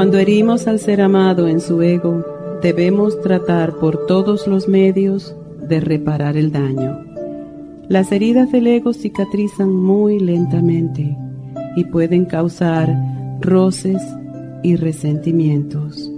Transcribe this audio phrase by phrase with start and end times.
[0.00, 2.24] Cuando herimos al ser amado en su ego,
[2.62, 5.36] debemos tratar por todos los medios
[5.68, 7.04] de reparar el daño.
[7.86, 11.14] Las heridas del ego cicatrizan muy lentamente
[11.76, 12.88] y pueden causar
[13.42, 14.00] roces
[14.62, 16.10] y resentimientos.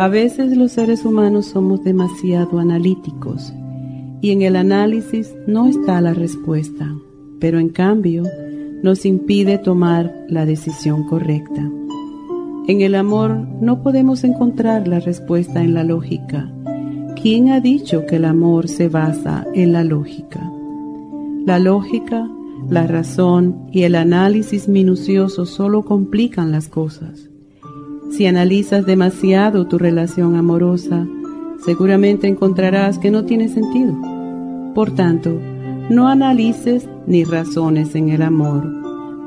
[0.00, 3.52] A veces los seres humanos somos demasiado analíticos
[4.20, 6.92] y en el análisis no está la respuesta,
[7.38, 8.24] pero en cambio
[8.82, 11.70] nos impide tomar la decisión correcta.
[12.68, 16.48] En el amor no podemos encontrar la respuesta en la lógica.
[17.20, 20.48] ¿Quién ha dicho que el amor se basa en la lógica?
[21.44, 22.30] La lógica,
[22.70, 27.28] la razón y el análisis minucioso solo complican las cosas.
[28.12, 31.04] Si analizas demasiado tu relación amorosa,
[31.64, 33.92] seguramente encontrarás que no tiene sentido.
[34.72, 35.36] Por tanto,
[35.90, 38.64] no analices ni razones en el amor.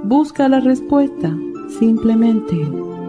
[0.06, 1.36] Busca la respuesta
[1.80, 2.56] simplemente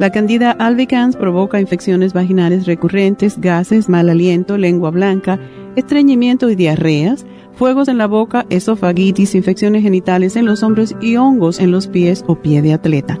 [0.00, 5.38] La candida albicans provoca infecciones vaginales recurrentes, gases, mal aliento, lengua blanca,
[5.76, 11.60] estreñimiento y diarreas, fuegos en la boca, esofagitis, infecciones genitales en los hombros y hongos
[11.60, 13.20] en los pies o pie de atleta.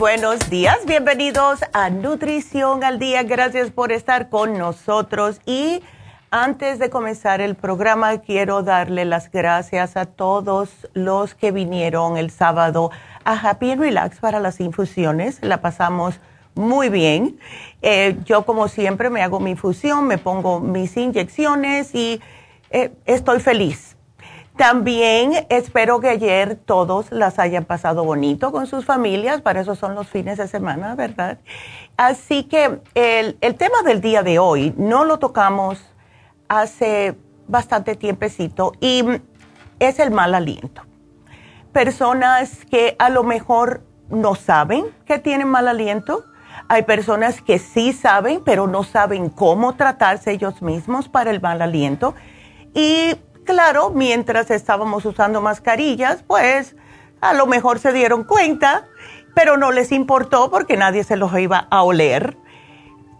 [0.00, 5.42] buenos días, bienvenidos a Nutrición al Día, gracias por estar con nosotros.
[5.44, 5.82] Y
[6.30, 12.30] antes de comenzar el programa quiero darle las gracias a todos los que vinieron el
[12.30, 12.90] sábado
[13.24, 16.18] a Happy and Relax para las infusiones, la pasamos
[16.54, 17.38] muy bien.
[17.82, 22.22] Eh, yo como siempre me hago mi infusión, me pongo mis inyecciones y
[22.70, 23.89] eh, estoy feliz
[24.60, 29.94] también espero que ayer todos las hayan pasado bonito con sus familias, para eso son
[29.94, 31.38] los fines de semana, ¿verdad?
[31.96, 35.82] Así que el, tema del día de hoy no lo tocamos
[36.50, 37.16] hace
[37.48, 39.02] bastante tiempecito y
[39.78, 40.82] es el mal aliento.
[41.72, 46.26] Personas que a lo mejor no saben que tienen mal aliento.
[46.68, 51.62] Hay personas que sí saben, pero no saben cómo tratarse ellos mismos para el mal
[51.62, 52.14] aliento.
[52.74, 53.16] Y
[53.50, 56.76] Claro, mientras estábamos usando mascarillas, pues
[57.20, 58.86] a lo mejor se dieron cuenta,
[59.34, 62.36] pero no les importó porque nadie se los iba a oler.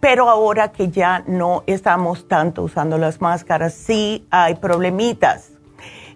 [0.01, 5.51] Pero ahora que ya no estamos tanto usando las máscaras, sí hay problemitas.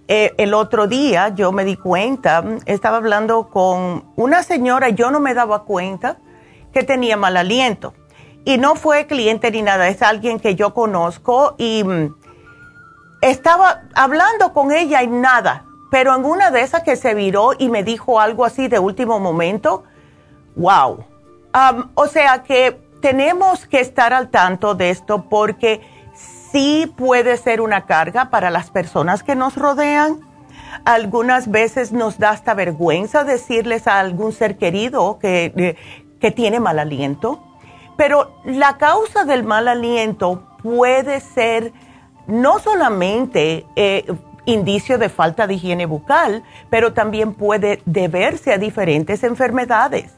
[0.07, 5.19] Eh, el otro día yo me di cuenta, estaba hablando con una señora, yo no
[5.19, 6.19] me daba cuenta
[6.73, 7.95] que tenía mal aliento.
[8.45, 12.15] Y no fue cliente ni nada, es alguien que yo conozco y mm,
[13.31, 17.71] estaba hablando con ella y nada, pero en una de esas que se viró y
[17.71, 19.85] me dijo algo así de último momento,
[20.57, 21.05] wow.
[21.95, 25.81] o sea que tenemos que estar al tanto de esto porque
[26.53, 30.21] sí puede ser una carga para las personas que nos rodean.
[30.85, 35.77] Algunas veces nos da hasta vergüenza decirles a algún ser querido que, eh,
[36.21, 37.43] que tiene mal aliento,
[37.97, 41.73] pero la causa del mal aliento puede ser
[42.27, 44.05] no solamente eh,
[44.47, 50.13] indicio de falta de higiene bucal, pero también puede deberse a diferentes enfermedades.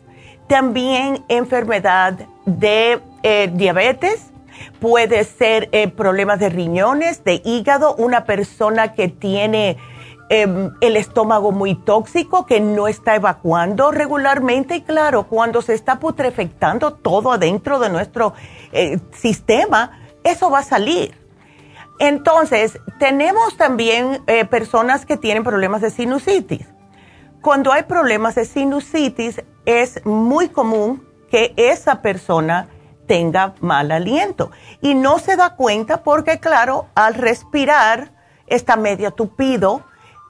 [0.49, 4.31] también enfermedad de eh, diabetes,
[4.79, 9.77] puede ser eh, problemas de riñones, de hígado, una persona que tiene
[10.29, 15.99] em, el estómago muy tóxico, que no está evacuando regularmente y claro, cuando se está
[15.99, 18.35] putrefectando todo adentro de nuestro
[19.11, 21.26] sistema, eso va a salir.
[21.99, 26.67] Entonces, tenemos también eh, personas que tienen problemas de sinusitis.
[27.41, 32.69] Cuando hay problemas de sinusitis, es muy común que esa persona
[33.07, 34.51] tenga mal aliento.
[34.81, 38.13] Y no se da cuenta porque, claro, al respirar
[38.47, 39.85] está medio tupido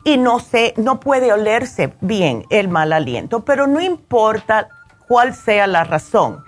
[0.04, 3.44] y no, se, no puede olerse bien el mal aliento.
[3.44, 4.68] Pero no importa
[5.08, 6.44] cuál sea la razón,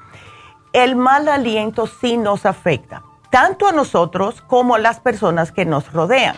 [0.72, 5.92] el mal aliento sí nos afecta, tanto a nosotros como a las personas que nos
[5.92, 6.36] rodean.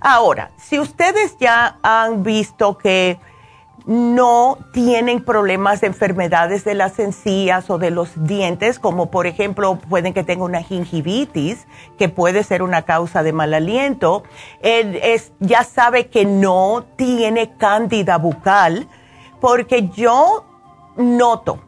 [0.00, 3.18] Ahora, si ustedes ya han visto que
[3.86, 9.78] no tienen problemas de enfermedades de las encías o de los dientes, como por ejemplo
[9.78, 11.66] pueden que tenga una gingivitis,
[11.96, 14.24] que puede ser una causa de mal aliento.
[14.60, 18.88] es, ya sabe que no tiene cándida bucal,
[19.40, 20.44] porque yo
[20.96, 21.60] noto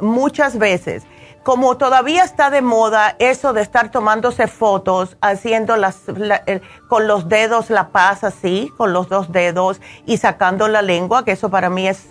[0.00, 1.06] muchas veces
[1.46, 6.00] como todavía está de moda eso de estar tomándose fotos, haciendo las,
[6.88, 11.30] con los dedos la paz así, con los dos dedos y sacando la lengua, que
[11.30, 12.08] eso para mí es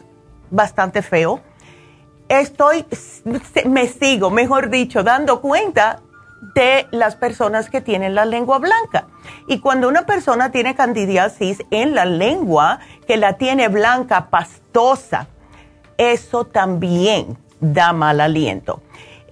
[0.52, 1.42] bastante feo,
[2.30, 2.86] estoy,
[3.66, 6.00] me sigo, mejor dicho, dando cuenta
[6.56, 9.08] de las personas que tienen la lengua blanca.
[9.50, 15.28] Y cuando una persona tiene candidiasis en la lengua, que la tiene blanca, pastosa,
[15.98, 18.80] eso también da mal aliento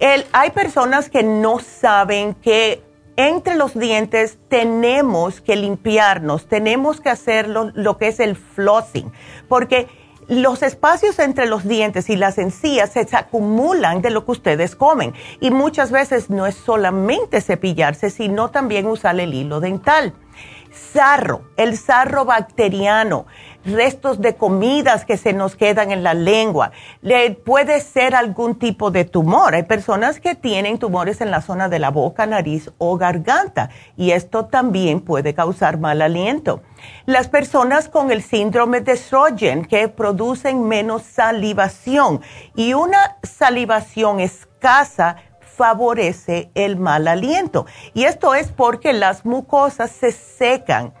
[0.00, 2.82] hay personas que no saben que
[3.16, 9.12] entre los dientes tenemos que limpiarnos, tenemos que hacer lo, que es el flossing,
[9.48, 9.86] porque
[10.26, 15.14] los espacios entre los dientes y las encías se acumulan de lo que ustedes comen
[15.40, 20.14] y muchas veces no es solamente cepillarse, sino también usar el hilo dental.
[20.72, 23.26] Sarro, el sarro bacteriano
[23.64, 26.72] restos de comidas que se nos quedan en la lengua.
[27.02, 29.54] Le puede ser algún tipo de tumor.
[29.54, 34.10] Hay personas que tienen tumores en la zona de la boca, nariz o garganta y
[34.10, 36.62] esto también puede causar mal aliento.
[37.06, 42.20] Las personas con el síndrome de Sjögren que producen menos salivación
[42.54, 47.66] y una salivación escasa favorece el mal aliento.
[47.94, 50.92] Y esto es porque las mucosas se secan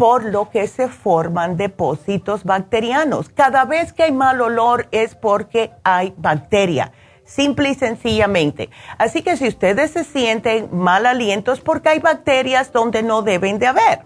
[0.00, 3.28] por lo que se forman depósitos bacterianos.
[3.28, 6.92] Cada vez que hay mal olor es porque hay bacteria,
[7.24, 8.70] simple y sencillamente.
[8.96, 13.58] Así que si ustedes se sienten mal aliento es porque hay bacterias donde no deben
[13.58, 14.00] de haber.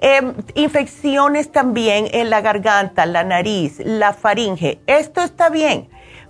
[0.00, 4.80] Em, infecciones también en la garganta, la nariz, la faringe.
[4.88, 5.88] Esto está bien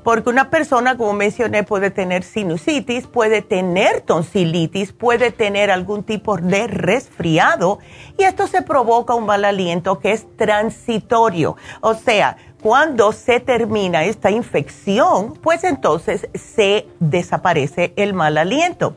[0.09, 6.39] porque una persona, como mencioné, puede tener sinusitis, puede tener tonsilitis, puede tener algún tipo
[6.39, 7.79] de resfriado
[8.17, 11.57] y esto se provoca un mal aliento que es transitorio.
[11.83, 18.97] O sea, cuando se termina esta infección, pues entonces se desaparece el mal aliento.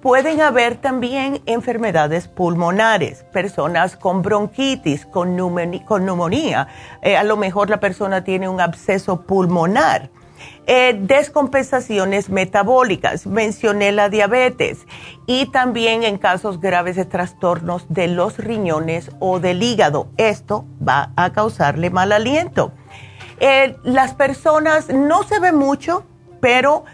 [0.00, 6.68] Pueden haber también enfermedades pulmonares, personas con bronquitis, con, neumonía,
[7.02, 10.08] eh, a lo mejor la persona tiene un absceso pulmonar
[10.66, 14.86] eh, descompensaciones metabólicas, mencioné la diabetes
[15.26, 20.08] y también en casos graves de trastornos de los riñones o del hígado.
[20.16, 22.72] Esto va a causarle mal aliento.
[23.38, 26.04] Eh, las personas no se ve mucho,
[26.40, 26.84] pero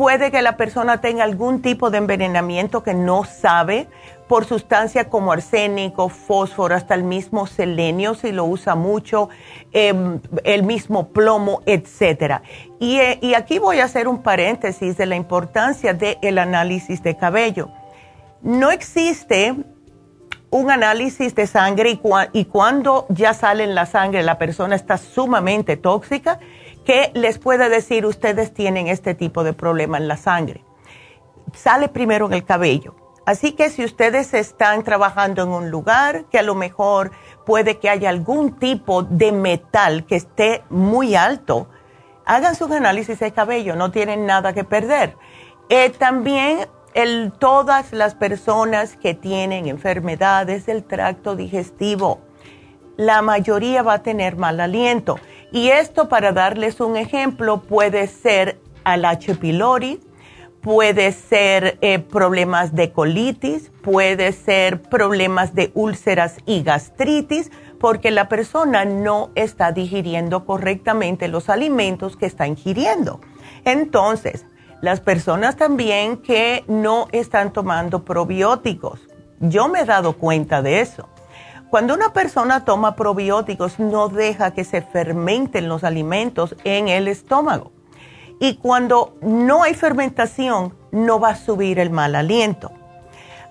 [0.00, 3.86] puede que la persona tenga algún tipo de envenenamiento que no sabe
[4.28, 9.28] por sustancias como arsénico, fósforo, hasta el mismo selenio si lo usa mucho,
[9.72, 12.40] em, el mismo plomo, etc.
[12.80, 17.68] Eh, y, aquí voy a hacer un paréntesis de la importancia del análisis de cabello.
[18.40, 19.54] No existe
[20.48, 22.00] un análisis de sangre y,
[22.32, 26.40] y, cuando ya sale en la sangre la persona está sumamente tóxica,
[26.90, 30.64] que les pueda decir ustedes tienen este tipo de problema en la sangre.
[31.54, 36.40] Sale primero en el cabello Así que si ustedes están trabajando en un lugar que
[36.40, 37.12] a lo mejor
[37.46, 41.68] puede que haya algún tipo de metal que esté muy alto,
[42.24, 45.16] hagan su análisis de cabello, no tienen nada que perder.
[45.68, 46.66] Eh, también
[47.38, 52.18] todas las personas que tienen enfermedades del tracto digestivo,
[52.96, 55.20] la mayoría va a tener mal aliento.
[55.52, 59.34] Y esto, para darles un ejemplo, puede ser al H.
[59.34, 60.00] pylori,
[60.60, 68.28] puede ser eh, problemas de colitis, puede ser problemas de úlceras y gastritis, porque la
[68.28, 73.20] persona no está digiriendo correctamente los alimentos que está ingiriendo.
[73.64, 74.44] Entonces,
[74.82, 79.00] las personas también que no están tomando probióticos,
[79.40, 81.08] yo me he dado cuenta de eso.
[81.70, 87.70] Cuando una persona toma probióticos, no deja que se fermenten los alimentos en el estómago.
[88.40, 92.72] Y cuando no hay fermentación, no va a subir el mal aliento.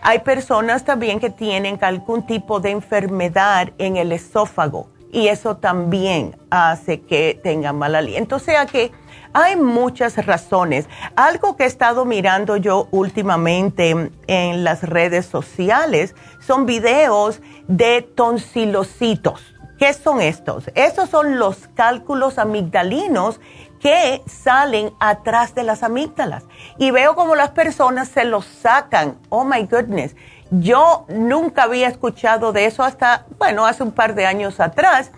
[0.01, 6.35] Hay personas también que tienen algún tipo de enfermedad en el esófago y eso también
[6.49, 8.35] hace que tengan mal aliento.
[8.35, 8.91] O sea que
[9.33, 10.87] hay muchas razones.
[11.15, 19.55] Algo que he estado mirando yo últimamente en las redes sociales son videos de tonsilocitos.
[19.77, 20.69] ¿Qué son estos?
[20.75, 23.39] Estos son los cálculos amigdalinos
[23.79, 26.43] que salen atrás de las amígdalas.
[26.77, 29.17] Y veo como las personas se los sacan.
[29.29, 30.15] Oh my goodness.
[30.51, 35.11] Yo nunca había escuchado de eso hasta, bueno, hace un par de años atrás,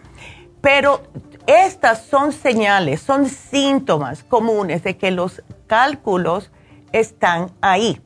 [0.61, 1.01] pero
[1.47, 6.51] estas son señales, son síntomas comunes de que los cálculos
[6.91, 8.01] están ahí.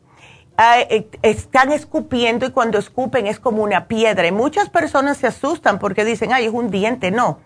[0.57, 4.25] Ah, eh, están escupiendo y cuando escupen es como una piedra.
[4.25, 7.11] Y muchas personas se asustan porque dicen, ay, es un diente.
[7.11, 7.39] No,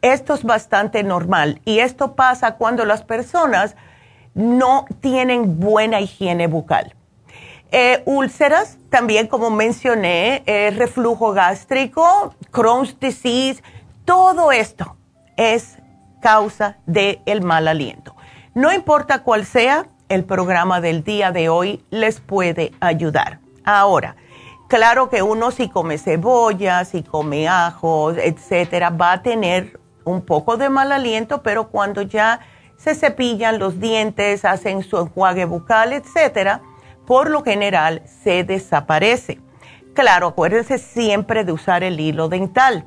[0.00, 1.60] esto es bastante normal.
[1.64, 3.76] Y esto pasa cuando las personas
[4.34, 6.94] no tienen buena higiene bucal.
[7.72, 13.62] Eh, úlceras, también como mencioné, eh, reflujo gástrico, Crohn's disease,
[14.04, 14.95] todo esto
[15.36, 15.78] es
[16.20, 18.16] causa del el mal aliento.
[18.54, 23.40] No importa cuál sea, el programa del día de hoy les puede ayudar.
[23.64, 24.16] Ahora,
[24.68, 30.56] claro que uno si come cebolla, si come ajos, etcétera, va a tener un poco
[30.56, 32.40] de mal aliento, pero cuando ya
[32.76, 36.62] se cepillan los dientes, hacen su enjuague bucal, etcétera,
[37.06, 39.40] por lo general se desaparece.
[39.94, 42.84] Claro, acuérdense siempre de usar el hilo dental.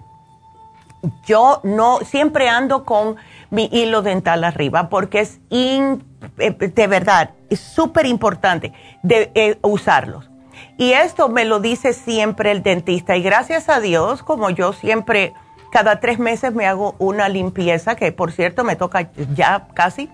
[1.26, 3.16] Yo no, siempre ando con
[3.50, 5.98] mi hilo dental arriba porque es eh,
[6.38, 10.30] de verdad, súper importante de eh, usarlos.
[10.78, 15.34] Y esto me lo dice siempre el dentista y gracias a Dios, como yo siempre,
[15.72, 20.10] cada tres meses me hago una limpieza, que por cierto me toca ya casi.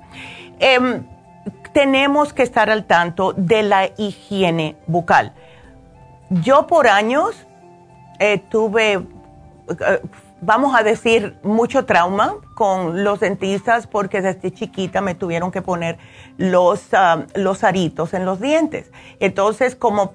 [0.60, 1.04] Em,
[1.74, 5.34] tenemos que estar al tanto de la higiene bucal.
[6.30, 7.36] Yo por años
[8.20, 10.02] eh, tuve, eh,
[10.42, 15.98] vamos a decir, mucho trauma con los dentistas porque desde chiquita me tuvieron que poner
[16.38, 18.92] los, ah, los aritos en los dientes.
[19.20, 20.14] Entonces, como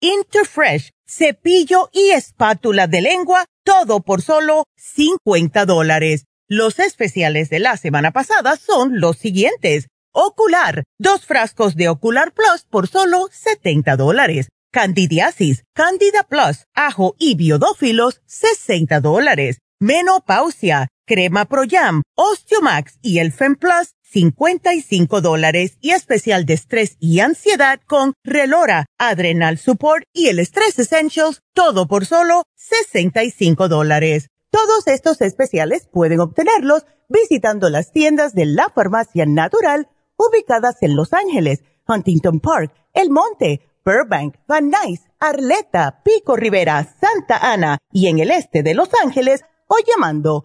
[0.00, 6.24] Interfresh, cepillo y espátula de lengua todo por solo 50 dólares.
[6.48, 9.88] Los especiales de la semana pasada son los siguientes.
[10.12, 14.48] Ocular, dos frascos de Ocular Plus por solo 70 dólares.
[14.72, 19.58] Candidiasis, Candida Plus, ajo y biodófilos, 60 dólares.
[19.80, 27.18] Menopausia, Crema Pro Jam, Osteomax y el Plus, 55 dólares y especial de estrés y
[27.18, 34.28] ansiedad con Relora, Adrenal Support y el Stress Essentials, todo por solo 65 dólares.
[34.50, 41.12] Todos estos especiales pueden obtenerlos visitando las tiendas de la Farmacia Natural ubicadas en Los
[41.12, 48.20] Ángeles, Huntington Park, El Monte, Burbank, Van Nuys, Arleta, Pico Rivera, Santa Ana y en
[48.20, 50.44] el este de Los Ángeles o llamando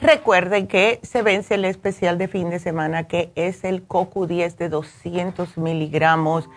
[0.00, 4.68] recuerden que se vence el especial de fin de semana que es el CoQ10 de
[4.68, 6.48] 200 miligramos.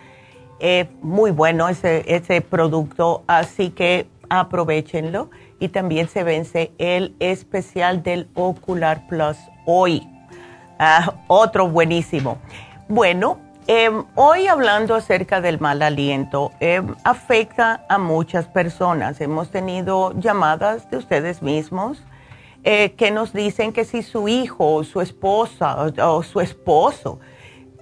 [1.00, 5.28] muy bueno ese, ese producto, así que aprovechenlo
[5.60, 10.08] y también se vence el especial del Ocular Plus hoy.
[10.78, 12.38] Ah, otro buenísimo.
[12.88, 19.20] Bueno, em, hoy hablando acerca del mal aliento, em, afecta a muchas personas.
[19.20, 22.02] Hemos tenido llamadas de ustedes mismos
[22.64, 27.18] eh, que nos dicen que si su hijo, su esposa o, su esposo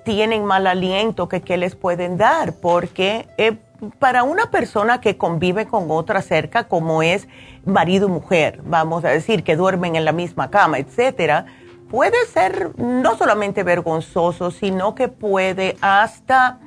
[0.04, 3.58] tienen mal aliento, que qué les pueden dar, porque eh,
[3.98, 7.28] para una persona que convive con otra cerca, como es
[7.64, 11.46] marido y mujer, vamos a decir, que duermen en la misma cama, etcétera,
[11.90, 16.58] puede ser no solamente vergonzoso, sino que puede hasta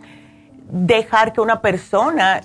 [0.69, 2.41] dejar que una persona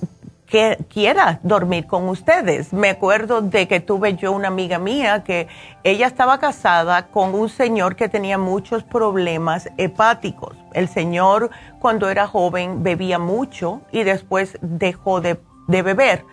[0.49, 2.73] que quiera dormir con ustedes.
[2.73, 5.47] Me acuerdo de que tuve yo una amiga mía que
[5.85, 10.57] ella estaba casada con un señor que tenía muchos problemas hepáticos.
[10.73, 16.25] El señor cuando era joven bebía mucho y después dejó de, beber,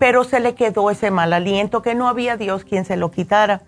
[0.00, 3.62] pero se le quedó ese mal aliento que no había Dios quien se lo quitara.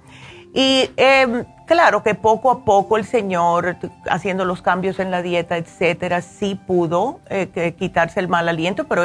[0.53, 3.77] Y em, claro que poco a poco el señor,
[4.11, 9.05] haciendo los cambios en la dieta, etcétera, sí pudo eh, quitarse el mal aliento, pero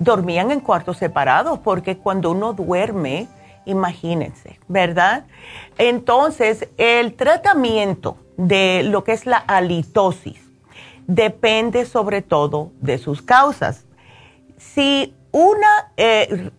[0.00, 3.28] dormían en cuartos separados, porque cuando uno duerme,
[3.66, 5.26] imagínense, ¿verdad?
[5.78, 10.40] Entonces, el tratamiento de lo que es la halitosis
[11.06, 13.86] depende sobre todo de sus causas.
[14.56, 16.50] Si una, eh,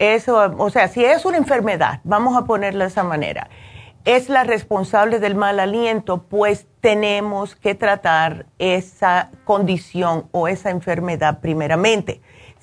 [0.57, 3.49] o sea, si es una enfermedad, vamos a ponerla de esa manera,
[4.05, 11.39] es la responsable del mal aliento, pues tenemos que tratar esa condición o esa enfermedad
[11.39, 12.21] primeramente.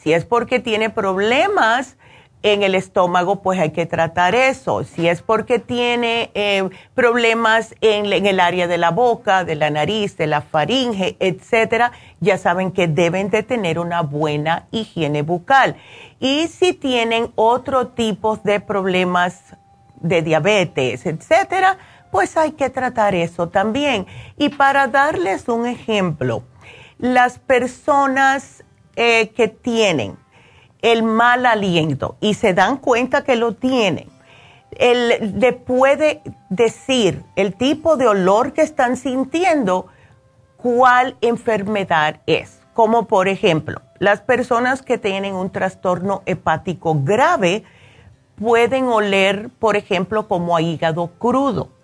[0.08, 1.98] Si es porque tiene problemas
[2.42, 4.82] en el estómago, pues hay que tratar eso.
[4.82, 10.16] Si es porque tiene eh, problemas en, el área de la boca, de la nariz,
[10.16, 15.76] de la faringe, etcétera, ya saben que deben de tener una buena higiene bucal.
[16.20, 19.42] Y si tienen otro tipo de problemas
[20.00, 21.76] de diabetes, etcétera,
[22.10, 24.06] pues hay que tratar eso también.
[24.38, 26.44] Y para darles un ejemplo,
[26.96, 28.64] las personas
[29.00, 30.18] eh, que tienen
[30.82, 34.08] el mal aliento y se dan cuenta que lo tienen,
[34.76, 39.86] le puede decir el tipo de olor que están sintiendo,
[40.56, 42.58] cuál enfermedad es.
[42.74, 47.62] Como por ejemplo, las personas que tienen un trastorno hepático grave
[48.34, 51.77] pueden oler, por ejemplo, como a hígado crudo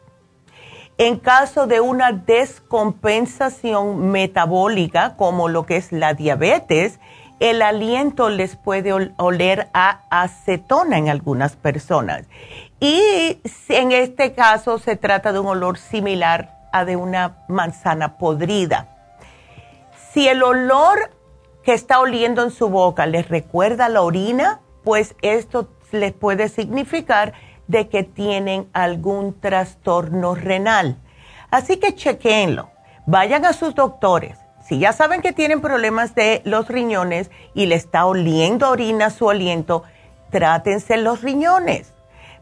[0.99, 7.01] en caso de una descompensación metabólica, como lo que es la diabetes,
[7.41, 12.25] el aliento les puede oler a acetona en algunas personas.
[12.79, 18.89] Y en este caso se trata de un olor similar a de una manzana podrida.
[20.13, 21.11] Si el olor
[21.65, 27.33] que está oliendo en su boca les recuerda la orina, pues esto les puede significar
[27.67, 30.99] de que tienen algún trastorno renal.
[31.51, 32.71] Así que chequenlo,
[33.07, 34.39] vayan a sus doctores.
[34.67, 39.29] Si ya saben que tienen problemas de los riñones y le está oliendo orina su
[39.29, 39.83] aliento,
[40.31, 41.93] trátense los riñones,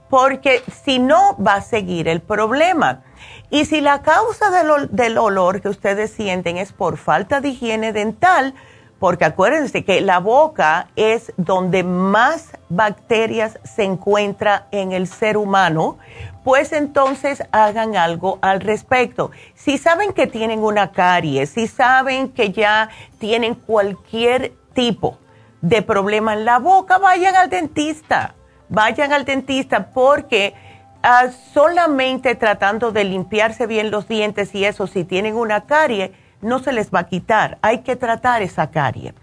[0.09, 3.03] porque si no va a seguir el problema.
[3.51, 7.93] Y si la causa del, del olor que ustedes sienten es por falta de higiene
[7.93, 8.55] dental,
[9.03, 15.99] porque acuérdense que la boca es donde más bacterias se encuentra en el ser humano,
[16.45, 19.33] pues entonces hagan algo al respecto.
[19.57, 25.19] Si saben que tienen una caries, si saben que ya tienen cualquier tipo
[25.63, 28.37] de problema en la boca, vayan al dentista,
[28.69, 30.55] vayan al dentista porque
[31.03, 36.59] ah, solamente tratando de limpiarse bien los dientes y eso, si tienen una carie, no
[36.59, 37.59] se les va a quitar.
[37.63, 39.15] Hay que tratar esa carie.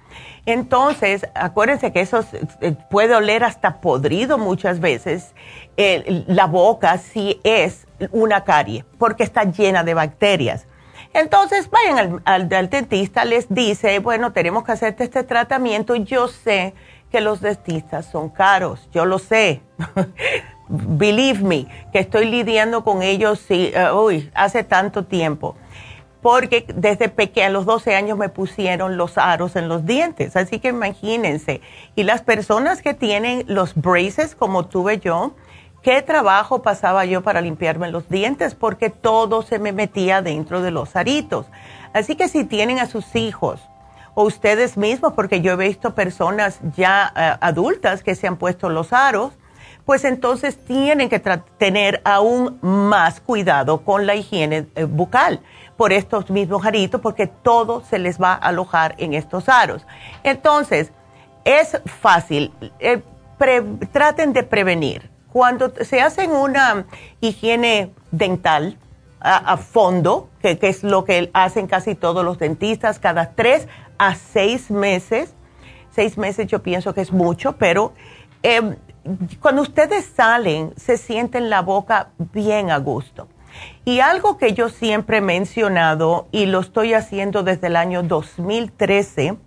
[0.46, 2.26] Entonces, acuérdense que eso
[2.62, 5.34] eh, puede oler hasta podrido muchas veces
[6.28, 10.66] la boca si es una carie, porque está llena de bacterias.
[11.14, 15.96] Entonces, vayan al, dentista, les dice, bueno, tenemos que hacerte este tratamiento.
[15.96, 16.74] Yo sé
[17.12, 19.62] que los dentistas son caros, yo lo sé.
[20.68, 25.56] Believe me, que estoy lidiando con ellos uh, hace tanto tiempo.
[26.22, 30.36] Porque desde pequeña, a los 12 años, me pusieron los aros en los dientes.
[30.36, 31.62] Así que imagínense.
[31.96, 35.34] Y las personas que tienen los braces, como tuve yo,
[35.82, 40.72] qué trabajo pasaba yo para limpiarme los dientes, porque todo se me metía dentro de
[40.72, 41.46] los aritos.
[41.94, 43.62] Así que si tienen a sus hijos,
[44.16, 48.70] o ustedes mismos, porque yo he visto personas ya eh, adultas que se han puesto
[48.70, 49.34] los aros,
[49.86, 51.20] pues entonces tienen que
[51.58, 55.40] tener aún más cuidado con la higiene eh, bucal
[55.80, 59.88] por estos mismos aritos, porque todo se les va a alojar en estos aros.
[60.24, 60.92] Entonces,
[61.46, 62.52] es fácil.
[62.82, 63.02] Eh,
[63.94, 65.10] traten de prevenir.
[65.32, 66.86] Cuando se hacen una
[67.22, 68.78] higiene dental,
[69.22, 74.70] a, fondo, que, es lo que hacen casi todos los dentistas, cada tres a seis
[74.70, 75.34] meses.
[75.92, 77.94] Seis meses yo pienso que es mucho, pero
[78.44, 78.76] em,
[79.40, 83.30] cuando ustedes salen se sienten la boca bien a gusto.
[83.86, 89.38] Y algo que yo siempre he mencionado y lo estoy haciendo desde el año 2013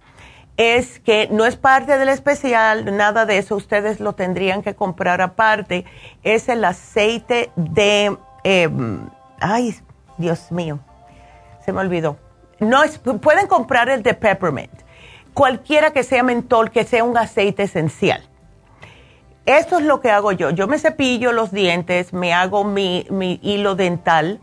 [0.57, 5.21] es que no es parte del especial, nada de eso, ustedes lo tendrían que comprar
[5.21, 5.85] aparte,
[6.23, 9.09] es el aceite de, em,
[9.41, 9.75] ay,
[10.19, 10.79] Dios mío,
[11.65, 12.19] se me olvidó
[12.63, 14.73] no es, pueden comprar el de peppermint,
[15.35, 18.23] cualquiera que sea mentol, que sea un aceite esencial.
[19.47, 20.51] Esto es lo que hago yo.
[20.51, 24.41] Yo me cepillo los dientes, me hago mi, mi hilo dental,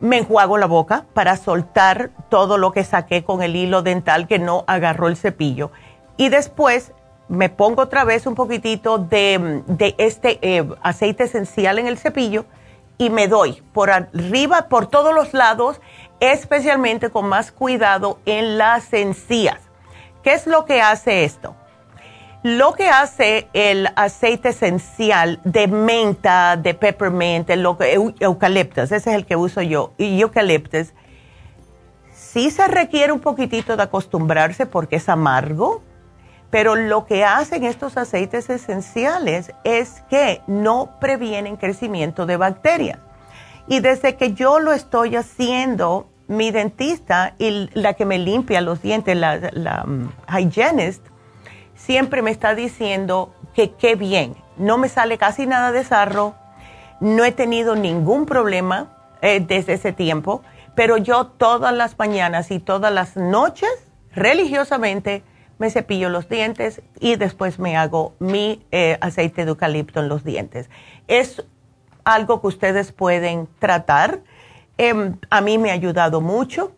[0.00, 4.38] me enjuago la boca para soltar todo lo que saqué con el hilo dental que
[4.38, 5.70] no agarró el cepillo.
[6.18, 6.92] Y después
[7.28, 9.64] me pongo otra vez un poquitito de,
[9.98, 12.44] este eh, aceite esencial en el cepillo
[12.98, 15.80] y me doy por arriba, por todos los lados
[16.20, 19.60] especialmente con más cuidado en las encías.
[20.22, 21.54] ¿Qué es lo que hace esto?
[22.44, 29.34] Lo que hace el aceite esencial de menta, de peppermint, eucaliptus, ese es el que
[29.34, 30.92] uso yo, y eucaliptus,
[32.12, 35.82] sí se requiere un poquitito de acostumbrarse porque es amargo,
[36.50, 42.98] pero lo que hacen estos aceites esenciales es que no previenen crecimiento de bacterias.
[43.68, 48.82] Y desde que yo lo estoy haciendo, mi dentista y la que me limpia los
[48.82, 51.06] dientes, la, la um, hygienist,
[51.84, 56.34] siempre me está diciendo que qué bien, no me sale casi nada de sarro,
[57.00, 60.42] no he tenido ningún problema eh, desde ese tiempo,
[60.74, 63.70] pero yo todas las mañanas y todas las noches,
[64.12, 65.22] religiosamente,
[65.58, 70.24] me cepillo los dientes y después me hago mi eh, aceite de eucalipto en los
[70.24, 70.68] dientes.
[71.06, 71.44] Es
[72.04, 74.20] algo que ustedes pueden tratar.
[74.78, 76.72] Em, a mí me ha ayudado mucho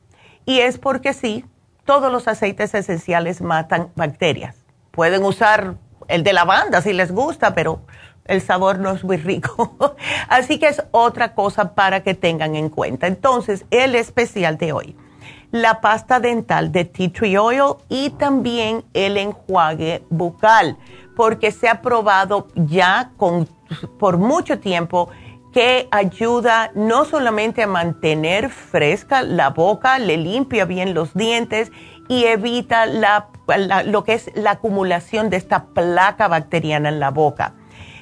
[0.44, 1.44] y es porque sí,
[1.84, 4.65] todos los aceites esenciales matan bacterias.
[4.96, 5.74] Pueden usar
[6.08, 7.82] el de lavanda si les gusta, pero
[8.24, 9.76] el sabor no es muy rico.
[10.28, 13.06] Así que es otra cosa para que tengan en cuenta.
[13.06, 14.96] Entonces, el especial de hoy,
[15.50, 20.76] la pasta dental de tea tree oil y también el enjuague bucal,
[21.14, 23.46] porque se ha probado ya con
[23.98, 25.10] por mucho tiempo
[25.52, 31.72] que ayuda no solamente a mantener fresca la boca, le limpia bien los dientes
[32.08, 32.86] y evita
[33.84, 37.54] lo que es la acumulación de esta placa bacteriana en la boca.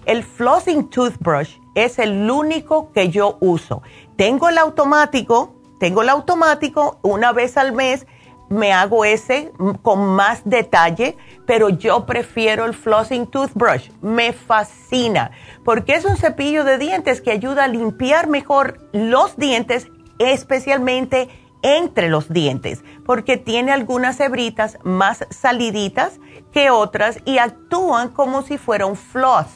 [0.07, 3.83] El flossing toothbrush es el único que yo uso.
[4.17, 8.07] Tengo el automático, tengo el automático una vez al mes
[8.49, 9.53] me hago ese
[9.83, 13.91] con más detalle, pero yo prefiero el flossing toothbrush.
[14.01, 15.31] Me fascina
[15.65, 21.29] porque es un cepillo de dientes que ayuda a limpiar mejor los dientes, especialmente
[21.65, 26.21] entre los dientes, porque tiene algunas hebritas más saliditas
[26.53, 29.47] que otras y actúan como si fuera un floss.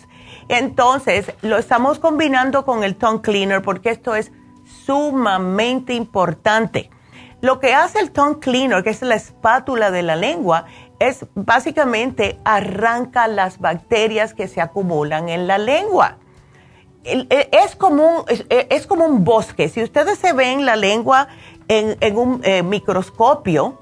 [0.48, 4.32] Entonces, lo estamos combinando con el tongue cleaner porque esto es
[4.64, 6.90] sumamente importante
[7.40, 10.64] lo que hace el tongue cleaner, que es la espátula de la lengua,
[10.98, 16.18] es básicamente arranca las bacterias que se acumulan en la lengua.
[17.04, 19.68] E, es como un, e, es, como un bosque.
[19.68, 21.28] Si ustedes se ven la lengua
[21.68, 23.78] en, un eh, microscopio,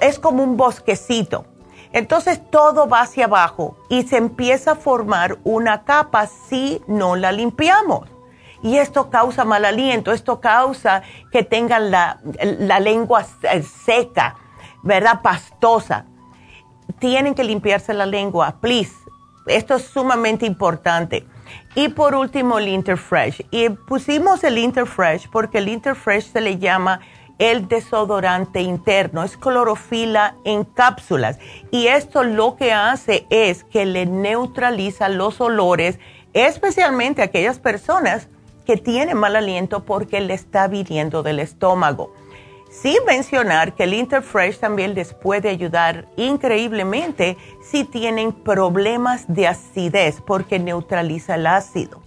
[0.00, 1.44] es como un bosquecito.
[1.92, 7.32] Entonces todo va hacia abajo y se empieza a formar una capa si no la
[7.32, 8.08] limpiamos.
[8.62, 11.02] Y esto causa mal aliento, esto causa
[11.32, 12.20] que tengan la,
[12.80, 13.24] lengua
[13.84, 14.36] seca,
[14.82, 15.22] ¿verdad?
[15.22, 16.04] Pastosa.
[16.98, 18.92] Tienen que limpiarse la lengua, please.
[19.46, 21.26] Esto es sumamente importante.
[21.74, 23.46] Y por último, el Interfresh.
[23.50, 27.00] Y pusimos el Interfresh porque el Interfresh se le llama
[27.38, 31.38] el desodorante interno, es clorofila en cápsulas.
[31.70, 35.98] Y esto lo que hace es que le neutraliza los olores,
[36.34, 38.28] especialmente aquellas personas
[38.66, 42.12] que tienen mal aliento porque le está viniendo del estómago.
[42.70, 50.20] Sin mencionar que el Interfresh también les puede ayudar increíblemente si tienen problemas de acidez
[50.20, 52.00] porque neutraliza el ácido.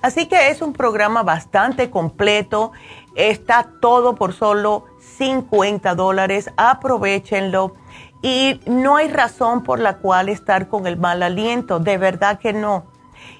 [0.00, 2.72] Así que es un programa bastante completo
[3.14, 4.86] Está todo por solo
[5.18, 6.50] 50 dólares.
[6.56, 7.74] Aprovechenlo.
[8.22, 11.78] Y no hay razón por la cual estar con el mal aliento.
[11.78, 12.86] De verdad que no.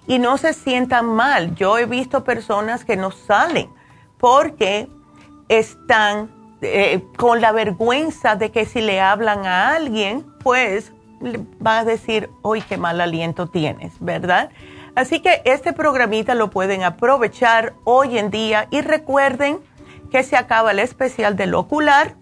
[0.06, 1.54] Y no se sientan mal.
[1.54, 3.68] Yo he visto personas que no salen
[4.18, 4.88] porque
[5.48, 6.30] están
[6.64, 10.92] eh, con la vergüenza de que si le hablan a alguien, pues
[11.64, 14.50] va a decir, uy, qué mal aliento tienes, ¿verdad?
[14.94, 19.58] Así que este programita lo pueden aprovechar hoy en día y recuerden
[20.10, 22.14] que se acaba el especial del ocular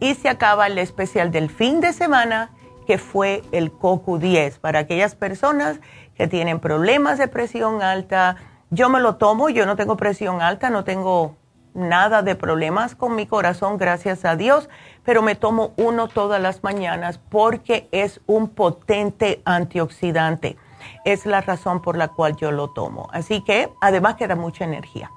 [0.00, 2.50] y se acaba el especial del fin de semana
[2.86, 5.80] que fue el CoQ10 para aquellas personas
[6.14, 8.36] que tienen problemas de presión alta.
[8.70, 11.36] Yo me lo tomo, yo no tengo presión alta, no tengo
[11.74, 14.68] nada de problemas con mi corazón, gracias a Dios,
[15.04, 20.56] pero me tomo uno todas las mañanas porque es un potente antioxidante
[21.04, 23.08] es la razón por la cual yo lo tomo.
[23.12, 25.10] Así que además queda mucha energía.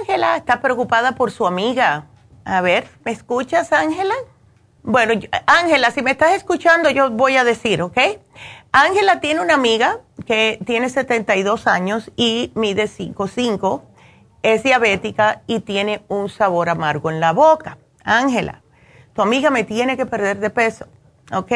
[0.00, 2.08] Ángela está preocupada por su amiga.
[2.44, 4.14] A ver, ¿me escuchas, Ángela?
[4.82, 5.14] Bueno,
[5.46, 7.96] Ángela, si me estás escuchando, yo voy a decir, ¿ok?
[8.72, 13.82] Ángela tiene una amiga que tiene 72 años y mide 5'5",
[14.42, 17.78] es diabética y tiene un sabor amargo en la boca.
[18.02, 18.64] Ángela,
[19.12, 20.88] tu amiga me tiene que perder de peso,
[21.32, 21.52] ¿ok?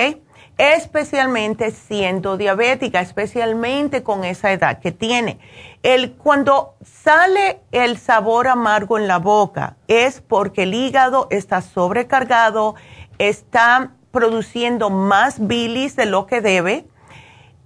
[0.56, 5.38] Especialmente siendo diabética, especialmente con esa edad que tiene.
[5.82, 12.76] El, cuando sale el sabor amargo en la boca es porque el hígado está sobrecargado,
[13.18, 16.86] está produciendo más bilis de lo que debe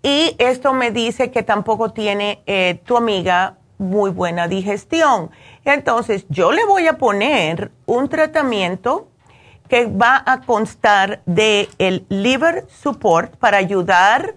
[0.02, 5.30] y esto me dice que tampoco tiene eh, tu amiga muy buena digestión.
[5.64, 9.07] Entonces yo le voy a poner un tratamiento
[9.68, 14.34] que va a constar de el liver support para ayudar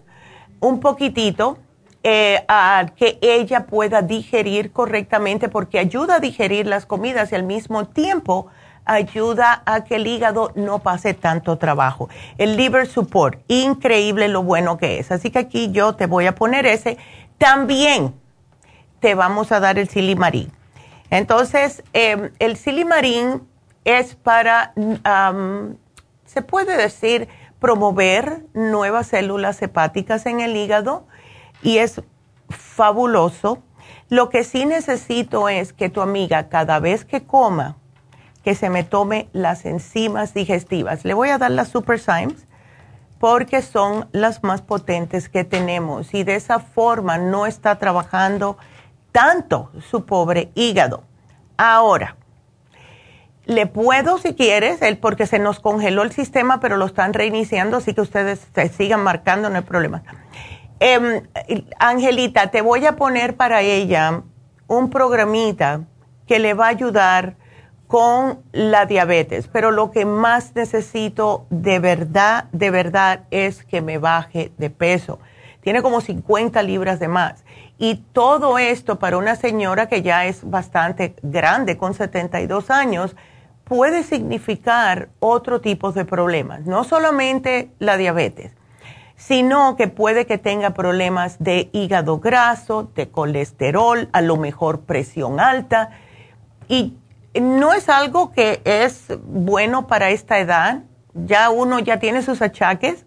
[0.59, 1.57] un poquitito
[2.03, 7.43] eh, a que ella pueda digerir correctamente porque ayuda a digerir las comidas y al
[7.43, 8.47] mismo tiempo
[8.85, 12.09] ayuda a que el hígado no pase tanto trabajo.
[12.37, 15.11] El liver support, increíble lo bueno que es.
[15.11, 16.97] Así que aquí yo te voy a poner ese.
[17.37, 18.13] También
[18.99, 20.51] te vamos a dar el silimarín.
[21.09, 23.41] Entonces, em, el silimarín
[23.85, 24.73] es para,
[26.25, 27.27] se puede decir,
[27.59, 31.07] promover nuevas células hepáticas en el hígado
[31.61, 32.01] y es
[32.49, 33.61] fabuloso.
[34.09, 37.77] Lo que sí necesito es que tu amiga cada vez que coma
[38.43, 41.05] que se me tome las enzimas digestivas.
[41.05, 42.47] Le voy a dar las Super Symes
[43.19, 48.57] porque son las más potentes que tenemos y de esa forma no está trabajando
[49.11, 51.03] tanto su pobre hígado.
[51.55, 52.17] Ahora,
[53.45, 57.77] le puedo si quieres, el, porque se nos congeló el sistema, pero lo están reiniciando,
[57.77, 60.03] así que ustedes se sigan marcando, no hay problema.
[60.79, 61.21] Em,
[61.79, 64.23] Angelita, te voy a poner para ella
[64.67, 65.81] un programita
[66.27, 67.35] que le va a ayudar
[67.87, 73.97] con la diabetes, pero lo que más necesito de verdad, de verdad es que me
[73.97, 75.19] baje de peso.
[75.59, 77.43] Tiene como 50 libras de más.
[77.77, 83.15] Y todo esto para una señora que ya es bastante grande, con 72 años,
[83.71, 86.65] puede significar otro tipo de problemas.
[86.65, 88.51] No solamente la diabetes,
[89.15, 95.39] sino que puede que tenga problemas de hígado graso, de colesterol, a lo mejor presión
[95.39, 95.91] alta.
[96.67, 96.97] Y
[97.39, 103.05] no es algo que es bueno para esta edad, ya uno ya tiene sus achaques,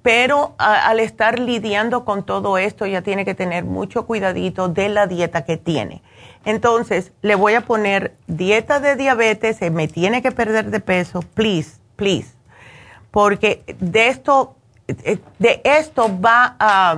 [0.00, 5.06] pero al estar lidiando con todo esto ya tiene que tener mucho cuidadito de la
[5.06, 6.02] dieta que tiene.
[6.46, 11.20] Entonces, le voy a poner dieta de diabetes, se me tiene que perder de peso,
[11.34, 12.28] please, please,
[13.10, 14.56] porque de esto,
[14.86, 16.96] de esto va a...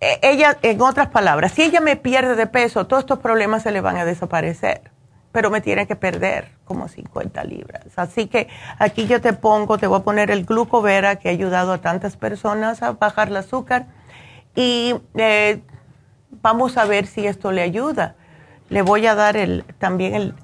[0.00, 3.72] E, ella, en otras palabras, si ella me pierde de peso, todos estos problemas se
[3.72, 4.82] le van a desaparecer
[5.32, 7.84] pero me tiene que perder como 50 libras.
[7.96, 11.72] Así que aquí yo te pongo, te voy a poner el glucovera que ha ayudado
[11.72, 13.86] a tantas personas a bajar el azúcar
[14.56, 15.62] y eh,
[16.30, 18.14] vamos a ver si esto le ayuda.
[18.68, 20.34] Le voy a dar el, también el,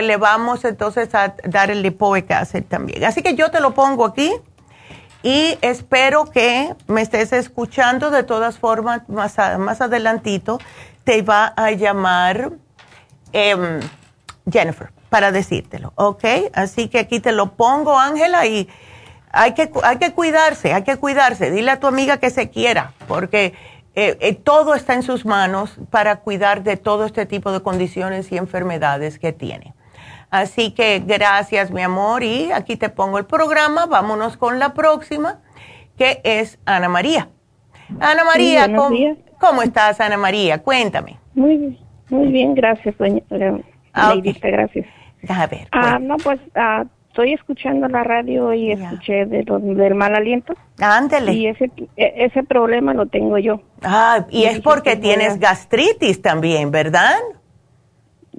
[0.00, 2.28] le vamos entonces a dar el lipoic
[2.68, 3.04] también.
[3.04, 4.32] Así que yo te lo pongo aquí
[5.22, 8.10] y espero que me estés escuchando.
[8.10, 10.58] De todas formas, más, más adelantito
[11.04, 12.52] te va a llamar
[13.32, 13.80] Em,
[14.50, 16.24] Jennifer para decírtelo, ¿ok?
[16.52, 18.68] Así que aquí te lo pongo, Ángela, y
[19.30, 21.50] hay que, hay que cuidarse, hay que cuidarse.
[21.50, 23.54] Dile a tu amiga que se quiera, porque
[23.94, 28.32] eh, eh, todo está en sus manos para cuidar de todo este tipo de condiciones
[28.32, 29.74] y enfermedades que tiene.
[30.30, 33.84] Así que gracias, mi amor, y aquí te pongo el programa.
[33.84, 35.40] Vámonos con la próxima,
[35.98, 37.28] que es Ana María.
[38.00, 38.96] Ana María, ¿cómo,
[39.38, 40.62] ¿cómo, estás, Ana María?
[40.62, 41.18] Cuéntame.
[41.34, 41.78] Muy bien.
[42.08, 43.22] Muy bien, gracias, doña
[43.94, 44.86] ah, gracias.
[45.28, 45.68] A ver.
[45.72, 50.54] Ah, no, pues ah, estoy escuchando la radio y escuché de del mal aliento.
[50.80, 51.34] Ándele.
[51.34, 53.60] Y ese, e, ese problema lo tengo yo.
[53.82, 57.18] Ah, y, es porque tienes gastritis también, ¿verdad?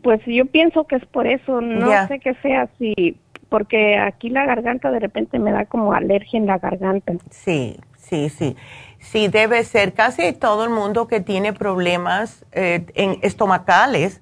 [0.02, 3.16] Pues yo pienso que es por eso, no sé qué sea así,
[3.48, 7.14] porque aquí la garganta de repente me da como alergia en la garganta.
[7.30, 8.56] Sí, sí, sí.
[8.98, 9.94] Sí, debe ser.
[9.94, 14.22] Casi todo el mundo que tiene problemas eh, en estomacales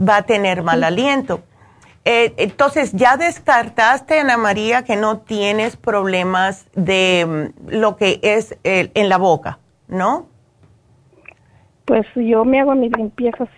[0.00, 1.44] va a tener mal aliento.
[2.04, 8.56] Eh, entonces, ya descartaste, Ana María, que no tienes problemas de mm, lo que es
[8.64, 10.26] en la boca, ¿no?
[11.84, 13.48] Pues yo me hago mis limpiezas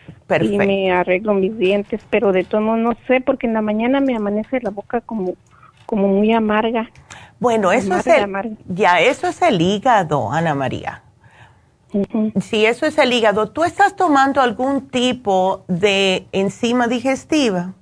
[0.41, 4.17] y me arreglo mis dientes, pero de todo no sé, porque en la mañana me
[4.17, 5.35] amanece la boca como,
[5.87, 6.91] como muy amarga.
[7.39, 11.03] Bueno, eso es el, ya, eso es el hígado, Ana María.
[12.41, 17.75] Si eso es el hígado, ¿tú estás tomando algún tipo de enzima digestiva?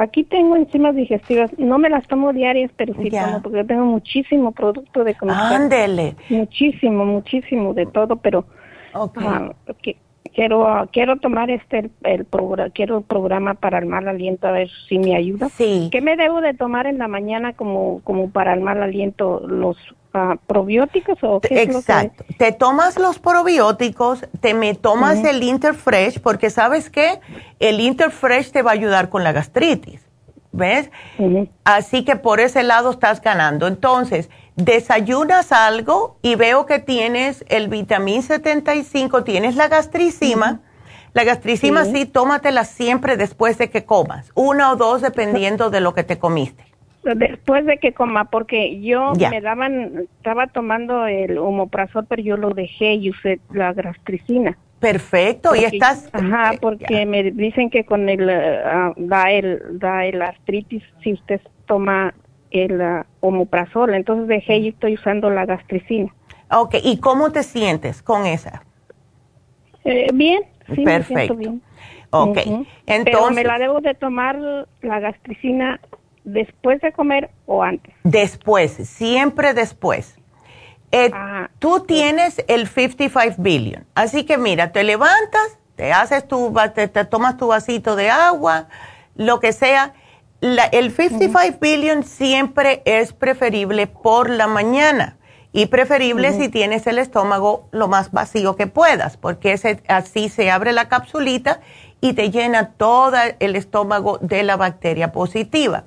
[0.00, 4.52] Aquí tengo enzimas digestivas, no me las tomo diarias, pero sí tomo, porque tengo muchísimo
[4.52, 5.62] producto de comercial.
[5.62, 6.16] Ándele.
[6.28, 8.44] Muchísimo, muchísimo de todo, pero
[8.94, 9.26] okay.
[9.26, 9.52] Ah,
[10.38, 14.70] quiero quiero tomar este el, programa quiero el programa para el mal aliento a ver
[14.88, 15.48] si me ayuda.
[15.48, 15.88] Sí.
[15.90, 19.76] Qué me debo de tomar en la mañana como como para el mal aliento los
[20.14, 22.24] uh, probióticos o qué exacto.
[22.38, 27.18] te tomas los probióticos te me tomas el Interfresh porque sabes qué
[27.58, 30.06] el Interfresh te va a ayudar con la gastritis
[30.52, 30.92] ves
[31.64, 33.66] así que por ese lado estás ganando.
[33.66, 40.60] Entonces desayunas algo y veo que tienes el vitamín 75, tienes la gastricima.
[41.14, 42.04] La gastricima sí.
[42.04, 46.64] tómatela siempre después de que comas, una o dos dependiendo de lo que te comiste.
[47.02, 52.50] Después de que coma, porque yo me daban, estaba tomando el homoprazol, pero yo lo
[52.50, 54.58] dejé y usé la gastricina.
[54.80, 56.10] Perfecto, y estás...
[56.12, 61.40] Ajá, porque me dicen que con el, uh, da el, da el artritis, si usted
[61.66, 62.14] toma
[62.50, 66.14] el uh, omeprazol, entonces dejé y estoy usando la gastricina.
[66.50, 68.62] Ok, ¿y cómo te sientes con esa?
[69.84, 70.42] Eh, bien,
[70.74, 71.34] sí, Perfecto.
[71.34, 71.62] Me bien.
[72.10, 72.38] Ok,
[72.86, 73.04] entonces...
[73.04, 74.38] Pero me la debo de tomar
[74.80, 75.78] la gastricina
[76.24, 77.94] después de comer o antes.
[78.04, 80.18] Después, siempre después.
[80.90, 86.54] Eh, ah, tú tienes el 55 billion, así que mira, te levantas, te haces tu,
[86.74, 88.68] te tomas tu vasito de agua,
[89.14, 89.92] lo que sea,
[90.40, 95.16] el 55 billion siempre es preferible por la mañana
[95.52, 100.72] y preferible si tienes el estómago lo más vacío que puedas, porque así se abre
[100.72, 101.60] la capsulita
[102.00, 105.84] y te llena todo el estómago de la bacteria positiva.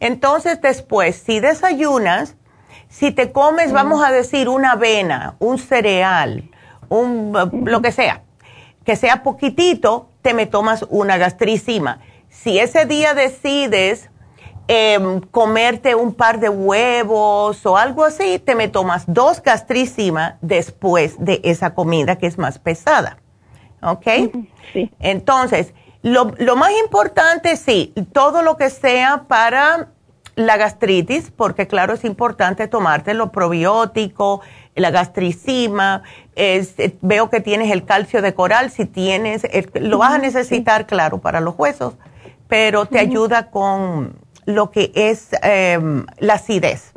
[0.00, 2.36] Entonces después, si desayunas,
[2.88, 6.50] si te comes, vamos a decir, una avena, un cereal,
[6.90, 7.32] un,
[7.64, 8.22] lo que sea,
[8.84, 12.00] que sea poquitito, te me tomas una gastricima
[12.42, 14.10] si ese día decides
[14.66, 21.16] em, comerte un par de huevos o algo así, te me tomas dos gastricima después
[21.18, 23.18] de esa comida que es más pesada.
[23.82, 24.06] ¿Ok?
[24.72, 24.90] Sí.
[24.98, 29.88] Entonces, lo, lo más importante, sí, todo lo que sea para
[30.34, 34.40] la gastritis, porque claro, es importante tomarte lo probiótico,
[34.74, 36.02] la gastricima,
[36.34, 41.18] es, veo que tienes el calcio de coral, si tienes, lo vas a necesitar, claro,
[41.18, 41.94] para los huesos
[42.54, 44.14] pero te ayuda con
[44.46, 46.92] lo que es em, la acidez.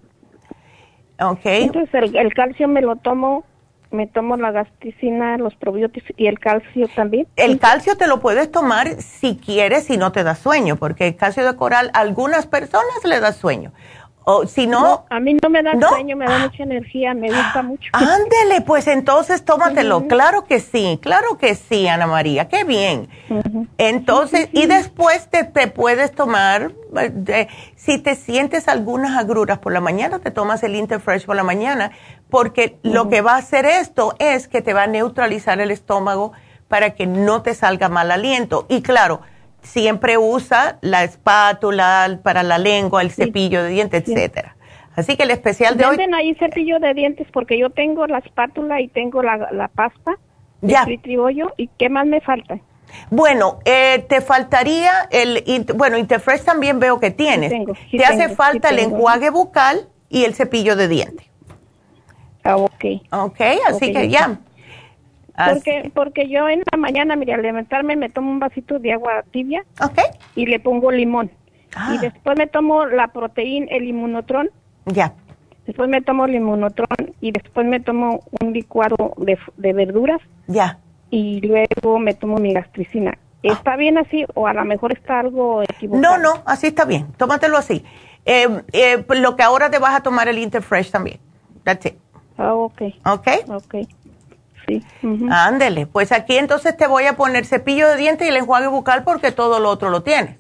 [1.20, 1.64] Okay.
[1.64, 3.44] Entonces el, el calcio me lo tomo
[3.90, 7.26] me tomo la gastricina, los probióticos y el calcio también.
[7.38, 11.16] El calcio te lo puedes tomar si quieres y no te da sueño, porque el
[11.16, 13.72] calcio de coral a algunas personas le da sueño.
[14.30, 17.64] O si no, a mí no me da sueño, me da mucha energía, me gusta
[17.64, 17.90] mucho.
[17.94, 20.06] Ándele, pues entonces tómatelo.
[20.10, 23.08] Claro que sí, claro que sí, Ana María, qué bien.
[23.78, 26.74] Entonces, y después te, te puedes tomar,
[27.28, 27.48] eh,
[27.78, 31.92] si te sientes algunas agruras por la mañana, te tomas el Interfresh por la mañana,
[32.30, 36.34] porque lo que va a hacer esto es que te va a neutralizar el estómago
[36.68, 38.66] para que no te salga mal aliento.
[38.68, 39.22] Y claro,
[39.62, 44.56] siempre usa la espátula para la lengua, el cepillo de dientes, etcétera.
[44.96, 45.98] Así que el especial de hoy...
[46.16, 50.18] ahí cepillo de dientes porque yo tengo la espátula y tengo la, la pasta
[50.62, 50.86] ya.
[51.04, 52.60] tribollo y ¿qué más me falta?
[53.10, 55.44] Bueno, eh, te faltaría el,
[55.76, 57.52] bueno, Interfresh también veo que tienes.
[57.92, 61.28] te hace falta el enjuague bucal y el cepillo de dientes.
[62.44, 62.86] Ah, ok.
[63.12, 64.40] Ok, así que ya.
[65.38, 69.24] Porque, porque yo en la mañana, mira, al levantarme me tomo un vasito de agua
[69.32, 69.64] tibia
[70.36, 71.30] y le pongo limón.
[71.76, 71.94] Ah.
[71.94, 74.50] Y después me tomo la proteína, el inmunotron.
[74.86, 75.14] Ya.
[75.68, 80.22] Después me tomo el inmunotron y después me tomo un licuado de, de verduras.
[80.48, 80.80] Ya.
[81.12, 83.16] Y luego me tomo mi gastricina.
[83.44, 83.78] ¿Está ah.
[83.78, 86.02] bien así o a lo mejor está algo equivocado?
[86.02, 87.12] No, no, así está bien.
[87.14, 87.86] Tómatelo así.
[88.26, 91.20] Eh, eh, lo que ahora te vas a tomar el Interfresh también.
[91.64, 91.94] That's it.
[92.38, 92.82] Ah, ok.
[93.06, 93.28] Ok.
[93.50, 93.76] Ok
[94.68, 94.84] sí.
[95.30, 99.04] Ándele, pues aquí entonces te voy a poner cepillo de dientes y el enjuague bucal
[99.04, 100.36] porque todo lo otro lo tienes.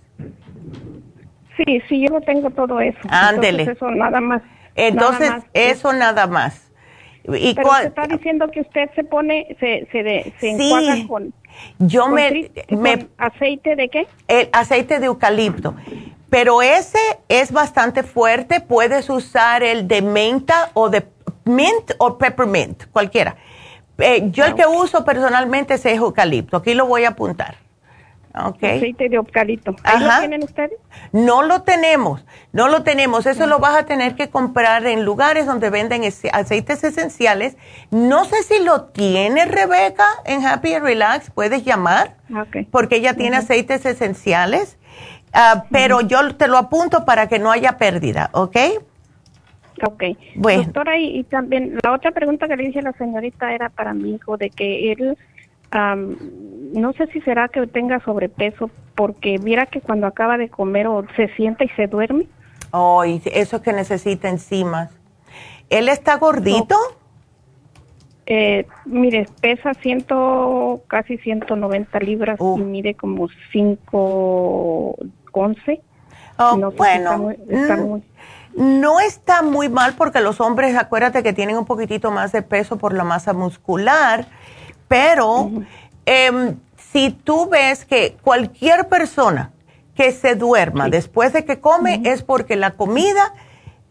[1.58, 3.00] Sí, sí, yo no tengo todo eso.
[3.10, 3.64] Ándele.
[3.64, 4.42] Entonces eso nada más.
[4.76, 6.72] Entonces eso nada más.
[7.36, 11.34] Y Pero usted está diciendo que usted se pone, se, se, se enjuaga con...
[11.80, 13.08] Yo me, me...
[13.18, 14.08] ¿Aceite de qué?
[14.28, 15.76] El aceite de eucalipto.
[16.30, 18.62] Pero ese es bastante fuerte.
[18.62, 21.06] Puedes usar el de menta o de
[21.44, 23.36] mint o peppermint, cualquiera.
[24.00, 26.58] Eh, yo el que uso personalmente es eucalipto.
[26.58, 27.56] Aquí lo voy a apuntar.
[28.45, 28.78] Okay.
[28.78, 29.72] Aceite de eucalipto.
[29.72, 30.78] ¿Lo tienen ustedes?
[31.12, 33.26] No lo tenemos, no lo tenemos.
[33.26, 37.58] Eso lo vas a tener que comprar en lugares donde venden aceites esenciales.
[37.89, 41.32] No sé si lo tiene Rebeca en Happy Relax.
[41.32, 42.18] Puedes llamar
[42.72, 44.78] porque ella tiene aceites esenciales.
[45.34, 48.58] Ah, pero yo te lo apunto para que no haya pérdida, ¿ok?
[49.86, 50.04] Ok.
[50.36, 50.64] Bueno.
[50.64, 54.16] Doctora, y, también la otra pregunta que le dije a la señorita era para mi
[54.16, 55.18] hijo, de que él,
[55.72, 61.06] no sé si será que tenga sobrepeso, porque mira que cuando acaba de comer o
[61.16, 62.28] se sienta y se duerme.
[62.72, 64.92] Oh, eso es que necesita enzimas.
[65.70, 66.76] ¿Él está gordito?
[68.26, 75.82] Eh, mire, pesa ciento, casi 190 libras y mide como 5'11".
[76.40, 77.32] Oh, no bueno.
[77.50, 78.04] está muy,
[78.58, 82.78] no está muy mal porque los hombres, acuérdate que tienen un poquitito más de peso
[82.78, 84.28] por la masa muscular,
[84.88, 85.51] pero
[86.08, 86.58] em,
[86.91, 89.51] si tú ves que cualquier persona
[89.95, 93.36] que se duerma después de que come es porque la comida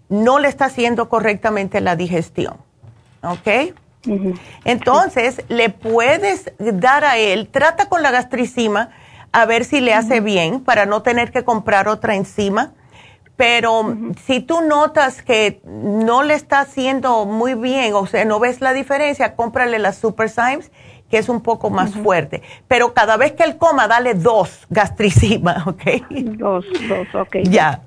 [0.09, 2.57] no le está haciendo correctamente la digestión.
[3.23, 3.75] ¿Ok?
[4.65, 8.91] Entonces, le puedes dar a él, trata con la gastricima
[9.33, 12.73] a ver si le hace bien para no tener que comprar otra enzima
[13.37, 18.63] pero si tú notas que no le está haciendo muy bien, o sea, no ves
[18.63, 20.73] la diferencia, cómprale la Super Symes,
[21.11, 22.43] que es un poco más fuerte.
[22.67, 25.83] Pero cada vez que él coma, dale dos gastricima, ¿ok?
[26.39, 27.37] Dos, dos, ok.
[27.43, 27.83] Ya.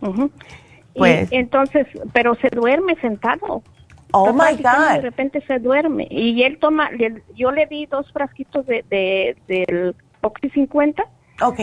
[0.93, 1.29] Pues.
[1.31, 3.63] entonces, pero se duerme sentado.
[4.11, 4.93] Oh my God.
[4.95, 6.07] De repente se duerme.
[6.09, 6.89] Y él toma,
[7.35, 11.03] yo le di dos frasquitos de, de, del Oxy 50.
[11.41, 11.59] Ok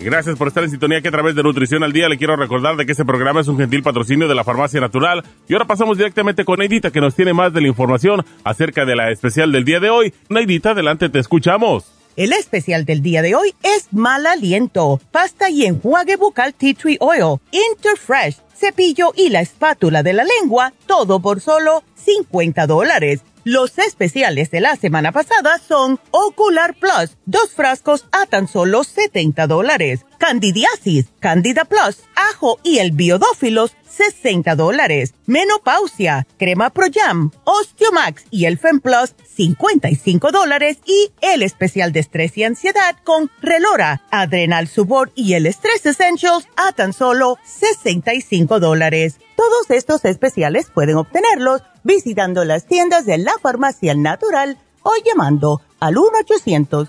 [0.00, 2.76] Gracias por estar en sintonía que a través de Nutrición al Día le quiero recordar
[2.76, 5.24] de que este programa es un gentil patrocinio de la Farmacia Natural.
[5.48, 8.94] Y ahora pasamos directamente con Neidita que nos tiene más de la información acerca de
[8.94, 10.14] la especial del día de hoy.
[10.28, 11.92] Neidita, adelante, te escuchamos.
[12.14, 16.96] El especial del día de hoy es mal aliento, pasta y enjuague bucal tea tree
[17.00, 23.20] oil, Interfresh, cepillo y la espátula de la lengua, todo por solo 50 dólares.
[23.50, 29.46] Los especiales de la semana pasada son Ocular Plus, dos frascos a tan solo 70
[29.46, 30.04] dólares.
[30.18, 35.12] Candidiasis, Candida Plus, ajo y el biodófilos, 60 dólares.
[35.26, 40.78] Menopausia, crema Pro Jam, Osteomax y el Fem Plus, 55 dólares.
[40.86, 46.46] Y el especial de estrés y ansiedad con Relora, Adrenal Support y el Stress Essentials
[46.56, 49.16] a tan solo 65 dólares.
[49.36, 55.98] Todos estos especiales pueden obtenerlos visitando las tiendas de la farmacia natural o llamando al
[55.98, 56.88] 1 800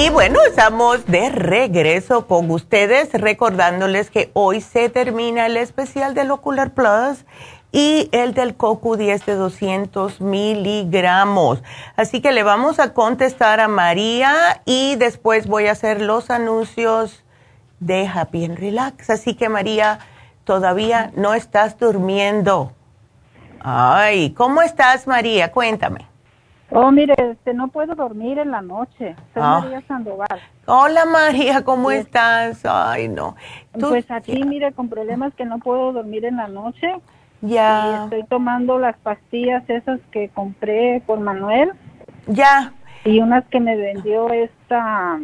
[0.00, 6.30] Y bueno, estamos de regreso con ustedes recordándoles que hoy se termina el especial del
[6.30, 7.24] Ocular Plus
[7.72, 11.64] y el del CoQ10 de 200 miligramos.
[11.96, 17.24] Así que le vamos a contestar a María y después voy a hacer los anuncios
[17.80, 19.10] de Happy and Relax.
[19.10, 19.98] Así que María,
[20.44, 22.72] todavía no estás durmiendo.
[23.58, 25.50] Ay, ¿cómo estás María?
[25.50, 26.07] Cuéntame.
[26.70, 29.16] Oh, mire, este, no puedo dormir en la noche.
[29.32, 29.60] Soy Ah.
[29.62, 30.40] María Sandoval.
[30.66, 31.96] Hola María, ¿cómo Sí.
[31.96, 32.60] estás?
[32.66, 33.36] Ay, no.
[33.78, 36.94] Tú- Pues aquí, mire, con problemas que no puedo dormir en la noche.
[37.40, 41.70] Y Ya, estoy tomando las pastillas esas que compré por Manuel
[42.26, 42.72] ya.
[43.04, 45.18] y unas que me vendió esta,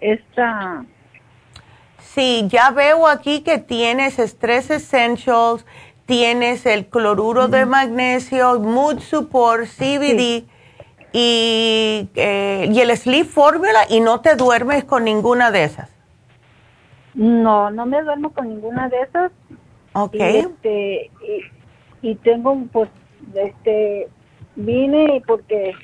[0.00, 0.84] esta,
[1.98, 5.64] Sí, ya veo aquí que tienes Stress Essentials,
[6.10, 10.44] tienes el cloruro de magnesio, Mood Support, CBD
[11.12, 15.88] y, eh, y el Sleep Formula y no te duermes con ninguna de esas.
[17.14, 19.30] no, no me duermo con ninguna de esas.
[19.92, 20.14] Ok.
[20.14, 21.10] Y, este,
[22.02, 22.88] y, y tengo, pues,
[23.34, 24.08] este,
[24.56, 25.74] vine y porque,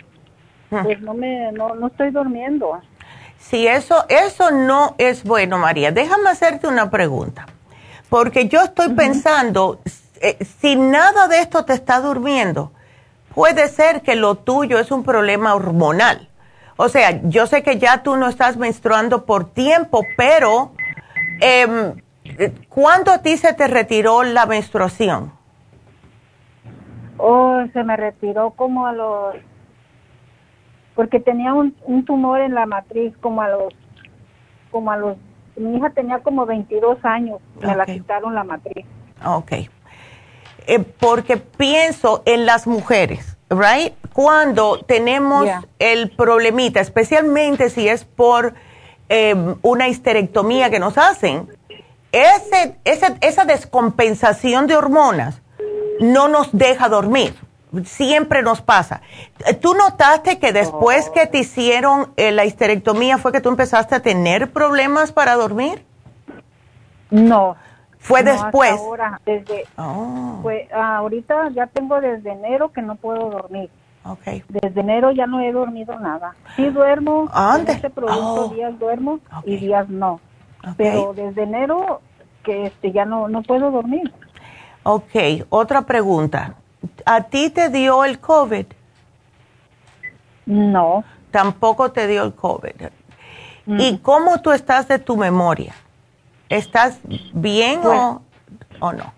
[0.72, 0.81] Ah.
[0.83, 2.81] pues, no me, no, no estoy durmiendo.
[3.39, 7.47] Si eso, eso no es bueno, María, déjame hacerte una pregunta.
[8.09, 9.79] Porque yo estoy pensando,
[10.21, 12.73] eh, si nada de esto te está durmiendo,
[13.35, 16.29] puede ser que lo tuyo es un problema hormonal.
[16.77, 20.73] O sea, yo sé que ya tú no estás menstruando por tiempo, pero
[21.41, 21.95] eh,
[22.69, 25.33] ¿cuándo a ti se te retiró la menstruación?
[27.19, 29.37] Oh, se me retiró como a los,
[30.95, 33.75] porque tenía un, un tumor en la matriz como a los
[34.71, 35.17] como a los,
[35.57, 38.85] mi hija tenía como 22 años, me la quitaron la matriz.
[39.25, 39.53] Ok.
[40.67, 43.95] Eh, porque pienso en las mujeres, ¿right?
[44.12, 45.49] Cuando tenemos
[45.79, 48.55] el problemita, especialmente si es por
[49.09, 51.49] em, una histerectomía que nos hacen,
[52.11, 55.41] ese, esa descompensación de hormonas
[56.01, 57.35] no nos deja dormir
[57.85, 59.03] siempre nos pasa.
[59.61, 64.01] ¿Tú notaste que después que te hicieron eh, la histerectomía fue que tú empezaste a
[64.01, 65.85] tener problemas para dormir?
[67.11, 67.57] No.
[68.07, 68.79] ¿Fue después?
[68.79, 70.39] ahora, desde, oh.
[70.41, 73.69] fue, ahorita ya tengo desde enero que no puedo dormir.
[74.05, 74.45] Okay.
[74.49, 76.37] Desde enero ya no he dormido nada.
[76.55, 77.73] Sí duermo, ¿Dónde?
[77.73, 78.55] Este producto oh.
[78.55, 80.21] días duermo y días no.
[80.77, 82.01] Pero desde enero
[82.45, 84.13] que este ya no no puedo dormir.
[84.85, 86.55] Ok, otra pregunta.
[87.05, 88.67] ¿A ti te dio el COVID?
[90.47, 91.03] No.
[91.33, 92.83] Tampoco te dio el COVID.
[93.67, 93.99] ¿Y mm.
[93.99, 95.75] cómo tú estás de tu memoria?
[96.49, 97.01] ¿Estás
[97.32, 98.22] bien o,
[98.78, 99.12] pues no?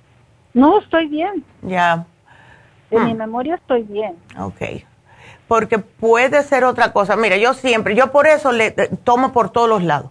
[0.54, 1.44] No, estoy bien.
[1.62, 2.06] Ya.
[2.90, 3.18] De mi mm.
[3.18, 4.16] memoria estoy bien.
[4.38, 4.84] Ok.
[5.46, 7.16] Porque puede ser otra cosa.
[7.16, 10.10] Mira, yo siempre, yo por eso le eh, tomo por todos los lados.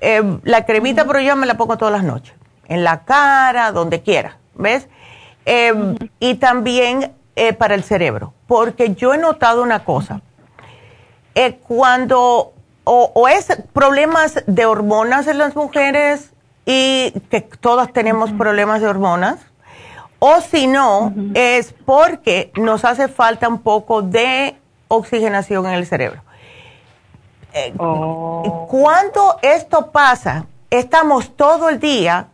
[0.00, 2.34] Eh, la cremita, pero yo me la pongo todas las noches.
[2.68, 4.38] En la cara, donde quiera.
[4.54, 4.88] ¿Ves?
[5.44, 10.22] Em, y también eh, para el cerebro, porque yo he notado una cosa,
[11.36, 16.32] eh, cuando o, es problemas de hormonas en las mujeres
[16.66, 19.38] y que todas tenemos problemas de hormonas,
[20.18, 24.58] o si no, es porque nos hace falta un poco de
[24.88, 26.22] oxigenación en el cerebro.
[27.52, 28.66] Eh, oh.
[28.68, 32.28] Cuando esto pasa, estamos todo el día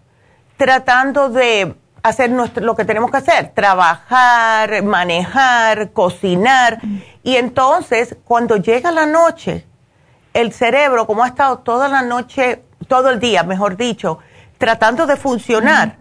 [0.56, 6.80] tratando de hacer nuestro, lo que tenemos que hacer, trabajar, manejar, cocinar.
[7.22, 9.66] Y entonces, cuando llega la noche,
[10.34, 12.62] el cerebro, como ha estado toda la noche,
[12.92, 14.18] todo el día, mejor dicho,
[14.58, 15.96] tratando de funcionar,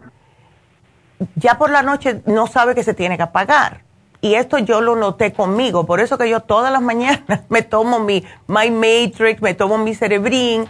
[1.35, 3.83] ya por la noche no sabe que se tiene que apagar.
[4.19, 7.99] Y esto yo lo noté conmigo, por eso que yo todas las mañanas me tomo
[7.99, 10.67] mi My Matrix, me tomo mi cerebrín,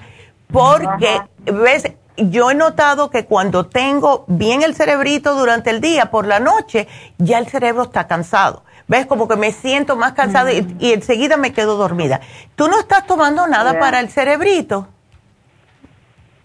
[0.53, 6.27] porque, ves, yo he notado que cuando tengo bien el cerebrito durante el día, por
[6.27, 8.61] la noche, ya el cerebro está cansado.
[8.87, 9.07] ¿Ves?
[9.07, 10.77] Como que me siento más cansado y, mm.
[10.81, 12.21] enseguida me quedo dormida.
[12.53, 14.87] ¿Tú no estás tomando nada para el cerebrito?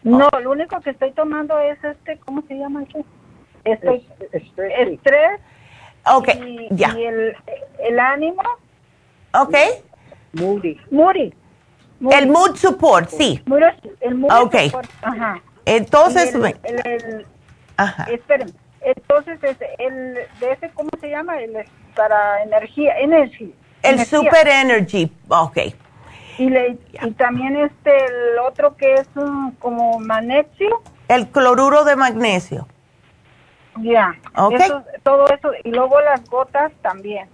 [0.07, 3.05] No, lo único que estoy tomando es este, ¿cómo se llama eso?
[3.65, 5.41] Estoy, estrés.
[6.05, 6.97] Ok, y, ya.
[6.97, 7.37] Y el,
[7.81, 8.41] el ánimo.
[9.35, 9.57] Ok.
[10.35, 10.81] Moody.
[10.93, 11.35] Moody.
[12.09, 13.43] El mood support, sí.
[14.01, 14.71] El mood okay.
[14.71, 14.89] support.
[15.03, 15.43] Ajá.
[15.65, 17.27] Entonces, el,
[17.77, 18.07] Ajá.
[18.83, 19.41] entonces
[19.79, 21.65] el de ese cómo se llama el
[21.97, 23.53] para energía, energy.
[23.83, 25.59] El super energy, ok.
[26.39, 29.09] Y, le, y también este el otro que es
[29.59, 30.83] como magnesio.
[31.09, 32.67] El cloruro de magnesio.
[33.79, 34.15] Ya.
[34.35, 34.71] Okay.
[35.03, 37.29] todo eso y luego las gotas también.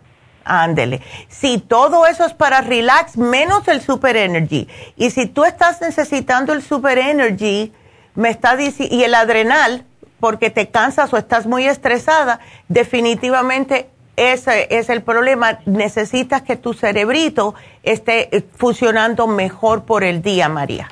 [0.44, 1.00] Ándele.
[1.28, 4.68] Si todo eso es para relax, menos el Super Energy.
[4.96, 7.72] Y si tú estás necesitando el Super Energy,
[8.14, 9.84] me está diciendo, y el adrenal,
[10.20, 15.60] porque te cansas o estás muy estresada, definitivamente ese es el problema.
[15.64, 20.88] Necesitas que tu cerebrito esté eh, funcionando mejor por el día, María.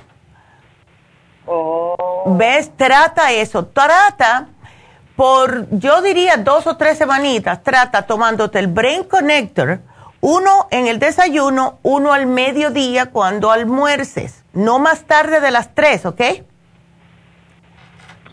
[1.46, 2.24] Oh.
[2.38, 2.70] ¿Ves?
[2.76, 3.66] Trata eso.
[3.66, 4.48] Trata
[5.16, 7.62] por, yo diría, dos o tres semanitas.
[7.62, 9.80] Trata tomándote el Brain Connector,
[10.22, 14.44] uno en el desayuno, uno al mediodía cuando almuerces.
[14.52, 16.20] No más tarde de las tres, ¿ok?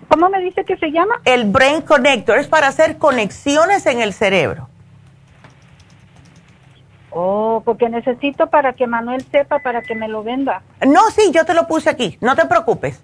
[0.07, 1.19] ¿Cómo me dice que se llama?
[1.25, 4.69] El Brain Connector es para hacer conexiones en el cerebro.
[7.12, 10.62] Oh, porque necesito para que Manuel sepa, para que me lo venda.
[10.86, 13.01] No, sí, yo te lo puse aquí, no te preocupes.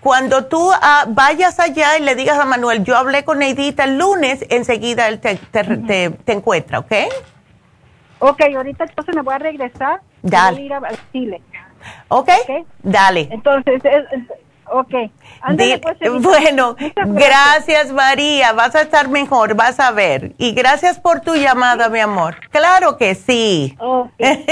[0.00, 3.98] Cuando tú ah, vayas allá y le digas a Manuel, yo hablé con Neidita el
[3.98, 6.92] lunes, enseguida él te, te, encuentra, ¿ok?
[8.20, 10.00] Ok, ahorita entonces me voy a regresar.
[10.22, 10.56] Dale.
[10.56, 11.42] Voy a ir a Chile.
[12.08, 12.38] Okay.
[12.46, 13.28] ok, dale.
[13.30, 13.82] Entonces,
[14.72, 14.94] Ok.
[15.82, 17.92] pues, bueno, gracias.
[17.92, 20.32] María, vas a estar mejor, vas a ver.
[20.38, 22.36] Y gracias por tu llamada, mi amor.
[22.50, 23.76] Claro que sí.
[23.78, 24.46] Okay.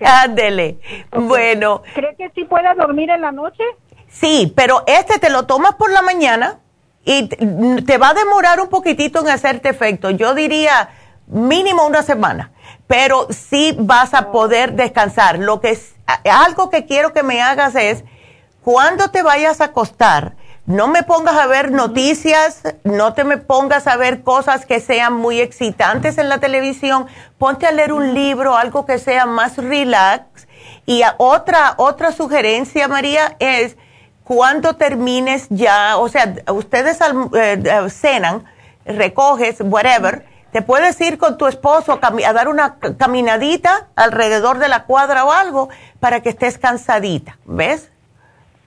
[0.04, 0.78] Ándele.
[1.12, 1.82] Bueno.
[1.94, 3.62] ¿Cree que sí pueda dormir en la noche?
[4.08, 6.58] Sí, pero este te lo tomas por la mañana
[7.04, 10.10] y te va a demorar un poquitito en hacerte efecto.
[10.10, 10.90] Yo diría
[11.26, 12.52] mínimo una semana,
[12.86, 15.38] pero sí vas a poder descansar.
[15.38, 18.04] Lo que es, algo que quiero que me hagas es
[18.62, 20.36] cuando te vayas a acostar,
[20.66, 25.14] no me pongas a ver noticias, no te me pongas a ver cosas que sean
[25.14, 27.06] muy excitantes en la televisión,
[27.38, 30.46] ponte a leer un libro, algo que sea más relax.
[30.84, 33.78] Y otra, otra sugerencia, María, es
[34.24, 38.44] cuando termines ya, o sea, ustedes eh, eh, cenan,
[38.84, 44.84] recoges, whatever, te puedes ir con tu esposo a, dar una caminadita alrededor de la
[44.84, 47.90] cuadra o algo para que estés cansadita, ¿ves?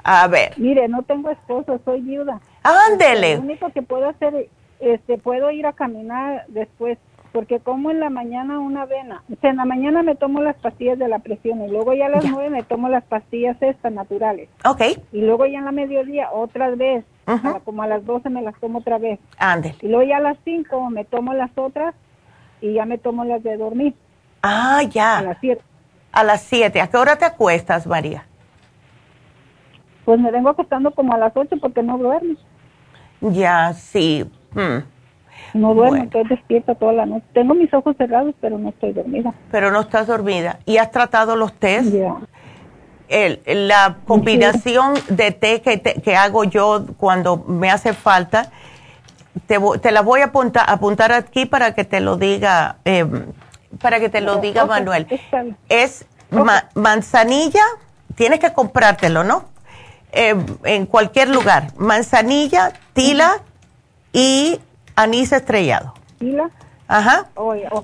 [0.04, 0.54] A ver.
[0.58, 2.40] Mire, no tengo esposo, soy viuda.
[2.64, 3.36] Ándele.
[3.36, 4.50] Lo único que puedo hacer,
[4.80, 6.98] este, puedo ir a caminar después,
[7.32, 9.24] porque como en la mañana una avena.
[9.32, 12.08] O sea, en la mañana me tomo las pastillas de la presión y luego ya
[12.08, 14.50] a las nueve me tomo las pastillas estas naturales.
[14.66, 14.82] Ok.
[15.12, 17.06] Y luego ya en la mediodía otra vez
[17.64, 19.20] como a las 12 me las tomo otra vez.
[19.38, 19.76] Ándale.
[19.82, 21.96] Y luego ya a las 5 me tomo las otras
[22.60, 23.94] y ya me tomo las de dormir.
[24.44, 25.20] Ah, ya.
[25.20, 25.62] A las 7.
[26.12, 26.82] A las 7.
[26.82, 28.26] ¿A qué hora te acuestas, María?
[30.06, 32.36] Pues me vengo acostando como a las 8 porque no duermo.
[33.22, 34.26] Ya, sí.
[34.54, 34.84] Hmm.
[35.54, 37.26] No duermo, estoy despierta toda la noche.
[37.34, 39.34] Tengo mis ojos cerrados, pero no estoy dormida.
[39.52, 40.60] Pero no estás dormida.
[40.66, 41.94] ¿Y has tratado los test?
[41.94, 42.18] Ya
[43.46, 48.52] la combinación de té que, hago yo cuando me hace falta,
[49.48, 53.26] te, la voy a apuntar, apuntar aquí para que te lo diga, em,
[53.82, 55.08] para que te lo diga Manuel.
[55.68, 56.06] Es
[56.76, 57.64] manzanilla,
[58.16, 59.46] tienes que comprártelo, ¿no?
[60.12, 61.68] Em, en cualquier lugar.
[61.78, 63.42] Manzanilla, tila
[64.12, 64.60] y
[64.96, 65.94] anís estrellado.
[66.20, 66.50] ¿Tila?
[66.88, 67.30] Ajá.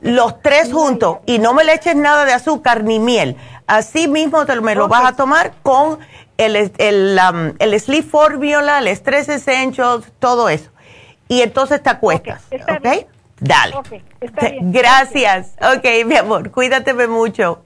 [0.01, 1.19] Los tres juntos.
[1.25, 3.38] Y no me le eches nada de azúcar ni miel.
[3.65, 5.99] Así mismo te, me lo vas a tomar con
[6.38, 10.71] el, el, um, el Sleep Formula, el Stress Essentials, todo eso.
[11.30, 12.41] Y entonces te acuestas.
[12.51, 13.07] ¿Ok?
[13.39, 13.75] Dale.
[14.61, 15.53] Gracias.
[15.61, 17.63] Ok, mi amor, cuídateme mucho.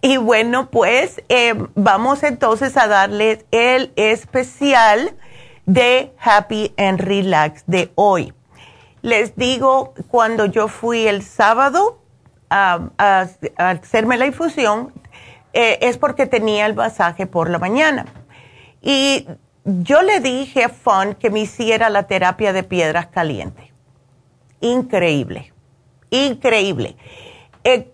[0.00, 5.16] Y bueno, pues eh, vamos entonces a darles el especial
[5.66, 8.32] de Happy and Relax de hoy.
[9.02, 12.00] Les digo, cuando yo fui el sábado
[12.48, 12.88] a,
[13.56, 14.92] hacerme la infusión,
[15.52, 18.06] eh, es porque tenía el masaje por la mañana.
[18.80, 19.26] Y
[19.64, 23.66] yo le dije a Fun que me hiciera la terapia de piedras calientes.
[24.60, 25.52] Increíble,
[26.10, 26.96] increíble.
[27.64, 27.92] Eh,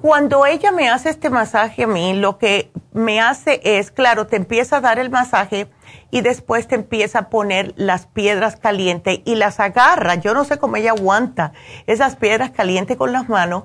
[0.00, 4.36] cuando ella me hace este masaje a mí, lo que me hace es, claro, te
[4.36, 5.68] empieza a dar el masaje
[6.10, 10.14] y después te empieza a poner las piedras calientes y las agarra.
[10.14, 11.52] Yo no sé cómo ella aguanta
[11.86, 13.64] esas piedras calientes con las manos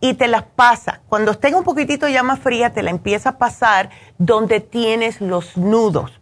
[0.00, 1.00] y te las pasa.
[1.08, 5.56] Cuando esté un poquitito ya más fría, te la empieza a pasar donde tienes los
[5.56, 6.20] nudos.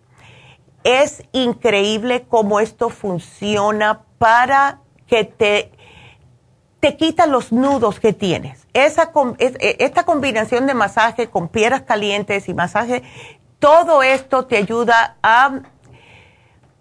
[0.83, 5.73] Es increíble cómo esto funciona para que te,
[6.81, 8.60] te quita los nudos que tienes.
[8.75, 13.03] Esa, e, esta combinación de masaje con piedras calientes y masaje,
[13.59, 15.61] todo esto te ayuda a,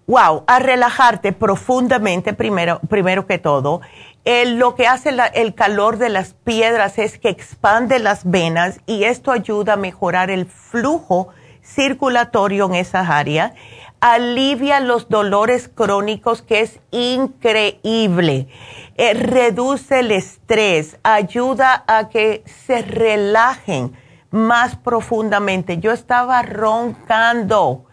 [0.08, 3.82] wow, a relajarte profundamente primero, primero que todo.
[4.26, 9.32] Lo que hace el calor de las piedras es que expande las venas y esto
[9.32, 11.30] ayuda a mejorar el flujo
[11.64, 13.54] circulatorio en esas áreas,
[14.02, 18.48] alivia los dolores crónicos, que es increíble,
[18.96, 23.96] eh, reduce el estrés, ayuda a que se relajen
[24.32, 25.80] más profundamente.
[25.80, 27.86] Yo estaba roncando.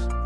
[0.00, 0.25] días.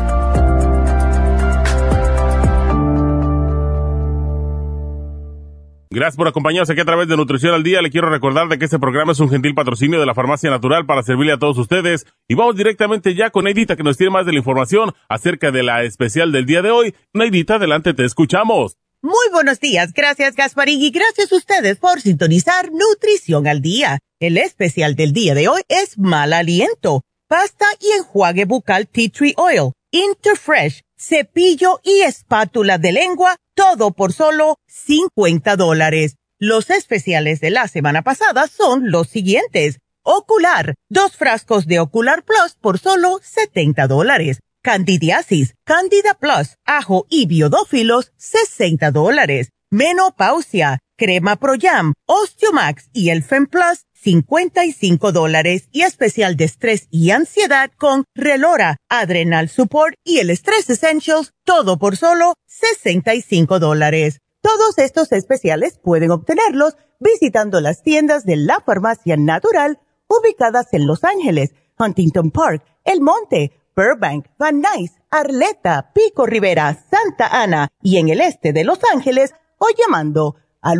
[5.93, 7.81] Gracias por acompañarnos aquí a través de Nutrición al Día.
[7.81, 10.85] Le quiero recordar de que este programa es un gentil patrocinio de la Farmacia Natural
[10.85, 12.05] para servirle a todos ustedes.
[12.29, 15.63] Y vamos directamente ya con Neidita que nos tiene más de la información acerca de
[15.63, 16.95] la especial del día de hoy.
[17.13, 18.77] Neidita, adelante, te escuchamos.
[19.01, 23.99] Muy buenos días, gracias Gasparín y gracias a ustedes por sintonizar Nutrición al Día.
[24.21, 29.33] El especial del día de hoy es Mal Aliento, pasta y enjuague bucal Tea Tree
[29.35, 36.15] Oil, Interfresh, cepillo y espátula de lengua todo por solo 50 dólares.
[36.39, 39.79] Los especiales de la semana pasada son los siguientes.
[40.03, 44.39] Ocular, dos frascos de Ocular Plus por solo 70 dólares.
[44.63, 49.49] Candidiasis, Candida Plus, ajo y biodófilos, 60 dólares.
[49.69, 55.67] Menopausia, crema Proyam, Osteomax y el Fem Plus, 55 dólares.
[55.71, 61.77] Y especial de estrés y ansiedad con Relora, Adrenal Support y el Stress Essentials, todo
[61.77, 64.19] por solo 65 dólares.
[64.41, 71.03] Todos estos especiales pueden obtenerlos visitando las tiendas de la farmacia natural ubicadas en Los
[71.03, 78.09] Ángeles, Huntington Park, El Monte, Burbank, Van Nuys, Arleta, Pico Rivera, Santa Ana y en
[78.09, 80.79] el este de Los Ángeles o llamando al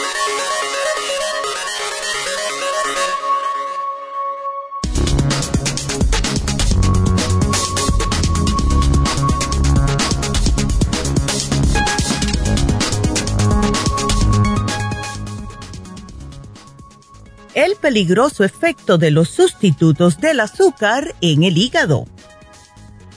[17.81, 22.05] Peligroso efecto de los sustitutos del azúcar en el hígado.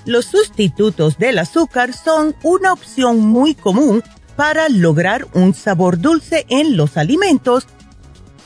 [0.06, 4.02] Los sustitutos del azúcar son una opción muy común
[4.36, 7.66] para lograr un sabor dulce en los alimentos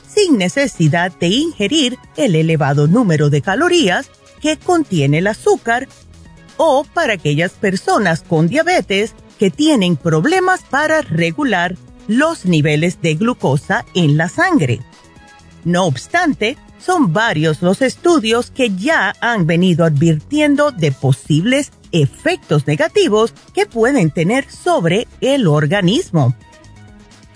[0.07, 4.11] sin necesidad de ingerir el elevado número de calorías
[4.41, 5.89] que contiene el azúcar
[6.57, 11.77] o para aquellas personas con diabetes que tienen problemas para regular
[12.09, 14.81] los niveles de glucosa en la sangre.
[15.65, 23.35] No obstante, son varios los estudios que ya han venido advirtiendo de posibles efectos negativos
[23.55, 26.35] que pueden tener sobre el organismo.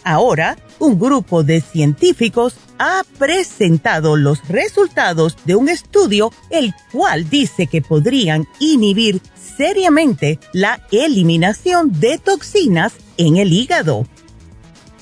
[0.04, 7.68] Ahora, un grupo de científicos ha presentado los resultados de un estudio el cual dice
[7.68, 9.20] que podrían inhibir
[9.56, 14.06] seriamente la eliminación de toxinas en el hígado.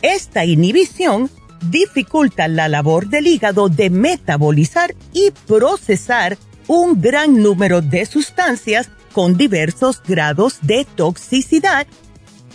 [0.02, 1.30] Esta inhibición
[1.68, 9.36] dificulta la labor del hígado de metabolizar y procesar un gran número de sustancias con
[9.36, 11.86] diversos grados de toxicidad,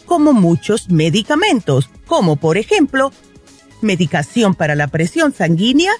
[0.05, 3.11] como muchos medicamentos, como por ejemplo
[3.81, 5.91] medicación para la presión sanguínea,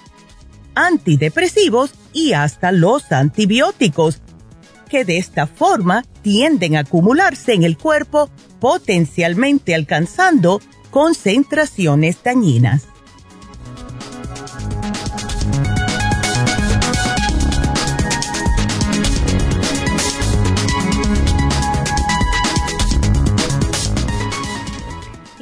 [0.74, 4.20] antidepresivos y hasta los antibióticos.
[4.88, 8.30] que de esta forma tienden a acumularse en el cuerpo,
[8.60, 10.60] potencialmente alcanzando
[10.92, 12.84] concentraciones dañinas.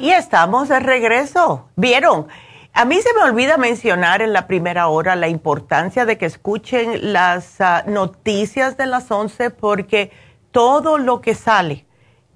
[0.05, 1.67] Y estamos de regreso.
[1.75, 2.27] ¿Vieron?
[2.73, 7.11] A mí se me olvida mencionar en la primera hora la importancia de que escuchen
[7.11, 10.11] las ah, noticias de las 11 porque
[10.51, 11.87] todo lo que sale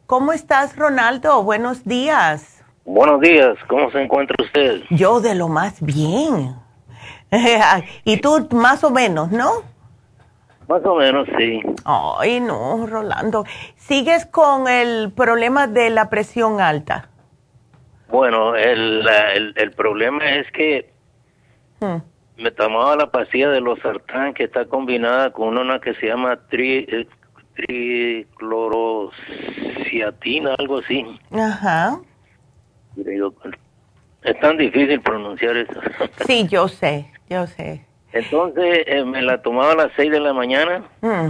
[0.08, 1.44] ¿Cómo estás, Ronaldo?
[1.44, 2.64] Buenos días.
[2.84, 4.82] Buenos días, ¿cómo se encuentra usted?
[4.90, 6.56] Yo de lo más bien.
[8.04, 9.64] y tú más o menos, ¿no?
[10.68, 11.62] Más o menos, sí.
[11.86, 13.46] Ay, no, Rolando.
[13.76, 17.10] ¿Sigues con el problema de la presión alta?
[18.10, 19.08] Bueno, el,
[19.56, 20.92] el, problema es que
[21.80, 21.98] hmm.
[22.38, 26.38] me tomaba la pastilla de los sartán que está combinada con una que se llama
[26.50, 27.08] tri, eh,
[27.56, 31.06] triclorociatina, algo así.
[31.32, 32.00] Ajá.
[34.24, 35.80] Es tan difícil pronunciar eso.
[36.26, 37.12] Sí, yo sé.
[37.32, 37.86] Yo sé.
[38.12, 41.30] Entonces eh, me la tomaba a las 6 de la mañana mm.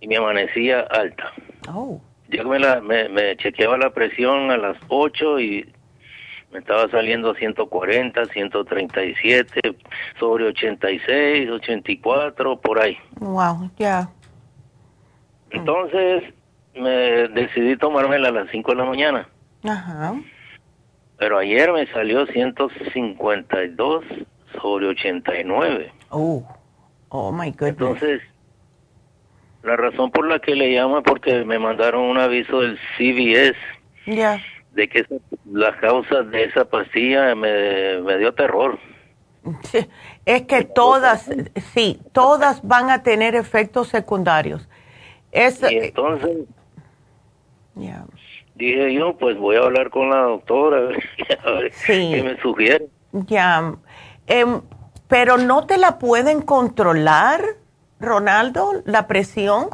[0.00, 1.32] y me amanecía alta.
[1.72, 2.00] Oh.
[2.30, 5.72] Yo me, la, me, chequeaba la presión a las 8 y
[6.50, 9.76] me estaba saliendo 140, 137,
[10.18, 12.98] sobre 86, 84, por ahí.
[13.20, 14.10] Wow, ya.
[15.50, 16.24] Entonces
[16.74, 19.28] me decidí tomármela a las 5 de la mañana.
[19.62, 20.16] Ajá.
[21.18, 24.04] Pero ayer me salió 152
[24.60, 25.92] sobre 89.
[26.10, 26.46] Oh,
[27.08, 27.70] oh my goodness.
[27.70, 28.22] Entonces,
[29.62, 33.56] la razón por la que le llamo es porque me mandaron un aviso del CVS.
[34.06, 34.40] Ya.
[34.72, 35.04] De que
[35.50, 38.78] la causa de esa pastilla me, me dio terror.
[40.24, 41.30] Es que todas,
[41.72, 44.68] sí, todas van a tener efectos secundarios.
[45.32, 46.36] Es, y entonces,
[48.54, 50.78] dije yo, pues voy a hablar con la doctora
[51.44, 52.88] a ver qué me sugiere.
[53.12, 53.74] Ya,
[54.28, 54.60] Em,
[55.08, 57.42] pero no te la pueden controlar,
[57.98, 59.70] Ronaldo, la presión.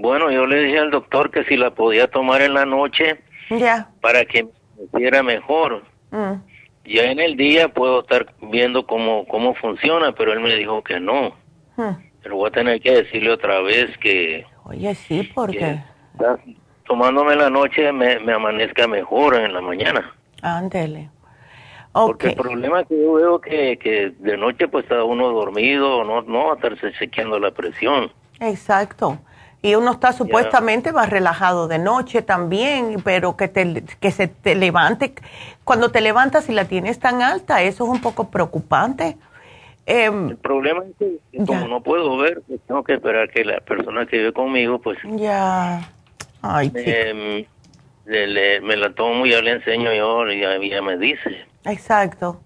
[0.00, 3.90] Bueno, yo le dije al doctor que si la podía tomar en la noche ya
[4.00, 4.50] para que me
[4.84, 5.82] hiciera mejor.
[6.10, 6.34] Mm.
[6.84, 11.00] Ya en el día puedo estar viendo cómo, cómo funciona, pero él me dijo que
[11.00, 11.34] no.
[11.76, 11.96] Mm.
[12.22, 14.44] Pero voy a tener que decirle otra vez que...
[14.64, 15.80] Oye, sí, porque...
[16.84, 20.14] Tomándome la noche me, me amanezca mejor en la mañana.
[20.42, 21.08] Ándele.
[21.92, 26.04] Porque el problema es que yo veo que, que de noche pues está uno dormido,
[26.04, 28.10] no, no va a estarse chequeando la presión.
[28.40, 29.18] Exacto.
[29.60, 34.56] Y uno está supuestamente más relajado de noche también, pero que, te, que se te
[34.56, 35.14] levante,
[35.62, 39.16] cuando te levantas y la tienes tan alta, eso es un poco preocupante.
[39.86, 43.60] Em, el problema es que como no puedo ver, pues tengo que esperar que la
[43.60, 44.98] persona que vive conmigo, pues...
[45.16, 45.88] Ya.
[46.40, 47.46] Ay, me,
[48.26, 50.40] le, me la tomo y ya le enseño yo y
[50.70, 51.51] ya me dice.
[51.64, 52.40] Exacto.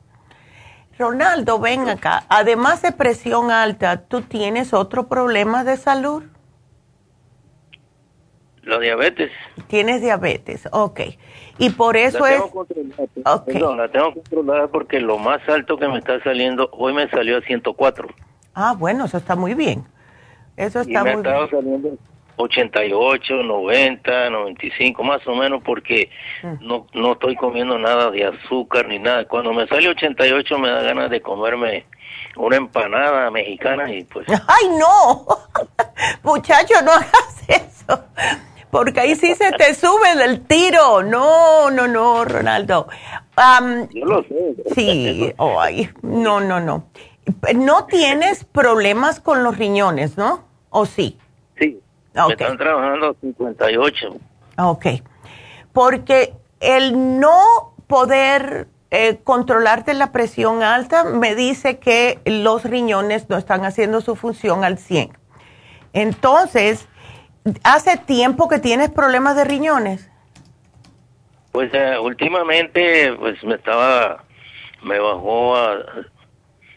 [0.99, 2.25] Ronaldo, ven acá.
[2.29, 6.23] Además de presión alta, ¿tú tienes otro problema de salud?
[8.63, 9.31] La diabetes.
[9.69, 11.01] Tienes diabetes, ok.
[11.59, 13.27] Y por eso la tengo es...
[13.27, 13.61] Okay.
[13.61, 17.41] la tengo controlada porque lo más alto que me está saliendo, hoy me salió a
[17.43, 18.09] 104.
[18.55, 19.85] Ah, bueno, eso está muy bien.
[20.57, 21.51] Eso está y me muy bien.
[21.51, 21.99] Saliendo
[22.37, 26.11] 88, 90, 95 más o menos porque
[26.43, 26.67] mm.
[26.67, 29.27] no, no estoy comiendo nada de azúcar ni nada.
[29.27, 31.87] Cuando me sale 88 me da ganas de comerme
[32.37, 34.27] una empanada mexicana y pues...
[34.29, 35.27] ¡Ay, no!
[36.23, 38.05] Muchacho, no hagas eso.
[38.71, 41.03] Porque ahí sí se te sube el tiro.
[41.03, 42.89] No, no, no, Ronaldo.
[43.91, 44.55] Yo lo sé.
[44.75, 46.85] Sí, ay, no, no, no.
[47.55, 50.45] No tienes problemas con los riñones, ¿no?
[50.71, 51.19] ¿O sí?
[52.17, 54.17] Sí, me están trabajando 58.
[54.59, 54.87] Ok.
[55.73, 63.37] Porque el no poder eh, controlarte la presión alta me dice que los riñones no
[63.37, 65.11] están haciendo su función al 100.
[65.93, 66.89] Entonces,
[67.65, 70.11] ¿hace tiempo que tienes problemas de riñones?
[71.53, 74.25] Pues eh, últimamente, pues me estaba,
[74.83, 75.79] me bajó a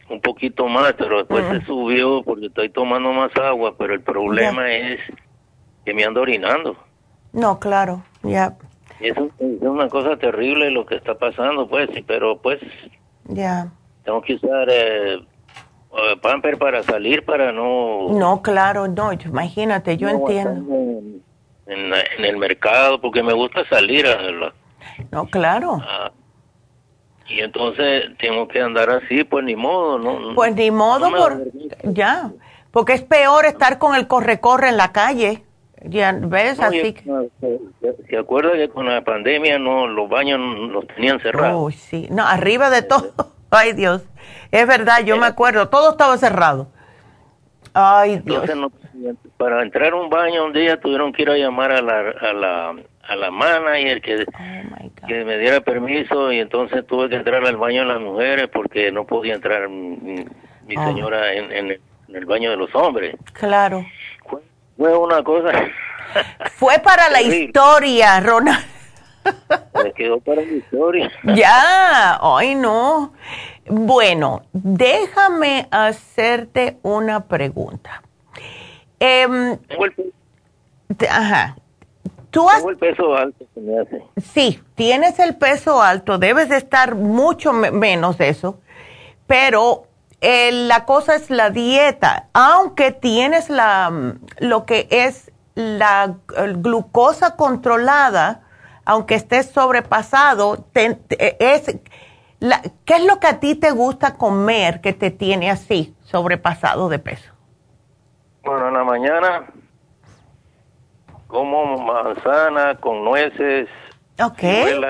[0.09, 4.71] un poquito más, pero después se subió porque estoy tomando más agua, pero el problema
[4.71, 4.99] es
[5.89, 6.75] que me ando orinando.
[7.33, 8.55] No, claro, ya.
[8.99, 12.59] Es, una cosa terrible lo que está pasando, pues, pero pues...
[13.25, 13.71] Ya.
[14.03, 18.09] Tengo que usar eh, eh, pamper para salir, para no...
[18.09, 20.71] No, claro, no, imagínate, yo entiendo.
[21.65, 24.21] En, en, el mercado, porque me gusta salir a...
[24.21, 24.53] La,
[25.11, 25.81] no, claro.
[27.27, 30.35] y entonces tengo que andar así, pues ni modo, ¿no?
[30.35, 31.45] Pues ni modo, por,
[31.81, 32.31] ya,
[32.69, 35.45] porque es peor estar con el corre-corre en la calle.
[35.83, 36.59] Ya, ¿ves?
[36.59, 36.95] Así
[38.09, 41.61] ¿Se acuerda que con la pandemia no los baños los tenían cerrados?
[41.61, 42.07] Uy, sí.
[42.11, 43.13] No, arriba de todo.
[43.49, 44.03] Ay, Dios.
[44.51, 45.69] Es verdad, yo me acuerdo.
[45.69, 46.67] Todo estaba cerrado.
[47.73, 48.49] Ay, Dios.
[49.37, 52.33] para entrar a un baño un día tuvieron que ir a llamar a la, a
[52.33, 52.75] la,
[53.07, 57.57] a la manager que, oh, que me diera permiso y entonces tuve que entrar al
[57.57, 60.25] baño de las mujeres porque no podía entrar mi,
[60.75, 60.85] oh.
[60.85, 61.79] señora en, en,
[62.13, 63.15] el baño de los hombres.
[63.33, 63.85] Claro.
[64.79, 65.51] Fue una cosa.
[66.55, 68.65] Fue para la historia, Ronald.
[69.83, 71.11] Me quedó para la historia.
[71.35, 73.13] Ya, ay no.
[73.67, 78.01] Bueno, déjame hacerte una pregunta.
[79.01, 79.57] Eh,
[81.09, 81.57] ajá.
[82.31, 84.03] ¿Tú has, Tengo el peso alto, se me hace.
[84.21, 88.59] Sí, tienes el peso alto, debes de estar mucho menos de eso,
[89.27, 89.88] pero
[90.21, 92.27] la cosa es la dieta.
[92.33, 96.15] Aunque tienes la, lo que es la
[96.57, 98.41] glucosa controlada,
[98.85, 101.79] aunque estés sobrepasado, es,
[102.39, 106.89] la, ¿qué es lo que a ti te gusta comer que te tiene así, sobrepasado
[106.89, 107.31] de peso?
[108.43, 109.45] Bueno, en la mañana
[111.27, 113.69] como manzana con nueces,
[114.19, 114.81] okay.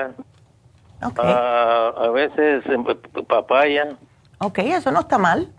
[1.02, 2.84] a veces em,
[3.26, 3.96] papaya.
[4.40, 5.52] Ok, eso no está mal.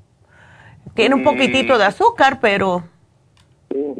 [0.93, 2.83] Tiene un poquitito de azúcar, pero...
[3.69, 3.95] Sí.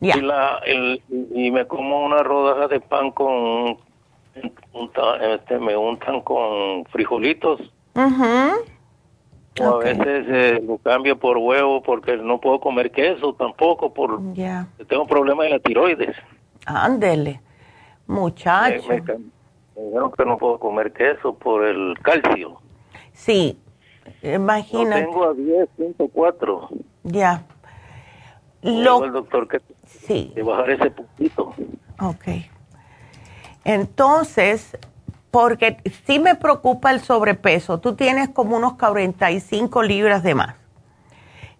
[0.00, 0.16] Ya.
[0.16, 3.78] Y, la, y me como una rodaja de pan con...
[4.34, 7.60] este, me untan con frijolitos.
[7.94, 8.72] Uh
[9.60, 14.18] a veces eh, lo cambio por huevo porque no puedo comer queso tampoco por
[14.88, 16.16] tengo problemas de la tiroides.
[16.64, 17.40] Ándele,
[18.06, 18.88] muchacho.
[18.88, 19.02] Me,
[19.76, 22.61] dijeron que no puedo comer queso por el calcio.
[23.24, 23.56] Sí,
[24.22, 25.04] imagínate.
[25.04, 26.68] tengo a 10, 104.
[27.04, 27.44] Ya.
[28.62, 29.04] Lo...
[29.04, 30.32] el doctor que sí.
[30.34, 31.54] de bajar ese puntito.
[32.00, 32.24] Ok.
[33.64, 34.76] Entonces,
[35.30, 37.78] porque sí me preocupa el sobrepeso.
[37.78, 40.56] Tú tienes como unos 45 libras de más.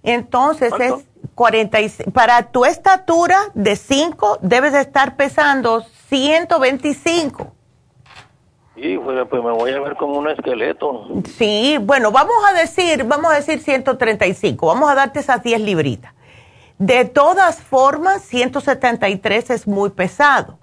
[0.03, 0.95] Entonces es
[1.37, 2.11] 46.
[2.13, 7.53] Para tu estatura de 5 debes de estar pesando 125.
[8.75, 11.07] Sí, pues, pues, me voy a ver como un esqueleto.
[11.37, 16.15] Sí, bueno, vamos a decir, vamos a decir 135, vamos a darte esas 10 libritas.
[16.79, 20.59] De todas formas, 173 es muy pesado.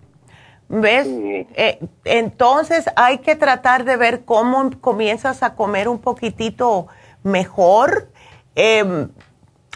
[0.67, 1.07] ¿Ves?
[1.07, 6.87] Eh, entonces hay que tratar de ver cómo comienzas a comer un poquitito
[7.23, 8.09] mejor.
[8.53, 9.09] Em,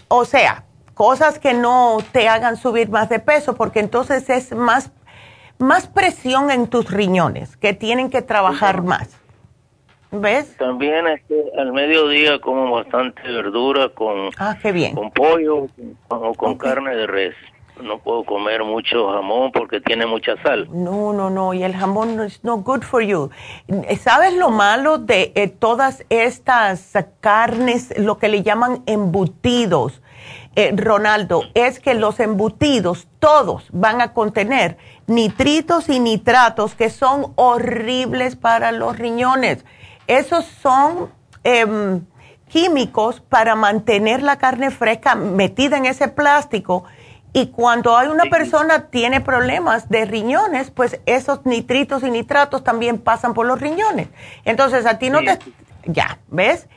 [0.07, 4.91] o sea, cosas que no te hagan subir más de peso, porque entonces es más
[5.63, 9.19] más presión en tus riñones, que tienen que trabajar más.
[10.11, 10.55] ¿Ves?
[10.57, 14.93] También este, al mediodía como bastante verdura con, ah, qué bien.
[14.93, 15.67] con pollo
[16.09, 17.35] o con carne de res.
[17.81, 20.67] No puedo comer mucho jamón porque tiene mucha sal.
[20.71, 23.31] No, no, no, y el jamón no es no good for you.
[23.99, 30.03] ¿Sabes lo malo de eh, todas estas carnes, lo que le llaman embutidos?
[30.55, 34.77] Eh, Ronaldo, es que los embutidos todos van a contener
[35.07, 39.65] nitritos y nitratos que son horribles para los riñones.
[40.07, 41.11] Esos son
[41.43, 42.05] em,
[42.47, 46.83] químicos para mantener la carne fresca metida en ese plástico.
[47.33, 52.99] Y cuando hay una persona tiene problemas de riñones, pues esos nitritos y nitratos también
[52.99, 54.07] pasan por los riñones.
[54.45, 55.39] Entonces a ti no te...
[55.85, 56.67] Ya, ¿ves?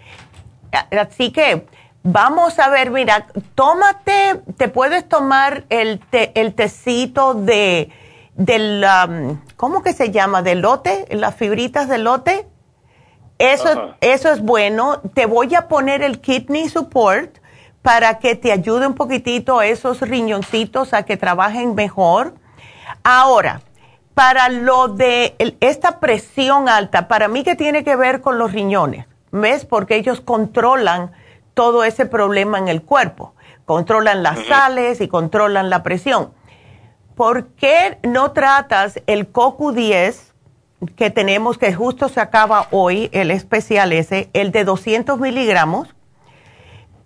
[0.90, 1.66] Así que
[2.09, 3.27] Vamos a ver, mira,
[3.57, 7.90] tómate, te puedes tomar el, el tecito de,
[8.36, 10.42] del, um, ¿cómo que se llama?
[10.42, 11.06] ¿De lote?
[11.10, 12.46] Las fibritas de lote.
[13.38, 15.00] Eso, eso es bueno.
[15.14, 17.38] Te voy a poner el kidney support
[17.82, 22.34] para que te ayude un poquitito esos riñoncitos a que trabajen mejor.
[23.04, 23.60] Ahora,
[24.14, 29.06] para lo de esta presión alta, para mí que tiene que ver con los riñones,
[29.30, 29.64] ¿ves?
[29.64, 31.12] Porque ellos controlan
[31.54, 33.34] todo ese problema en el cuerpo.
[33.66, 36.32] Controlan las sales y controlan la presión.
[37.16, 40.32] ¿Por qué no tratas el CoQ10
[40.97, 45.88] que tenemos, que justo se acaba hoy, el especial ese, el de 200 miligramos,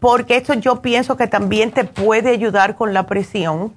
[0.00, 3.72] porque esto yo pienso que también te puede ayudar con la presión.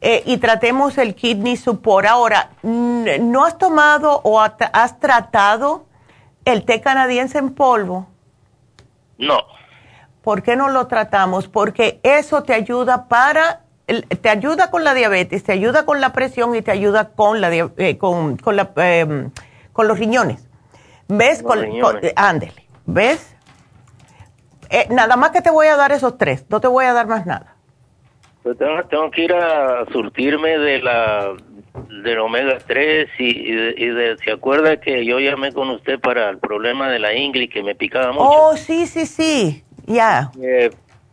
[0.00, 2.06] Eh, y tratemos el kidney support.
[2.06, 5.84] Ahora, ¿no has tomado o has tratado
[6.46, 8.08] el té canadiense en polvo?
[9.18, 9.38] No.
[10.22, 11.48] ¿Por qué no lo tratamos?
[11.48, 13.60] Porque eso te ayuda para
[14.20, 17.52] te ayuda con la diabetes, te ayuda con la presión y te ayuda con la
[17.54, 19.30] eh, con, con, la, em,
[19.72, 20.46] con los riñones.
[21.08, 21.42] ¿Ves?
[21.42, 21.58] con,
[22.16, 22.66] ándele.
[22.86, 23.36] ¿Ves?
[24.70, 27.06] Eh, nada más que te voy a dar esos tres, no te voy a dar
[27.08, 27.56] más nada.
[28.42, 31.34] Pues tengo, que ir a surtirme de la
[32.02, 36.88] del omega 3 y, de, se acuerda que yo llamé con usted para el problema
[36.88, 38.24] de la ingle que me picaba mucho.
[38.24, 40.30] Oh, sí, sí, sí, ya.
[40.40, 40.70] Eh,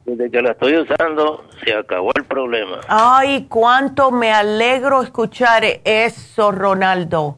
[0.08, 2.80] desde que la estoy usando, se acabó el problema.
[2.88, 7.38] Ay, cuánto me alegro escuchar eso, Ronaldo.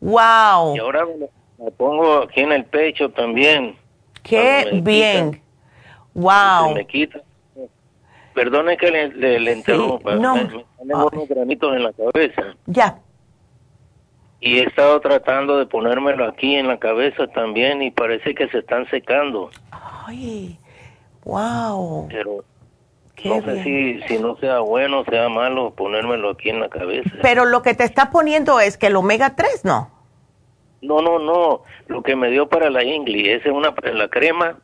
[0.00, 0.76] Wow.
[0.76, 3.76] Y ahora me, pongo aquí en el pecho también.
[4.22, 5.40] Qué bien.
[6.12, 6.74] wow.
[6.74, 7.20] me quita.
[8.34, 10.16] Perdone que le, le, interrumpa.
[10.16, 10.34] no.
[10.84, 12.54] Me, unos granitos en la cabeza.
[12.66, 12.98] Ya.
[14.40, 18.58] Y he estado tratando de ponérmelo aquí en la cabeza también y parece que se
[18.58, 19.50] están secando.
[19.70, 20.58] Ay.
[21.24, 22.08] Wow.
[22.08, 22.44] Pero
[23.24, 27.10] no sé si, si no sea bueno sea malo ponérmelo aquí en la cabeza.
[27.22, 29.90] Pero lo que te está poniendo es que el omega 3, ¿no?
[30.82, 31.62] No, no, no.
[31.86, 34.58] Lo que me dio para la ingli, es una la crema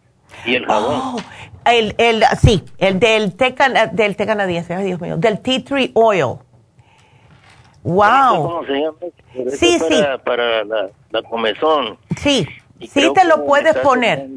[0.44, 1.00] y el jabón.
[1.02, 1.16] Oh,
[1.64, 3.54] el, el, sí, el del té,
[3.92, 6.36] del té canadiense, ay Dios mío, del tea tree oil.
[7.82, 8.42] Wow.
[8.42, 8.98] ¿Cómo se llama?
[9.56, 10.22] sí, para, sí.
[10.24, 11.96] Para la, la comezón.
[12.18, 12.46] Sí,
[12.80, 14.28] sí te lo puedes poner.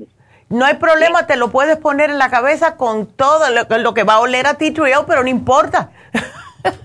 [0.54, 4.14] No hay problema, te lo puedes poner en la cabeza con todo lo, que va
[4.14, 5.90] a oler a ti, pero no importa.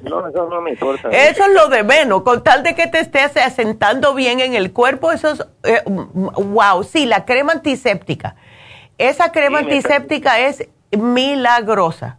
[0.00, 1.08] No, eso no me importa.
[1.12, 4.72] Eso es lo de menos, con tal de que te estés asentando bien en el
[4.72, 8.36] cuerpo, eso es, eh, wow, sí, la crema antiséptica.
[8.96, 12.18] Esa crema antiséptica es milagrosa.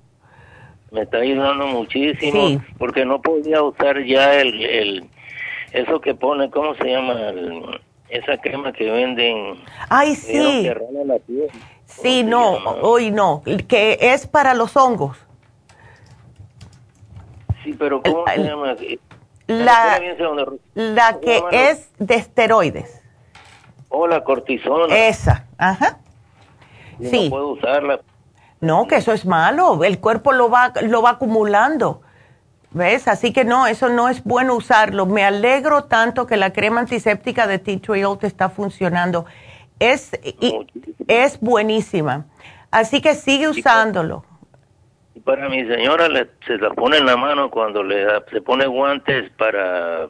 [0.91, 5.09] Me está ayudando muchísimo, porque no podía usar ya el, el,
[5.73, 7.13] eso que pone, ¿cómo se llama?
[7.29, 9.55] El, esa crema que venden.
[9.89, 10.69] Ay, sí.
[11.85, 15.17] Sí, no, hoy no, que es para los hongos.
[17.63, 18.75] Sí, pero ¿cómo se llama?
[19.47, 19.99] La,
[20.75, 23.01] la que es de esteroides.
[23.89, 24.95] O oh, la cortisona.
[24.95, 25.97] Esa, ajá.
[27.01, 27.25] Sí.
[27.25, 27.99] No puedo usarla.
[28.61, 29.83] No, que eso es malo.
[29.83, 32.01] El cuerpo lo va, lo va acumulando.
[32.71, 33.07] ¿Ves?
[33.07, 35.05] Así que no, eso no es bueno usarlo.
[35.05, 39.25] Me alegro tanto que la crema antiséptica de Tea Tree Oil te está funcionando.
[39.79, 40.11] Es,
[41.07, 42.25] es buenísima.
[42.69, 44.23] Así que sigue usándolo.
[45.15, 46.07] Y para mi señora
[46.45, 50.07] se la pone en la mano cuando le se pone guantes para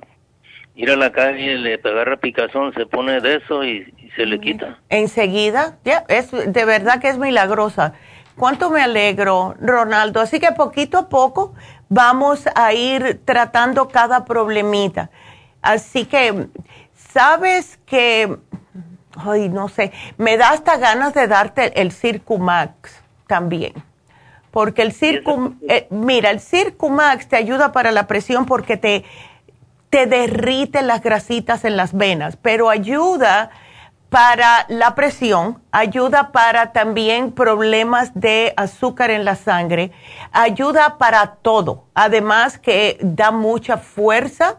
[0.76, 4.80] ir a la calle, le agarra picazón, se pone de eso y, se le quita.
[4.90, 7.94] Enseguida, ya, es de verdad que es milagrosa.
[8.36, 10.20] Cuánto me alegro, Ronaldo.
[10.20, 11.54] Así que poquito a poco
[11.90, 15.10] vamos a ir tratando cada problemita.
[15.62, 16.48] Así que,
[17.12, 18.38] sabes que,
[19.18, 23.74] ay, no sé, me da hasta ganas de darte el Circumax también.
[24.52, 29.06] Porque el Circum, eh, mira, el Circumax te ayuda para la presión porque te,
[29.90, 33.52] te derrite las grasitas en las venas, pero ayuda
[34.10, 39.92] para la presión, ayuda para también problemas de azúcar en la sangre,
[40.32, 41.86] ayuda para todo.
[41.94, 44.58] Además que da mucha fuerza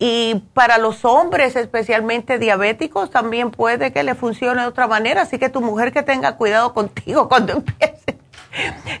[0.00, 5.22] y para los hombres, especialmente diabéticos, también puede que le funcione de otra manera.
[5.22, 8.18] Así que tu mujer que tenga cuidado contigo cuando empiece.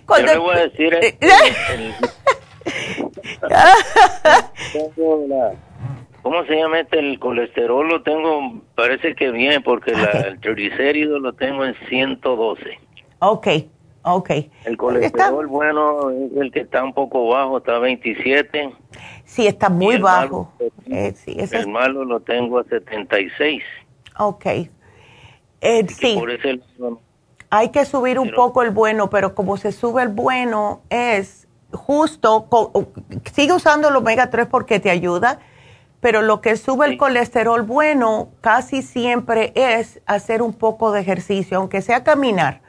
[0.06, 1.18] Cuando Yo le voy a decir...
[6.22, 6.98] ¿Cómo se llama este?
[6.98, 9.92] El colesterol lo tengo, parece que bien, porque
[10.26, 12.78] el triglicérido lo tengo en 112.
[13.20, 13.48] Ok,
[14.02, 14.30] ok.
[14.64, 18.72] El colesterol bueno es el que está un poco bajo, está a 27.
[19.24, 20.52] Sí, está muy bajo.
[20.86, 23.62] eh, sí, el malo lo tengo a 76.
[24.18, 24.46] Ok.
[25.60, 26.18] Eh, sí.
[27.50, 32.46] Hay que subir un poco el bueno, pero como se sube el bueno es justo,
[33.32, 35.40] sigue usando el omega 3 porque te ayuda
[36.00, 41.58] pero lo que sube el colesterol bueno casi siempre es hacer un poco de ejercicio,
[41.58, 42.60] aunque sea caminar.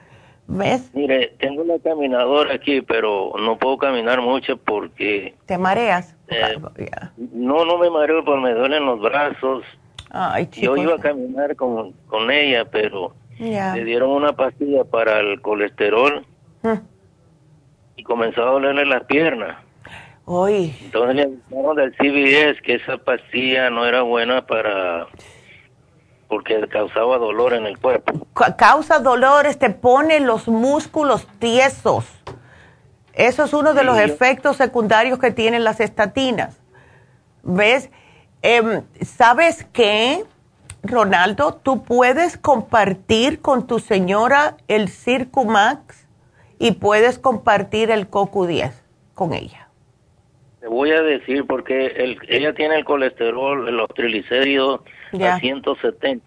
[0.51, 0.89] ¿Ves?
[0.95, 5.35] Mire, tengo una caminadora aquí, pero no puedo caminar mucho porque...
[5.45, 6.15] ¿Te mareas?
[6.27, 6.57] Eh,
[7.33, 9.63] no, no me mareo porque me duelen los brazos.
[10.09, 15.39] Ay, Yo iba a caminar con, con ella, pero le dieron una pastilla para el
[15.39, 16.25] colesterol
[17.95, 19.57] y comenzó a dolerle las piernas.
[20.31, 20.77] Hoy.
[20.83, 25.07] Entonces le avisaron del CBS que esa pastilla no era buena para
[26.27, 28.27] porque causaba dolor en el cuerpo.
[28.55, 32.05] causa dolores, te pone los músculos tiesos.
[33.13, 36.59] Eso es uno de los efectos secundarios que tienen las estatinas.
[37.41, 37.89] ¿Ves?
[38.43, 40.25] Em, ¿Sabes qué,
[40.83, 41.55] Ronaldo?
[41.55, 46.05] Tú puedes compartir con tu señora el Circumax
[46.59, 48.73] y puedes compartir el CoQ10
[49.15, 49.68] con ella.
[50.59, 54.81] Te voy a decir porque el, ella tiene el colesterol, los triglicéridos
[55.13, 56.25] a 170.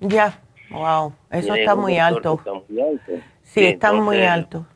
[0.00, 0.40] Ya,
[0.70, 2.40] wow, eso está muy, alto.
[3.42, 4.66] Sí, está muy alto.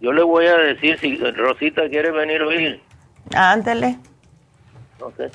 [0.00, 2.80] Yo le voy a decir si Rosita quiere venir a oír.
[3.34, 3.98] Ándale.
[5.00, 5.30] No sé.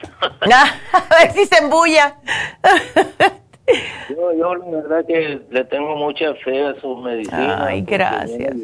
[0.52, 2.16] a ver si se embulla.
[4.08, 7.66] yo, yo la verdad que le tengo mucha fe a su medicina.
[7.66, 8.56] Ay, gracias.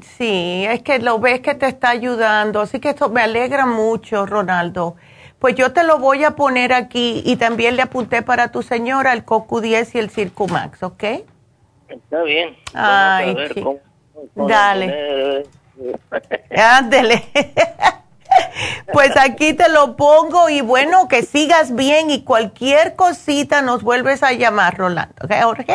[0.00, 4.26] Sí, es que lo ves que te está ayudando, así que esto me alegra mucho,
[4.26, 4.96] Ronaldo.
[5.38, 9.12] Pues yo te lo voy a poner aquí y también le apunté para tu señora
[9.12, 11.04] el CoQ10 y el Circumax, ¿ok?
[11.88, 12.56] Está bien.
[12.72, 13.36] Ay,
[14.34, 15.44] Dale.
[16.56, 17.24] Ándele.
[18.92, 24.22] pues aquí te lo pongo y bueno, que sigas bien y cualquier cosita nos vuelves
[24.22, 25.14] a llamar, Rolando.
[25.22, 25.74] ¿Ok, Jorge?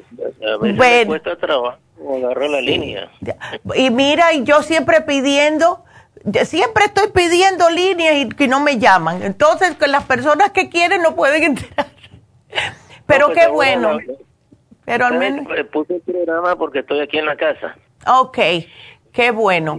[0.00, 1.06] A veces bueno.
[1.06, 1.78] cuesta trabajo
[2.10, 3.10] agarrar la línea.
[3.74, 5.84] Y mira, y yo siempre pidiendo,
[6.44, 9.22] siempre estoy pidiendo líneas y que no me llaman.
[9.22, 11.86] Entonces, que las personas que quieren no pueden entrar.
[13.06, 13.98] Pero pues qué bueno.
[14.84, 15.46] Pero al menos...
[15.72, 17.76] Puse el programa porque estoy aquí en la casa.
[18.06, 18.38] Ok,
[19.12, 19.78] qué bueno.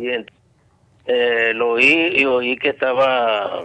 [1.05, 3.63] Eh, lo oí y oí que estaba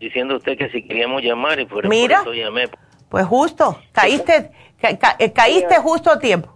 [0.00, 2.68] diciendo usted que si queríamos llamar y por, Mira, eso llamé.
[3.10, 4.50] Pues justo, caíste,
[4.82, 6.54] eh, caíste justo a tiempo.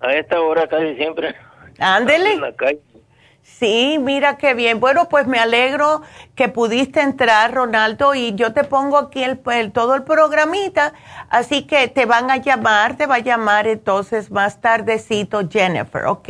[0.00, 1.34] A esta hora casi siempre.
[1.78, 2.40] Ándele.
[3.42, 4.80] Sí, mira qué bien.
[4.80, 6.02] Bueno, pues me alegro
[6.34, 10.92] que pudiste entrar, Ronaldo, y yo te pongo aquí el, todo el programita,
[11.30, 16.28] así que te van a llamar, te va a llamar entonces más tardecito Jennifer, ¿ok?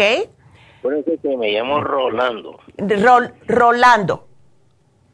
[0.82, 2.60] Por eso que me llamo Rolando.
[3.48, 4.28] Rolando.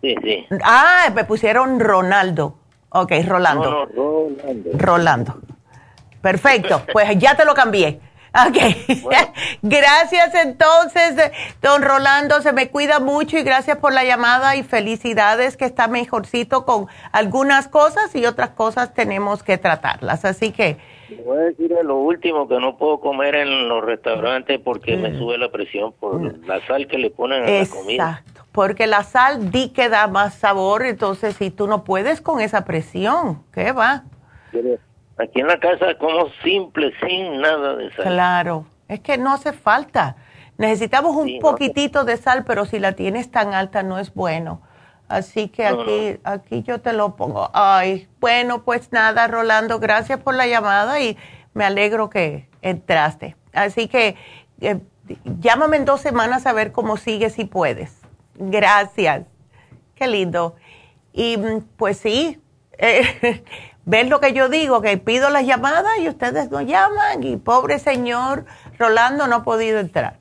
[0.02, 0.46] Sí, sí.
[0.64, 2.56] Ah, me pusieron Ronaldo.
[2.90, 3.70] Ok, Rolando.
[3.70, 4.70] No, Rolando.
[4.74, 5.34] Rolando.
[6.22, 8.00] Perfecto, pues ya te lo cambié.
[8.34, 8.56] Ok.
[9.62, 11.16] gracias entonces,
[11.60, 15.86] don Rolando, se me cuida mucho y gracias por la llamada y felicidades que está
[15.86, 20.24] mejorcito con algunas cosas y otras cosas tenemos que tratarlas.
[20.24, 20.78] Así que...
[21.26, 25.18] Voy a decir lo último que no puedo comer en los restaurantes porque me mm.
[25.18, 26.46] sube la presión por mm.
[26.46, 28.22] la sal que le ponen en la comida.
[28.22, 32.40] Exacto, porque la sal di que da más sabor, entonces si tú no puedes con
[32.40, 34.04] esa presión, ¿qué va?
[35.22, 38.04] Aquí en la casa como simple, sin nada de sal.
[38.06, 40.16] Claro, es que no hace falta.
[40.58, 44.62] Necesitamos un poquitito de sal, pero si la tienes tan alta no es bueno.
[45.08, 47.50] Así que aquí, aquí yo te lo pongo.
[47.52, 51.16] Ay, bueno, pues nada, Rolando, gracias por la llamada y
[51.54, 53.36] me alegro que entraste.
[53.52, 54.16] Así que
[54.60, 54.80] eh,
[55.40, 58.00] llámame en dos semanas a ver cómo sigue si puedes.
[58.36, 59.26] Gracias.
[59.94, 60.56] Qué lindo.
[61.12, 62.40] Y mm, pues sí,
[62.78, 63.44] eh,
[63.84, 64.80] ¿Ven lo que yo digo?
[64.80, 68.44] Que pido las llamadas y ustedes no llaman y pobre señor
[68.78, 70.18] Rolando no ha podido entrar.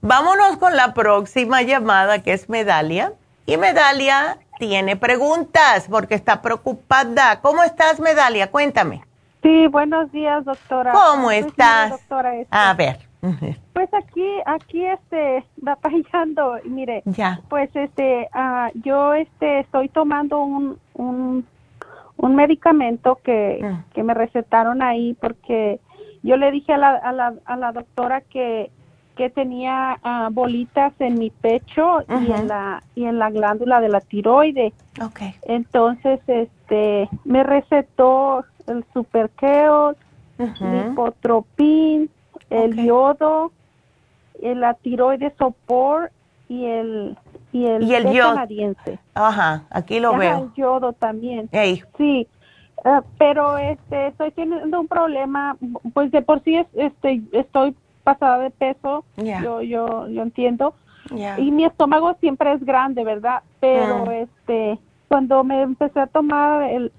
[0.00, 3.14] Vámonos con la próxima llamada que es Medalia.
[3.46, 7.40] Y Medalia tiene preguntas porque está preocupada.
[7.40, 8.50] ¿Cómo estás, Medalia?
[8.50, 9.02] Cuéntame.
[9.42, 10.92] Sí, buenos días, doctora.
[10.92, 11.90] ¿Cómo estás?
[11.90, 12.48] Doctora, este.
[12.54, 13.08] A ver.
[13.72, 17.02] Pues aquí, aquí, este, batallando, mire.
[17.06, 17.40] Ya.
[17.48, 21.46] Pues, este, uh, yo, este, estoy tomando un, un
[22.18, 23.84] un medicamento que, ah.
[23.94, 25.80] que me recetaron ahí porque
[26.22, 28.70] yo le dije a la, a la, a la doctora que,
[29.16, 33.88] que tenía uh, bolitas en mi pecho y en la y en la glándula de
[33.88, 34.72] la tiroide.
[35.00, 35.34] Okay.
[35.42, 39.96] Entonces, este, me recetó el superkeo,
[40.38, 42.10] el hipotropín,
[42.50, 43.52] el yodo,
[44.42, 46.10] el, la tiroide sopor
[46.48, 47.16] y el
[47.52, 48.34] y el, ¿Y el yodo.
[48.34, 48.98] canadiense.
[49.14, 50.38] Ajá, aquí lo veo.
[50.38, 51.48] El yodo también.
[51.96, 52.26] Sí,
[52.84, 55.56] eh, pero este estoy teniendo un problema,
[55.94, 60.74] pues de por sí es, este estoy pasada de peso, yo yo yo entiendo.
[61.38, 63.42] Y mi estómago siempre es grande, ¿verdad?
[63.60, 64.10] Pero mm.
[64.10, 66.92] este cuando me empecé a tomar el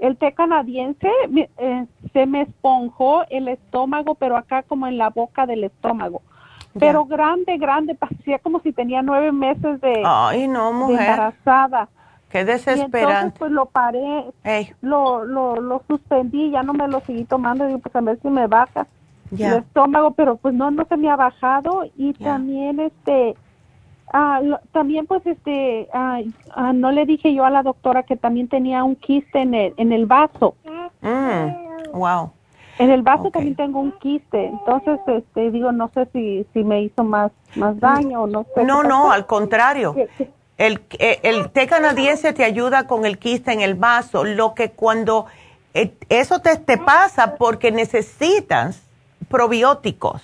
[0.00, 1.08] el té canadiense
[1.56, 6.20] eh, se me esponjó el estómago, pero acá como en la boca del estómago
[6.78, 11.00] pero grande, grande, parecía como si tenía nueve meses de, Ay, no, mujer.
[11.00, 11.88] embarazada.
[12.28, 12.98] Qué desesperante.
[13.00, 14.24] entonces, pues lo paré,
[14.80, 18.28] lo, lo, lo suspendí, ya no me lo seguí tomando, digo, pues a ver si
[18.28, 18.86] me baja
[19.30, 23.36] el estómago, pero pues no, no se me ha bajado y también este,
[24.12, 24.40] Ah,
[24.72, 26.20] también pues este, ah,
[26.54, 29.74] ah, no le dije yo a la doctora que también tenía un quiste en el,
[29.76, 30.54] en el vaso.
[31.00, 32.30] Mm, wow.
[32.78, 36.82] En el vaso también tengo un quiste, entonces este digo no sé si si me
[36.82, 38.64] hizo más más daño o no sé.
[38.64, 39.94] No, no, al contrario.
[40.56, 44.70] El, eh, el té canadiense te ayuda con el quiste en el vaso, lo que
[44.70, 45.26] cuando
[45.72, 48.82] eh, eso te, te pasa porque necesitas
[49.28, 50.22] probióticos.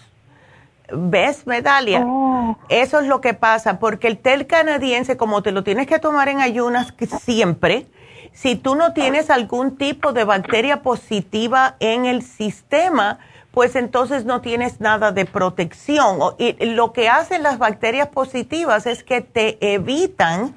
[0.93, 2.05] ¿Ves, Medalia?
[2.07, 2.57] Oh.
[2.69, 6.29] Eso es lo que pasa, porque el té canadiense, como te lo tienes que tomar
[6.29, 7.87] en ayunas siempre,
[8.33, 13.19] si tú no tienes algún tipo de bacteria positiva en el sistema,
[13.51, 16.19] pues entonces no tienes nada de protección.
[16.39, 20.55] Y lo que hacen las bacterias positivas es que te evitan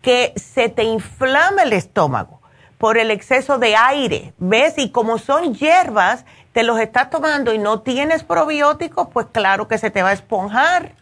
[0.00, 2.40] que se te inflame el estómago
[2.76, 4.76] por el exceso de aire, ¿ves?
[4.76, 9.78] Y como son hierbas, te los estás tomando y no tienes probióticos, pues claro que
[9.78, 10.92] se te va a esponjar.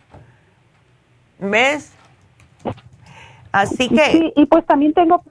[1.39, 1.93] ¿Ves?
[3.51, 4.13] Así que...
[4.13, 5.25] Sí, y pues también tengo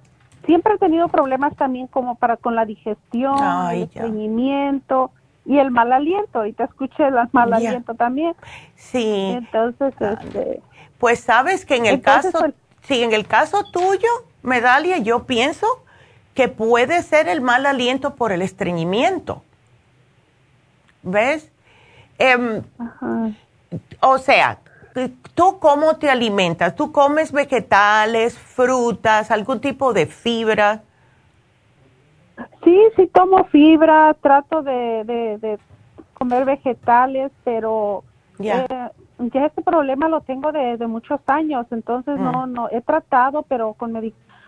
[0.50, 3.38] siempre he tenido problemas también como para con la digestión,
[3.72, 5.12] el estreñimiento
[5.46, 6.44] y el mal aliento.
[6.44, 8.34] Y te escuché el mal aliento también.
[8.76, 9.36] Sí.
[9.38, 10.60] Entonces, este,
[10.98, 14.10] pues sabes que en el caso, pues sí, en el caso tuyo,
[14.42, 15.68] Medalia, yo pienso
[16.34, 19.44] que puede ser el mal aliento por el estreñimiento.
[21.04, 21.52] ¿Ves?
[22.18, 22.64] Em,
[24.00, 24.58] o sea,
[25.36, 26.76] ¿Tú cómo te alimentas?
[26.76, 30.82] ¿Tú comes vegetales, frutas, algún tipo de fibra?
[32.64, 35.60] Sí, sí tomo fibra, trato de,
[36.14, 38.03] comer vegetales, pero
[38.38, 38.66] ya.
[38.66, 38.90] Eh,
[39.34, 42.53] ya este problema lo tengo de, muchos años, entonces no, mm.
[42.53, 43.94] no, he tratado, pero con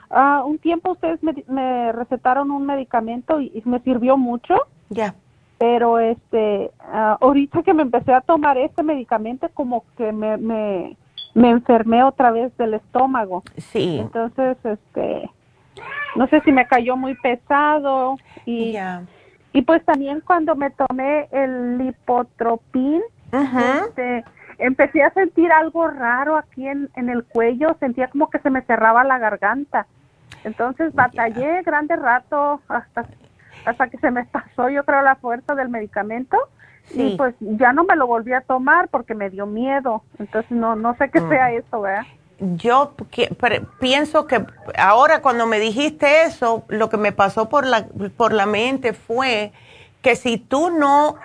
[0.09, 4.55] ah, un tiempo ustedes me, recetaron un medicamento y, y me sirvió mucho.
[4.89, 5.13] Ya
[5.61, 10.97] pero este ah, ahorita que me empecé a tomar este medicamento como que me, me,
[11.35, 13.43] enfermé otra vez del estómago.
[13.57, 13.99] Sí.
[13.99, 15.29] Entonces este
[16.15, 18.75] no sé si me cayó muy pesado y
[19.53, 24.23] y pues también cuando me tomé el lipotropín este,
[24.57, 28.63] empecé a sentir algo raro aquí en, en el cuello sentía como que se me
[28.63, 29.85] cerraba la garganta.
[30.43, 33.05] Entonces batallé grande rato hasta
[33.65, 36.37] hasta que se me pasó yo creo la fuerza del medicamento
[36.93, 40.75] y pues ya no me lo volví a tomar porque me dio miedo entonces no
[40.75, 41.29] no sé qué mm.
[41.29, 42.05] sea eso ¿verdad?
[42.39, 42.93] yo
[43.79, 44.43] pienso que
[44.77, 47.85] ahora cuando me dijiste eso lo que me pasó por la
[48.17, 49.51] por la mente fue
[50.01, 51.17] que si tú no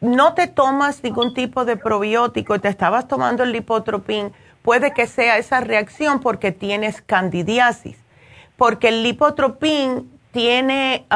[0.00, 5.06] no te tomas ningún tipo de probiótico y te estabas tomando el lipotropín puede que
[5.06, 7.96] sea esa reacción porque tienes candidiasis
[8.56, 11.06] porque el lipotropín tiene,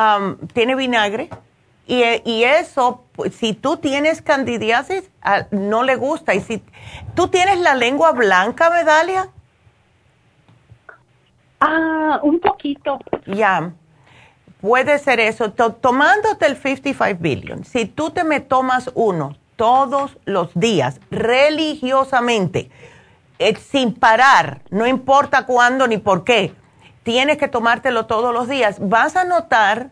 [0.52, 1.28] tiene vinagre
[1.86, 5.10] y, y, eso, si tú tienes candidiasis,
[5.50, 6.34] no le gusta.
[6.34, 6.62] Y si
[7.14, 9.28] tú tienes la lengua blanca, Medalia.
[11.60, 12.98] Ah, un poquito.
[13.26, 13.72] Ya,
[14.60, 15.52] puede ser eso.
[15.52, 22.70] tomándote el 55 billion, si tú te me tomas uno todos los días, religiosamente,
[23.38, 26.52] eh, sin parar, no importa cuándo ni por qué,
[27.06, 29.90] tienes que tomártelo todos los días, vas a notar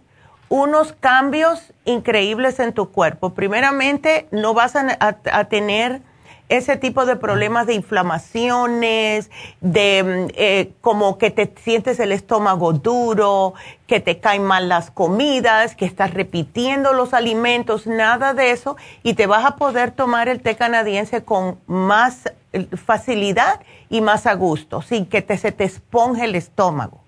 [0.49, 3.35] unos cambios increíbles en tu cuerpo.
[3.35, 6.03] Primeramente, no vas a, tener
[6.49, 9.31] ese tipo de problemas de inflamaciones,
[9.61, 13.55] de mm, eh, como que te sientes el estómago duro,
[13.87, 19.15] que te caen mal las comidas, que estás repitiendo los alimentos, nada de eso, y
[19.15, 24.35] te vas a poder tomar el té canadiense con más eh, facilidad y más a
[24.35, 27.04] gusto, sin que te, se te esponje el estómago.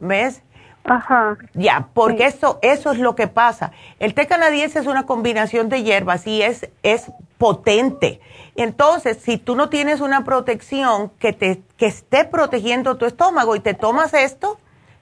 [0.00, 0.42] ¿Ves?
[0.84, 1.36] Ajá.
[1.54, 3.72] Ya, porque eso, eso es lo que pasa.
[3.98, 8.20] El té canadiense es una combinación de hierbas y es, es potente.
[8.54, 13.60] Entonces, si tú no tienes una protección que, te, que esté protegiendo tu estómago y
[13.60, 14.58] te tomas esto,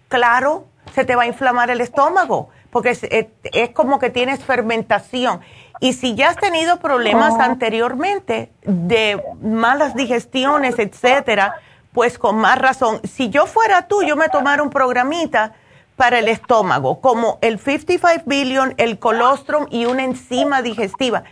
[0.08, 5.40] claro, se te va a inflamar el estómago, porque es, es, como que tienes fermentación.
[5.80, 7.40] Y si ya has tenido problemas oh.
[7.42, 11.56] anteriormente de malas digestiones, etcétera,
[11.94, 13.00] pues con más razón.
[13.04, 15.52] Si yo fuera tú, yo me tomara un programita
[15.96, 21.22] para el estómago, como el 55 billion, el colostrum y una enzima digestiva.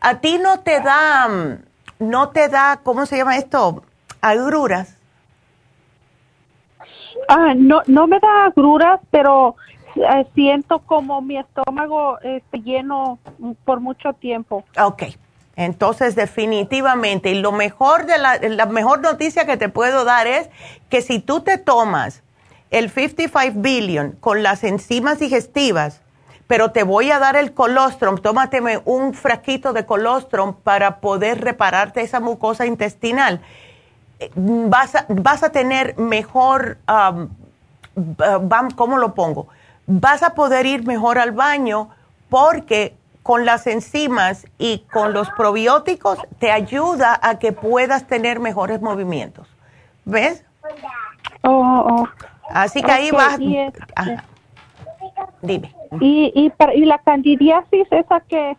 [0.00, 1.28] A ti no te da,
[2.00, 3.84] no te da, ¿cómo se llama esto?
[4.20, 4.96] Agruras.
[7.28, 9.54] Ah, no, no me da agruras, pero
[9.94, 13.20] eh, siento como mi estómago está lleno
[13.64, 14.64] por mucho tiempo.
[14.80, 15.04] Ok.
[15.58, 20.48] Entonces, definitivamente, y lo mejor de la, la mejor noticia que te puedo dar es
[20.88, 22.22] que si tú te tomas
[22.70, 26.00] el 55 billion con las enzimas digestivas,
[26.46, 32.02] pero te voy a dar el colostrum, tómateme un frasquito de colostrum para poder repararte
[32.02, 33.40] esa mucosa intestinal.
[34.36, 36.78] vas a, vas a tener mejor,
[38.76, 39.48] ¿cómo lo pongo?
[39.88, 41.90] Vas a poder ir mejor al baño
[42.28, 42.94] porque
[43.28, 49.46] con las enzimas y con los probióticos te ayuda a que puedas tener mejores movimientos.
[50.06, 50.46] ¿Ves?
[51.42, 52.08] Oh, oh.
[52.48, 53.38] Así que ahí vas.
[53.38, 54.22] Este,
[55.42, 55.74] Dime.
[56.00, 58.56] ¿Y, y, ¿Y la candidiasis esa que?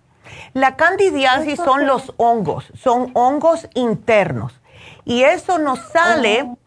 [0.53, 4.61] La candidiasis son los hongos, son hongos internos.
[5.03, 6.59] Y eso nos sale oh.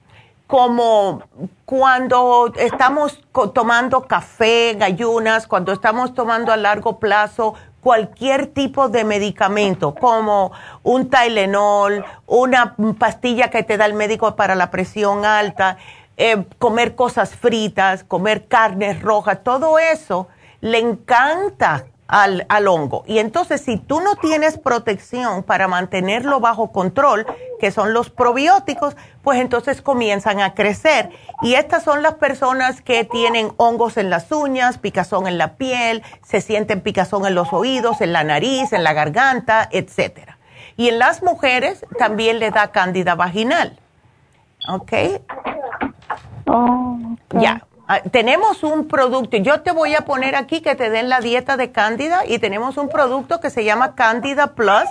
[0.49, 1.23] como
[1.66, 3.23] cuando estamos
[3.55, 10.52] tomando café, gallunas, cuando estamos tomando a largo plazo cualquier tipo de medicamento, como
[10.84, 15.78] un Tylenol, una pastilla que te da el médico para la presión alta,
[16.16, 20.28] eh, comer cosas fritas, comer carnes rojas, todo eso
[20.60, 23.05] le encanta al, al, hongo.
[23.06, 27.26] Y entonces, si tú no tienes protección para mantenerlo bajo control,
[27.59, 31.10] que son los probióticos, pues entonces comienzan a crecer.
[31.40, 36.02] Y estas son las personas que tienen hongos en las uñas, picazón en la piel,
[36.22, 40.39] se sienten picazón en los oídos, en la nariz, en la garganta, etcétera.
[40.76, 43.78] Y en las mujeres también le da cándida vaginal.
[44.68, 44.93] ¿Ok?
[46.47, 46.98] Oh,
[47.40, 47.66] Ya.
[47.93, 51.59] Ah, tenemos un producto, yo te voy a poner aquí que te den la dieta
[51.59, 54.85] de Cándida y tenemos un producto que se llama Cándida Plus,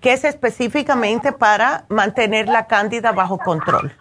[0.00, 3.92] que es específicamente para mantener la Cándida bajo control.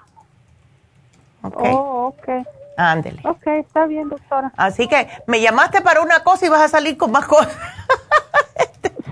[1.41, 1.61] ¿Ok?
[1.63, 2.45] Oh, ok.
[2.77, 3.21] Ándele.
[3.23, 4.51] Ok, está bien, doctora.
[4.55, 7.57] Así que me llamaste para una cosa y vas a salir con más cosas.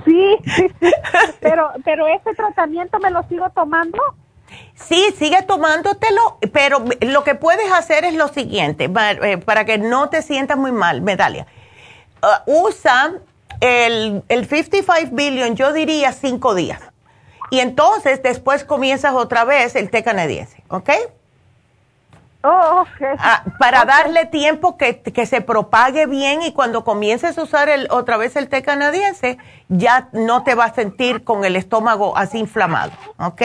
[0.06, 0.38] sí,
[1.40, 3.98] pero, pero ese tratamiento me lo sigo tomando.
[4.76, 10.10] Sí, sigue tomándotelo, pero lo que puedes hacer es lo siguiente, eh, para, que no
[10.10, 11.48] te sientas muy mal, Medalia.
[12.22, 13.14] Uh, usa
[13.60, 16.82] el, el 55 billion, yo diría cinco días.
[17.52, 20.90] Y entonces después comienzas otra vez el té canadiense, ¿ok?
[22.44, 23.16] Oh, okay.
[23.20, 27.88] Ah, para darle tiempo que, que, se propague bien y cuando comiences a usar el,
[27.92, 29.38] otra vez el té canadiense,
[29.68, 33.42] ya no te vas a sentir con el estómago así inflamado, ¿ok?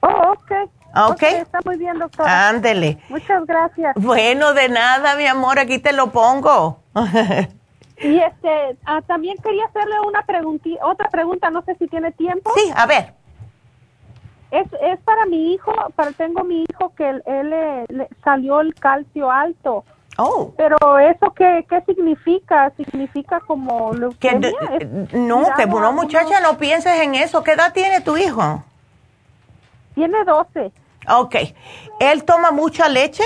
[0.00, 0.52] Oh, ok.
[0.92, 1.22] Ah, ok.
[1.22, 2.48] está muy bien, doctora.
[2.48, 2.98] Ándele.
[3.08, 3.96] Muchas gracias.
[3.96, 6.78] Bueno, de nada, mi amor, aquí te lo pongo.
[7.98, 12.52] y este, ah, también quería hacerle una pregunta, otra pregunta, no sé si tiene tiempo.
[12.54, 13.12] Sí, a ver.
[14.52, 19.28] Es, es para mi hijo, para tengo mi hijo que él, le, salió el calcio
[19.30, 19.84] alto.
[20.16, 20.52] Oh.
[20.56, 22.72] Pero eso qué, qué significa?
[22.76, 23.90] Significa como
[24.20, 24.32] que
[25.12, 27.42] no, que bueno, muchacha, no pienses en eso.
[27.42, 28.62] ¿Qué edad tiene tu hijo?
[29.94, 30.72] Tiene 12.
[31.08, 31.36] Ok.
[32.00, 33.22] ¿Él toma mucha leche?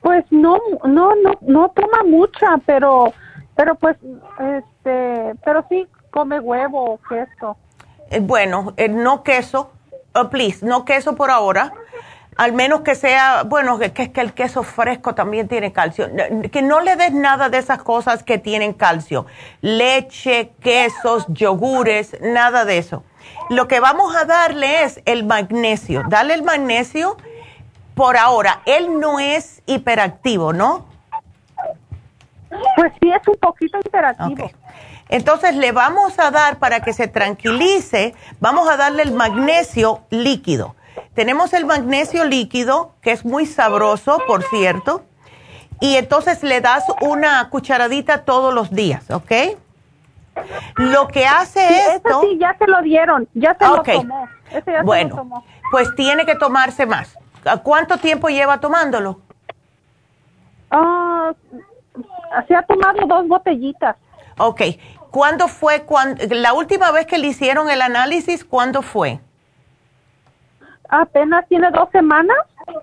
[0.00, 3.12] Pues no, no, no, no toma mucha, pero,
[3.56, 3.96] pero pues,
[4.38, 7.56] este, pero sí come huevo o queso.
[8.10, 9.72] Eh, bueno, eh, no queso,
[10.14, 11.72] oh, please, no queso por ahora.
[12.36, 16.08] Al menos que sea, bueno, que, que, que el queso fresco también tiene calcio.
[16.52, 19.26] Que no le des nada de esas cosas que tienen calcio.
[19.60, 23.02] Leche, quesos, yogures, nada de eso.
[23.50, 26.02] Lo que vamos a darle es el magnesio.
[26.08, 27.16] Dale el magnesio
[27.94, 28.60] por ahora.
[28.66, 30.86] Él no es hiperactivo, ¿no?
[32.76, 34.50] Pues sí, es un poquito hiperactivo.
[35.08, 40.74] Entonces le vamos a dar para que se tranquilice, vamos a darle el magnesio líquido.
[41.14, 45.02] Tenemos el magnesio líquido, que es muy sabroso, por cierto,
[45.80, 49.32] y entonces le das una cucharadita todos los días, ¿ok?
[50.76, 52.20] Lo que hace esto...
[52.22, 54.28] sí, ya se lo dieron, ya se lo tomó.
[54.84, 57.16] bueno, pues tiene que tomarse más.
[57.62, 59.20] ¿Cuánto tiempo lleva tomándolo?
[60.70, 61.32] Ah,
[62.46, 63.96] se ha tomado dos botellitas.
[64.38, 64.62] Ok.
[65.10, 65.82] ¿Cuándo fue?
[65.82, 69.20] Cuando, la última vez que le hicieron el análisis, ¿cuándo fue?
[70.88, 72.36] Apenas tiene dos semanas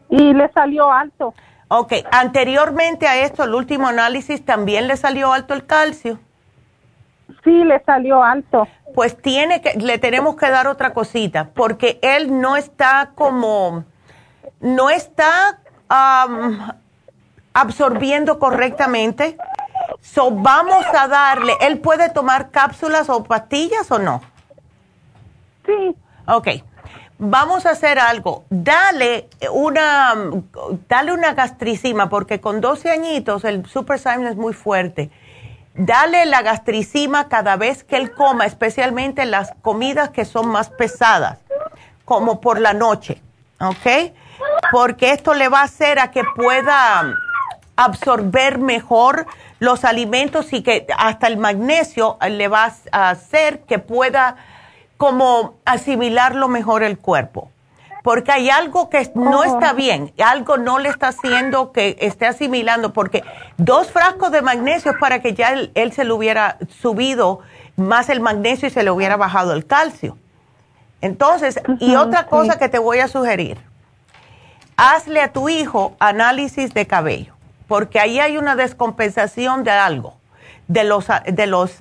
[0.10, 1.34] y le salió alto.
[1.68, 1.94] Ok.
[2.12, 6.20] Anteriormente a esto, el último análisis, ¿también le salió alto el calcio?
[7.46, 8.68] Sí, le salió alto.
[8.96, 13.86] Pues tiene que, le tenemos que dar otra cosita, porque él no está como,
[14.60, 15.60] no está
[17.54, 19.38] absorbiendo correctamente.
[20.02, 24.22] So, vamos a darle, ¿él puede tomar cápsulas o pastillas o no?
[25.66, 25.96] Sí.
[26.28, 26.48] Ok.
[27.18, 28.44] Vamos a hacer algo.
[28.50, 30.16] Dale una,
[30.90, 35.12] dale una gastricima, porque con 12 añitos el Super Simon es muy fuerte
[35.78, 41.40] Dale la gastricima cada vez que él coma, especialmente las comidas que son más pesadas,
[42.06, 43.22] como por la noche,
[43.60, 44.14] ¿ok?
[44.72, 47.14] Porque esto le va a hacer a que pueda
[47.76, 49.28] absorber mejor
[49.60, 54.38] los alimentos y que hasta el magnesio le va a hacer que pueda
[54.96, 57.52] como asimilarlo mejor el cuerpo.
[58.06, 62.94] Porque hay algo que no está bien, algo no le está haciendo que esté asimilando,
[62.94, 63.24] porque
[63.58, 67.40] dos frascos de magnesio es para que ya él, se le hubiera subido
[67.76, 70.20] más el magnesio y se le hubiera bajado el calcio.
[71.02, 73.58] Entonces, y otra cosa que te voy a sugerir,
[74.78, 77.34] hazle a tu hijo análisis de cabello,
[77.68, 80.14] porque ahí hay una descompensación de algo,
[80.68, 81.72] de los, de los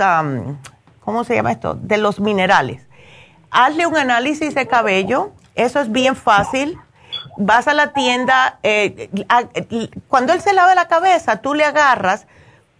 [1.04, 1.74] ¿cómo se llama esto?
[1.74, 2.80] De los minerales.
[3.50, 6.78] Hazle un análisis de cabello, eso es bien fácil.
[7.36, 9.10] Vas a la tienda, eh,
[10.08, 12.26] cuando él se lave la cabeza, tú le agarras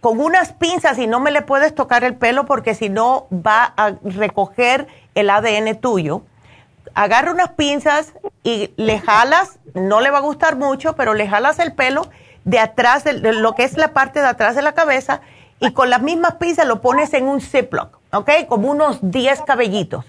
[0.01, 3.73] con unas pinzas y no me le puedes tocar el pelo porque si no va
[3.75, 6.21] a recoger el ADN tuyo.
[6.93, 11.57] Agarra unas pinzas y le jalas, no le va a gustar mucho, pero le jalas
[11.59, 12.07] el pelo
[12.43, 15.21] de atrás, de, lo que es la parte de atrás de la cabeza,
[15.59, 18.29] y con las mismas pinzas lo pones en un Ziploc, ¿ok?
[18.47, 20.05] Como unos 10 cabellitos.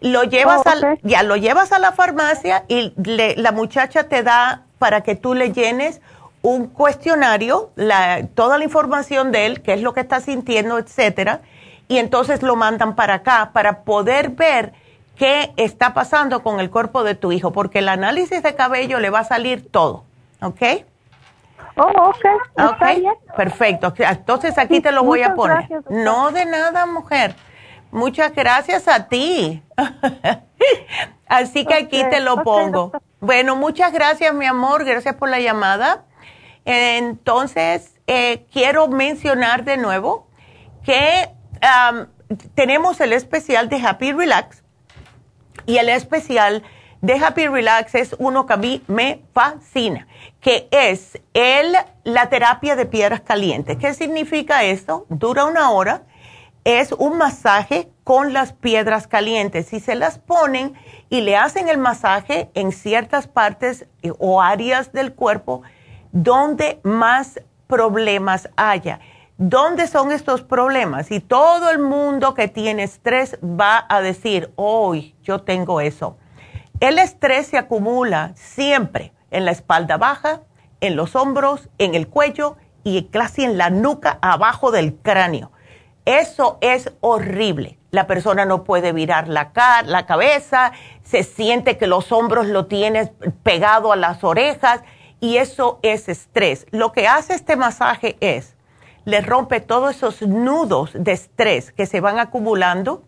[0.00, 5.02] Lo llevas, oh, ya, lo llevas a la farmacia y la muchacha te da para
[5.02, 6.00] que tú le llenes
[6.42, 11.40] un cuestionario, la, toda la información de él, qué es lo que está sintiendo, etcétera,
[11.88, 14.72] y entonces lo mandan para acá para poder ver
[15.16, 19.10] qué está pasando con el cuerpo de tu hijo, porque el análisis de cabello le
[19.10, 20.04] va a salir todo,
[20.40, 20.62] ¿ok?
[21.78, 22.72] Oh, ok.
[22.72, 23.04] okay.
[23.36, 23.92] Perfecto.
[23.98, 25.68] Entonces aquí te lo voy a poner.
[25.90, 27.34] no de nada, mujer.
[27.90, 29.62] Muchas gracias a ti.
[31.26, 32.92] Así que aquí te lo pongo.
[33.20, 34.84] Bueno, muchas gracias, mi amor.
[34.84, 36.04] Gracias por la llamada.
[36.64, 40.28] Entonces, eh, quiero mencionar de nuevo
[40.84, 41.30] que
[42.54, 44.62] tenemos el especial de Happy Relax
[45.64, 46.62] y el especial
[47.00, 50.08] de Happy Relax es uno que a mí me fascina,
[50.40, 53.76] que es el, la terapia de piedras calientes.
[53.76, 55.06] ¿Qué significa esto?
[55.08, 56.02] Dura una hora,
[56.66, 59.66] es un masaje con las piedras calientes.
[59.66, 60.74] Si se las ponen
[61.08, 65.62] y le hacen el masaje en ciertas partes eh, o áreas del cuerpo
[66.10, 68.98] donde más problemas haya.
[69.38, 71.12] ¿Dónde son estos problemas?
[71.12, 76.16] Y todo el mundo que tiene estrés va a decir, hoy yo tengo eso.
[76.80, 80.40] El estrés se acumula siempre en la espalda baja,
[80.80, 85.52] en los hombros, en el cuello y casi en la nuca abajo del cráneo.
[86.06, 87.78] Eso es horrible.
[87.90, 89.52] La persona no puede virar la,
[89.84, 90.72] la cabeza,
[91.04, 93.10] se siente que los hombros lo tienes
[93.42, 94.80] pegado a las orejas
[95.20, 96.66] y eso es estrés.
[96.70, 98.56] Lo que hace este masaje es,
[99.04, 103.02] le rompe todos esos nudos de estrés que se van acumulando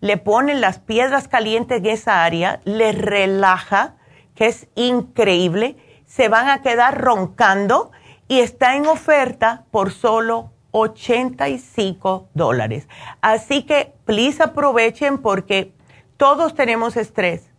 [0.00, 3.96] le ponen las piedras calientes en esa área, le relaja,
[4.34, 7.90] que es increíble, se van a quedar roncando
[8.28, 12.88] y está en oferta por solo 85 dólares.
[13.20, 15.72] Así que, please aprovechen porque
[16.16, 17.50] todos tenemos estrés.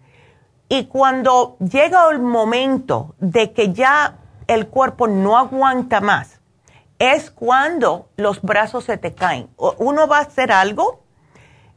[0.68, 4.18] Y cuando llega el momento de que ya
[4.48, 6.40] el cuerpo no aguanta más,
[7.00, 9.50] es cuando los brazos se te caen.
[9.78, 11.00] Uno va a hacer algo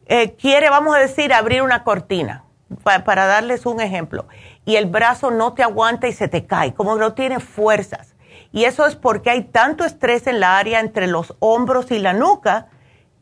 [0.06, 2.44] eh, quiere, vamos a decir, abrir una cortina,
[2.82, 4.26] para darles un ejemplo,
[4.64, 8.11] y el brazo no te aguanta y se te cae, como no tiene fuerzas.
[8.52, 12.12] Y eso es porque hay tanto estrés en la área entre los hombros y la
[12.12, 12.68] nuca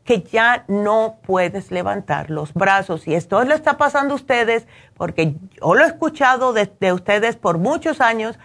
[0.03, 3.07] que ya no puedes levantar los brazos.
[3.07, 7.37] Y esto le está pasando a ustedes porque yo lo he escuchado de, de ustedes
[7.37, 8.37] por muchos años.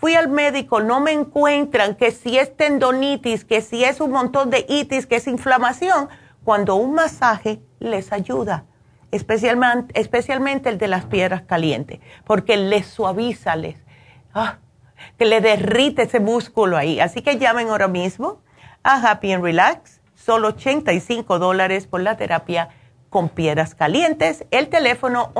[0.00, 4.50] Fui al médico, no me encuentran que si es tendonitis, que si es un montón
[4.50, 6.08] de itis, que es inflamación
[6.42, 8.64] cuando un masaje les ayuda,
[9.10, 13.76] especialmente, especialmente el de las piedras calientes, porque les suaviza, les,
[14.32, 14.56] ah,
[15.18, 17.00] que le derrite ese músculo ahí.
[17.00, 18.40] Así que llamen ahora mismo
[18.82, 22.70] a Happy and Relax, solo 85 dólares por la terapia
[23.10, 25.32] con piedras calientes, el teléfono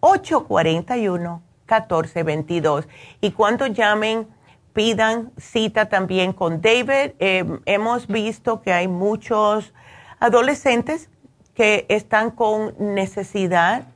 [0.00, 2.86] 818-841-1422.
[3.20, 4.28] Y cuando llamen,
[4.72, 7.12] pidan cita también con David.
[7.18, 9.74] Eh, hemos visto que hay muchos
[10.20, 11.10] adolescentes
[11.54, 13.88] que están con necesidad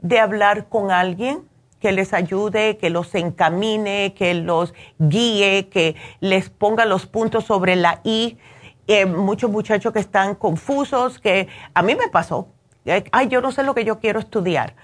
[0.00, 1.46] de hablar con alguien
[1.84, 7.76] que les ayude, que los encamine, que los guíe, que les ponga los puntos sobre
[7.76, 8.38] la I.
[8.86, 12.48] Eh, muchos muchachos que están confusos, que a mí me pasó.
[12.86, 14.76] Eh, ay, yo no sé lo que yo quiero estudiar,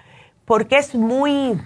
[0.45, 1.59] porque es muy,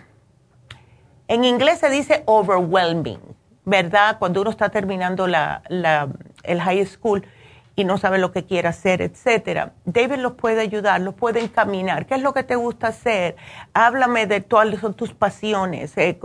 [1.26, 3.18] en inglés se dice overwhelming
[3.64, 4.18] ¿verdad?
[4.20, 5.62] Cuando uno está terminando la,
[6.44, 7.26] el high school
[7.76, 9.72] y no sabe lo que quiere hacer, etcétera.
[9.84, 12.06] David los puede ayudar, los puede encaminar.
[12.06, 13.36] ¿Qué es lo que te gusta hacer?
[13.72, 15.92] Háblame de cuáles son tus pasiones.
[15.96, 16.18] Eh,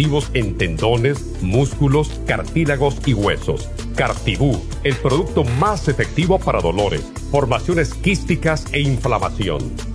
[0.33, 3.69] en tendones, músculos, cartílagos y huesos.
[3.95, 9.90] Cartibú, el producto más efectivo para dolores, formaciones quísticas e inflamación.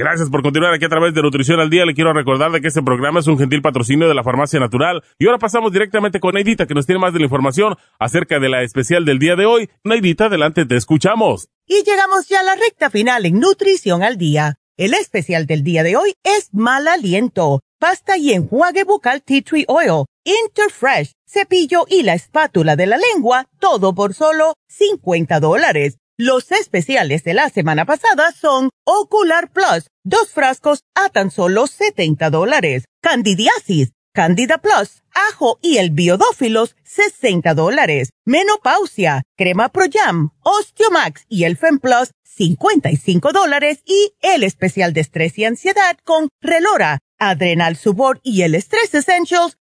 [0.00, 1.84] Gracias por continuar aquí a través de Nutrición al Día.
[1.84, 5.04] Le quiero recordar de que este programa es un gentil patrocinio de la Farmacia Natural.
[5.18, 8.48] Y ahora pasamos directamente con Neidita, que nos tiene más de la información acerca de
[8.48, 9.68] la especial del día de hoy.
[9.84, 11.48] Neidita, adelante, te escuchamos.
[11.66, 14.54] Y llegamos ya a la recta final en Nutrición al Día.
[14.78, 19.66] El especial del día de hoy es mal aliento, pasta y enjuague bucal Tea Tree
[19.68, 25.98] Oil, Interfresh, cepillo y la espátula de la lengua, todo por solo 50 dólares.
[26.22, 32.28] Los especiales de la semana pasada son Ocular Plus, dos frascos a tan solo 70
[32.28, 32.84] dólares.
[33.00, 38.10] Candidiasis, Candida Plus, ajo y el biodófilos, 60 dólares.
[38.26, 43.80] Menopausia, crema Pro Jam, Osteomax y el Fem Plus, 55 dólares.
[43.86, 49.56] Y el especial de estrés y ansiedad con Relora, Adrenal Support y el Stress Essentials,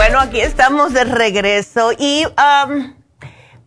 [0.00, 2.24] Bueno, aquí estamos de regreso y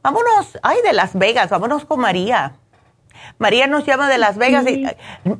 [0.01, 2.53] vámonos, ay, de Las Vegas, vámonos con María.
[3.37, 4.67] María nos llama de Las Vegas.
[4.67, 4.83] Y,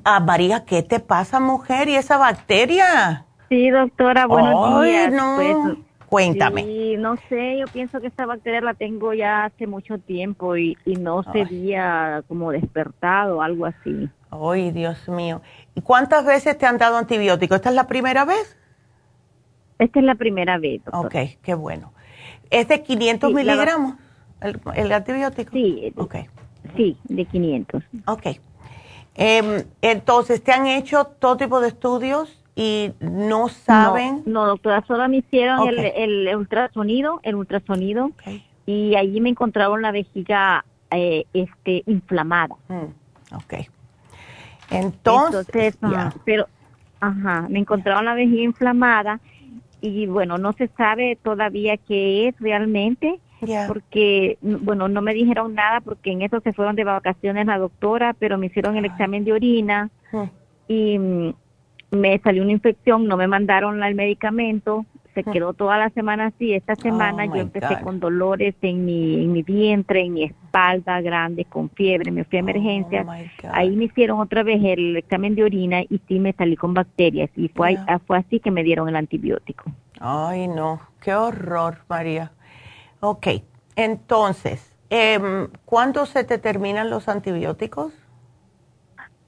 [0.03, 1.89] ah, María, ¿qué te pasa, mujer?
[1.89, 3.25] ¿Y esa bacteria?
[3.49, 5.11] Sí, doctora, buenos días.
[5.11, 5.35] No.
[5.35, 5.77] Pues,
[6.09, 6.61] Cuéntame.
[6.61, 10.77] Sí, no sé, yo pienso que esta bacteria la tengo ya hace mucho tiempo y,
[10.85, 14.11] no se había como despertado, algo así.
[14.29, 15.41] Ay, Dios mío.
[15.73, 17.55] ¿Y cuántas veces te han dado antibiótico?
[17.55, 18.55] ¿Esta es la primera vez?
[19.79, 20.81] Esta es la primera vez.
[20.91, 21.93] Ok, qué bueno.
[22.49, 23.95] ¿Es de 500 miligramos
[24.75, 25.51] el, antibiótico?
[25.51, 25.93] Sí.
[25.95, 26.25] Okay.
[26.75, 27.83] Sí, de 500.
[28.07, 28.27] Ok.
[29.15, 34.23] Em, entonces, ¿te han hecho todo tipo de estudios y no saben?
[34.25, 38.11] No, doctora, solo me hicieron el, ultrasonido, el ultrasonido,
[38.65, 42.55] y allí me encontraron la vejiga eh, este, inflamada.
[42.67, 43.53] Mm, ok.
[44.71, 45.77] Entonces,
[46.25, 46.47] pero,
[46.99, 49.19] ajá, me encontraron la vejiga inflamada
[49.83, 53.19] y bueno, no se sabe todavía qué es realmente,
[53.67, 58.15] porque, bueno, no me dijeron nada porque en eso se fueron de vacaciones la doctora,
[58.17, 59.89] pero me hicieron el examen de orina
[60.69, 61.33] y mm,
[61.91, 66.53] me salió una infección, no me mandaron el medicamento, se quedó toda la semana así.
[66.53, 71.01] Esta semana oh, yo empecé con dolores en mi, en mi vientre, en mi espalda
[71.01, 73.05] grande, con fiebre, me fui a oh, emergencia.
[73.51, 77.29] Ahí me hicieron otra vez el examen de orina y sí me salí con bacterias
[77.35, 79.71] y fue, fue así que me dieron el antibiótico.
[79.99, 82.31] Ay, no, qué horror, María.
[82.99, 83.27] Ok,
[83.75, 87.93] entonces, eh, ¿cuándo se te terminan los antibióticos?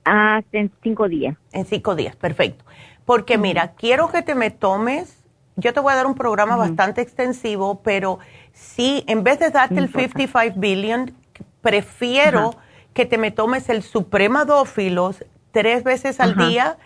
[0.06, 1.36] Ah, en cinco días.
[1.52, 2.64] En cinco días, perfecto.
[3.06, 5.24] Porque mira, quiero que te me tomes,
[5.57, 8.19] yo te voy a dar un programa bastante extensivo, pero
[8.53, 11.14] sí, en vez de darte el 55 billion,
[11.61, 12.56] prefiero
[12.94, 16.77] que te me tomes el supremadófilos tres veces al día.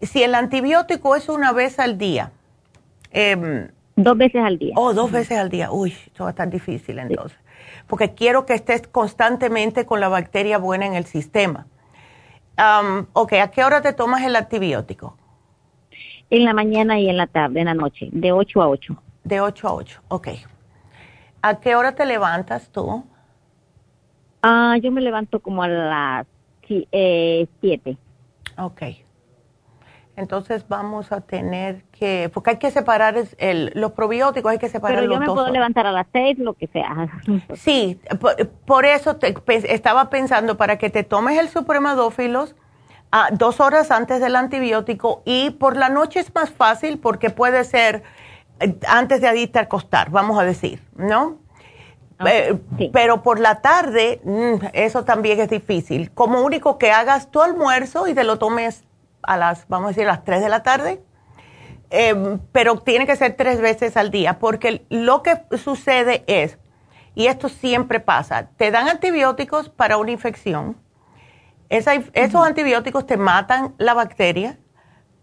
[0.00, 2.32] Si el antibiótico es una vez al día.
[3.10, 4.74] Em, dos veces al día.
[4.76, 5.70] Oh, dos veces al día.
[5.70, 7.38] Uy, esto va a estar difícil entonces.
[7.86, 11.66] Porque quiero que estés constantemente con la bacteria buena en el sistema.
[13.12, 15.16] ok, ¿a qué hora te tomas el antibiótico?
[16.32, 19.02] En la mañana y en la tarde, en la noche, de 8 a 8.
[19.22, 20.28] De 8 a 8, ok.
[21.42, 23.04] ¿A qué hora te levantas tú?
[24.40, 26.26] Ah, yo me levanto como a las
[26.66, 26.88] 7.
[26.90, 27.46] Eh,
[28.56, 28.82] ok.
[30.16, 35.00] Entonces vamos a tener que, porque hay que separar el, los probióticos, hay que separar
[35.00, 37.10] Pero yo me puedo levantar a las 6, lo que sea.
[37.56, 38.00] Sí,
[38.64, 39.34] por, eso te,
[39.70, 42.56] estaba pensando para que te tomes el supremadófilos
[43.32, 48.02] dos horas antes del antibiótico y por la noche es más fácil porque puede ser
[48.60, 51.38] eh, antes de irte a acostar, vamos a decir, ¿no?
[52.26, 52.58] Eh,
[52.92, 56.12] pero por la tarde, mm, eso también es difícil.
[56.12, 58.84] Como único que hagas tu almuerzo y te lo tomes
[59.22, 61.02] a las, vamos a decir, a las 3 de la tarde,
[61.90, 66.58] em, pero tiene que ser tres veces al día, porque lo que sucede es,
[67.14, 70.76] y esto siempre pasa, te dan antibióticos para una infección,
[71.72, 74.58] esos antibióticos te matan la bacteria,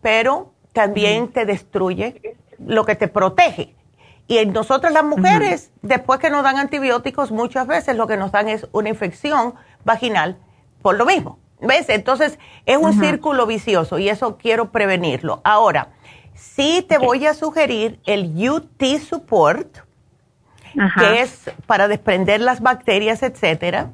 [0.01, 3.75] pero también te destruye lo que te protege.
[4.27, 8.31] Y en nosotras las mujeres, después que nos dan antibióticos, muchas veces lo que nos
[8.31, 9.53] dan es una infección
[9.85, 10.37] vaginal
[10.81, 11.37] por lo mismo.
[11.61, 11.89] ¿Ves?
[11.89, 15.41] Entonces es un círculo vicioso y eso quiero prevenirlo.
[15.43, 15.89] Ahora,
[16.33, 19.79] sí te voy a sugerir el UT Support,
[20.97, 23.91] que es para desprender las bacterias, etcétera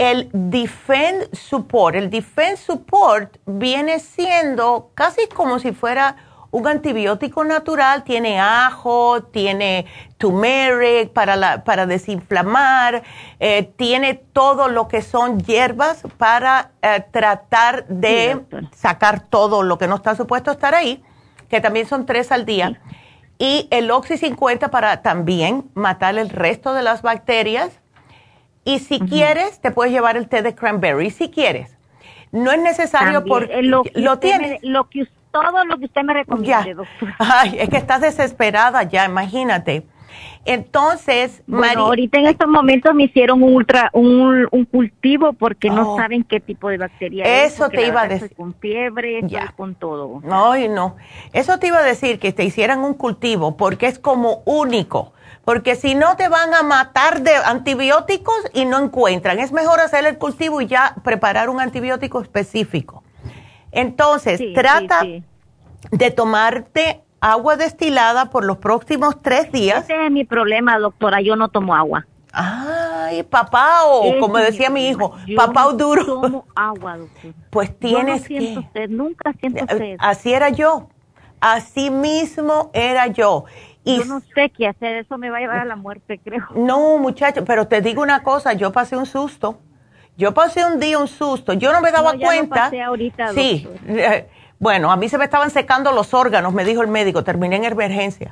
[0.00, 1.94] el Defend Support.
[1.94, 6.16] El Defend Support viene siendo casi como si fuera
[6.50, 9.84] un antibiótico natural, tiene ajo, tiene
[10.16, 13.02] turmeric para, para desinflamar,
[13.40, 18.40] eh, tiene todo lo que son hierbas para eh, tratar de
[18.74, 21.04] sacar todo lo que no está supuesto estar ahí,
[21.50, 22.80] que también son tres al día.
[23.38, 27.80] Y el Oxy 50 para también matar el resto de las bacterias
[28.74, 31.76] y si quieres, te puedes llevar el té de cranberry, si quieres.
[32.32, 34.60] No es necesario porque eh, lo, lo tienes.
[34.62, 37.16] lo que, todo lo que usted me recomiende, doctora.
[37.18, 39.84] Ay, es que estás desesperada ya, imagínate.
[40.44, 45.92] Entonces, bueno, ahorita en estos momentos me hicieron un ultra un, un cultivo porque no
[45.92, 45.96] oh.
[45.96, 48.34] saben qué tipo de bacteria Eso te iba a decir.
[48.34, 49.20] Con fiebre,
[49.56, 50.20] con todo.
[50.24, 50.96] No, no.
[51.32, 55.12] Eso te iba a decir que te hicieran un cultivo porque es como único
[55.44, 59.38] porque si no te van a matar de antibióticos y no encuentran.
[59.38, 63.02] Es mejor hacer el cultivo y ya preparar un antibiótico específico.
[63.72, 65.02] Entonces, trata
[65.90, 69.84] de tomarte agua destilada por los próximos tres días.
[69.84, 71.20] Ese es mi problema, doctora.
[71.20, 72.06] Yo no tomo agua.
[72.32, 76.04] Ay, papá, o como decía mi hijo, papá duro.
[76.04, 77.34] No tomo agua, doctora.
[77.50, 78.88] Pues tienes yo no siento que...
[78.88, 79.96] nunca siento eh, sed.
[79.98, 80.88] Así era yo.
[81.40, 83.46] Así mismo era yo.
[83.84, 86.46] Y yo no sé qué hacer, eso me va a llevar a la muerte, creo.
[86.54, 89.58] No, muchacho, pero te digo una cosa, yo pasé un susto.
[90.16, 92.64] Yo pasé un día un susto, yo no me daba cuenta.
[92.64, 94.28] pasé ahorita, sí, eh,
[94.58, 97.64] bueno, a mí se me estaban secando los órganos, me dijo el médico, terminé en
[97.64, 98.30] emergencia.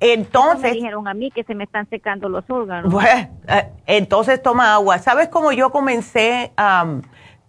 [0.00, 0.62] Entonces.
[0.62, 2.92] Me dijeron a mí que se me están secando los órganos.
[2.92, 4.98] Bueno, eh, entonces toma agua.
[4.98, 6.86] ¿Sabes cómo yo comencé a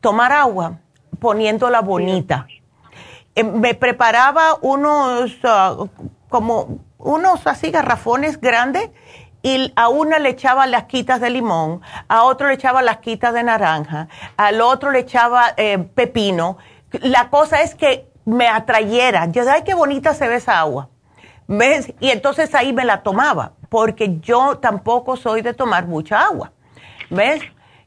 [0.02, 0.80] tomar agua?
[1.19, 2.48] Poniéndola bonita.
[3.36, 5.76] Eh, me preparaba unos, ah,
[6.27, 8.91] como unos así garrafones grandes
[9.41, 13.34] y a una le echaba las quitas de limón, a otro le echaba las quitas
[13.34, 16.57] de naranja, al otro le echaba eh, pepino.
[16.91, 19.27] La cosa es que me atrayera.
[19.27, 20.89] Yo, ay, qué bonita se ve esa agua.
[21.47, 21.93] ¿Ves?
[21.99, 26.51] Y entonces ahí me la tomaba, porque yo tampoco soy de tomar mucha agua.
[27.09, 27.41] ¿Ves?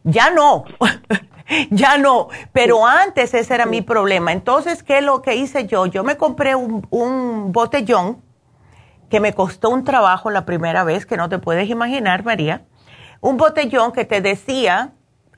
[0.04, 0.64] Ya no,
[1.70, 4.32] ya no, pero antes ese era mi problema.
[4.32, 5.86] Entonces, ¿qué es lo que hice yo?
[5.86, 8.31] Yo me compré un, un botellón
[9.12, 12.62] que me costó un trabajo la primera vez, que no te puedes imaginar, María.
[13.20, 14.92] Un botellón que te decía,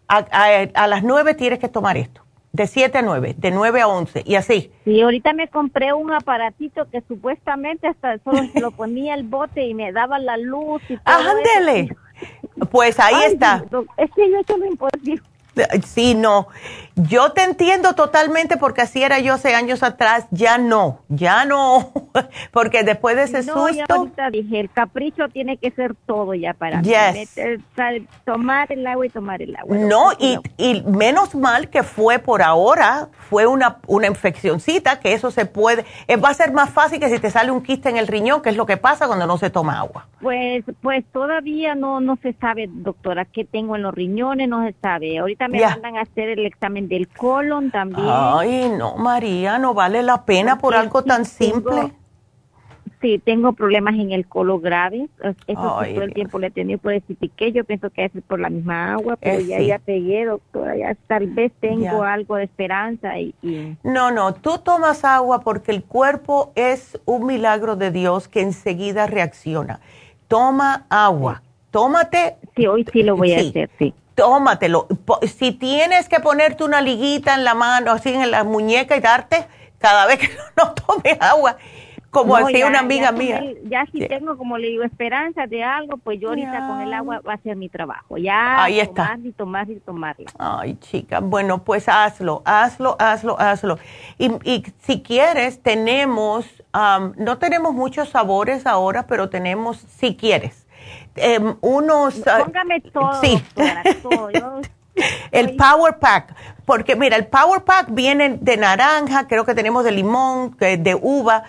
[0.06, 2.22] a, las nueve tienes que tomar esto,
[2.52, 4.70] de 7 a 9, de 9 a 11, y así.
[4.84, 9.74] Sí, ahorita me compré un aparatito que supuestamente hasta solo lo ponía el bote y
[9.74, 11.96] me daba la luz y todo ¡Ándele!
[12.70, 13.64] Pues ahí está.
[13.96, 15.20] Es que yo he hecho lo imposible.
[15.84, 16.48] Sí, no.
[16.96, 21.92] Yo te entiendo totalmente porque así era yo hace años atrás, ya no, ya no,
[22.52, 23.74] porque después de ese no, susto...
[23.74, 26.92] Ya ahorita dije, el capricho tiene que ser todo ya para mí.
[28.24, 29.76] tomar el agua y tomar el agua.
[29.76, 35.32] No, y, y, menos mal que fue por ahora, fue una, una infeccióncita, que eso
[35.32, 37.96] se puede, eh, va a ser más fácil que si te sale un quiste en
[37.96, 40.06] el riñón, que es lo que pasa cuando no se toma agua.
[40.20, 44.74] Pues, pues todavía no, no se sabe, doctora, qué tengo en los riñones, no se
[44.80, 45.18] sabe.
[45.18, 48.06] Ahorita me mandan a hacer el examen del colon también.
[48.08, 51.92] Ay, no, María, no vale la pena por algo tan simple.
[53.00, 55.08] Sí, tengo problemas en el colon grave.
[55.46, 58.40] Eso todo el tiempo le he tenido por decir que yo pienso que es por
[58.40, 62.44] la misma agua, pero eh, ya, ya pegué, doctora, ya tal vez tengo algo de
[62.44, 63.18] esperanza.
[63.18, 63.34] Y,
[63.82, 69.06] No, no, tú tomas agua porque el cuerpo es un milagro de Dios que enseguida
[69.06, 69.80] reacciona.
[70.26, 72.36] Toma agua, tómate.
[72.56, 74.86] Sí, hoy sí lo voy a hacer, sí tómatelo.
[75.22, 79.46] Si tienes que ponerte una liguita en la mano, así en la muñeca y darte
[79.78, 81.56] cada vez que no tomes agua,
[82.10, 83.42] como decía una amiga mía.
[83.64, 87.20] ya si tengo, como le digo, esperanza de algo, pues yo ahorita con el agua
[87.26, 88.16] va a ser mi trabajo.
[88.16, 90.30] Ya Ahí tomar y tomar y tomarla.
[90.38, 93.78] Ay, chica, bueno, pues hazlo, hazlo, hazlo, hazlo.
[94.16, 96.46] Y, y si quieres, tenemos,
[97.16, 100.63] no tenemos muchos sabores ahora, pero tenemos, si quieres
[101.16, 102.14] Em, unos...
[102.14, 103.20] Póngame todo.
[103.20, 103.42] Sí.
[105.32, 106.34] el Power Pack,
[106.64, 111.44] porque mira, el Power Pack viene de naranja, creo que tenemos de limón, de uva,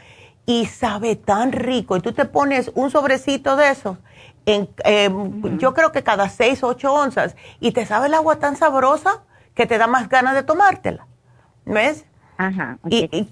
[0.46, 1.98] y sabe tan rico.
[1.98, 3.98] Y tú te pones un sobrecito de esos,
[4.46, 8.38] en, em, yo creo que cada 6 o 8 onzas, y te sabe el agua
[8.38, 9.24] tan sabrosa
[9.54, 11.08] que te da más ganas de tomártela.
[11.66, 12.06] ¿Ves?
[12.38, 12.78] Ajá.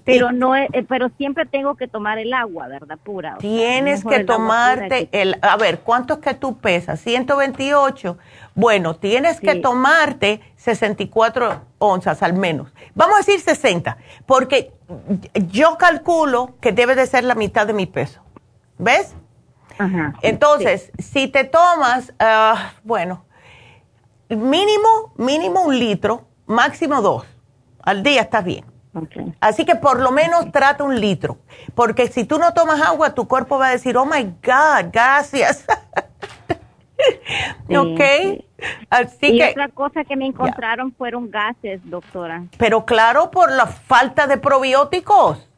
[0.04, 2.98] pero no, eh, pero siempre tengo que tomar el agua, ¿verdad?
[3.02, 3.36] Pura.
[3.38, 7.00] Tienes que tomarte el, a ver, ¿cuánto es que tú pesas?
[7.00, 8.16] 128.
[8.54, 12.72] Bueno, tienes que tomarte 64 onzas al menos.
[12.94, 14.72] Vamos a decir 60, porque
[15.48, 18.22] yo calculo que debe de ser la mitad de mi peso.
[18.78, 19.14] ¿Ves?
[19.78, 20.14] Ajá.
[20.22, 23.24] Entonces, si te tomas, ah, bueno,
[24.28, 27.26] mínimo, mínimo un litro, máximo dos.
[27.82, 28.73] Al día estás bien.
[29.40, 31.38] Así que por lo menos trata un litro,
[31.74, 35.64] porque si tú no tomas agua, tu cuerpo va a decir, oh my God, gracias.
[37.68, 38.00] ok.
[38.90, 42.44] Así y otra cosa que me encontraron fueron gases, doctora.
[42.56, 45.48] Pero claro, por la falta de probióticos.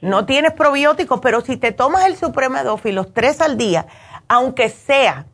[0.00, 3.86] No tienes probióticos, pero si te tomas el los tres al día,
[4.26, 5.26] aunque sea,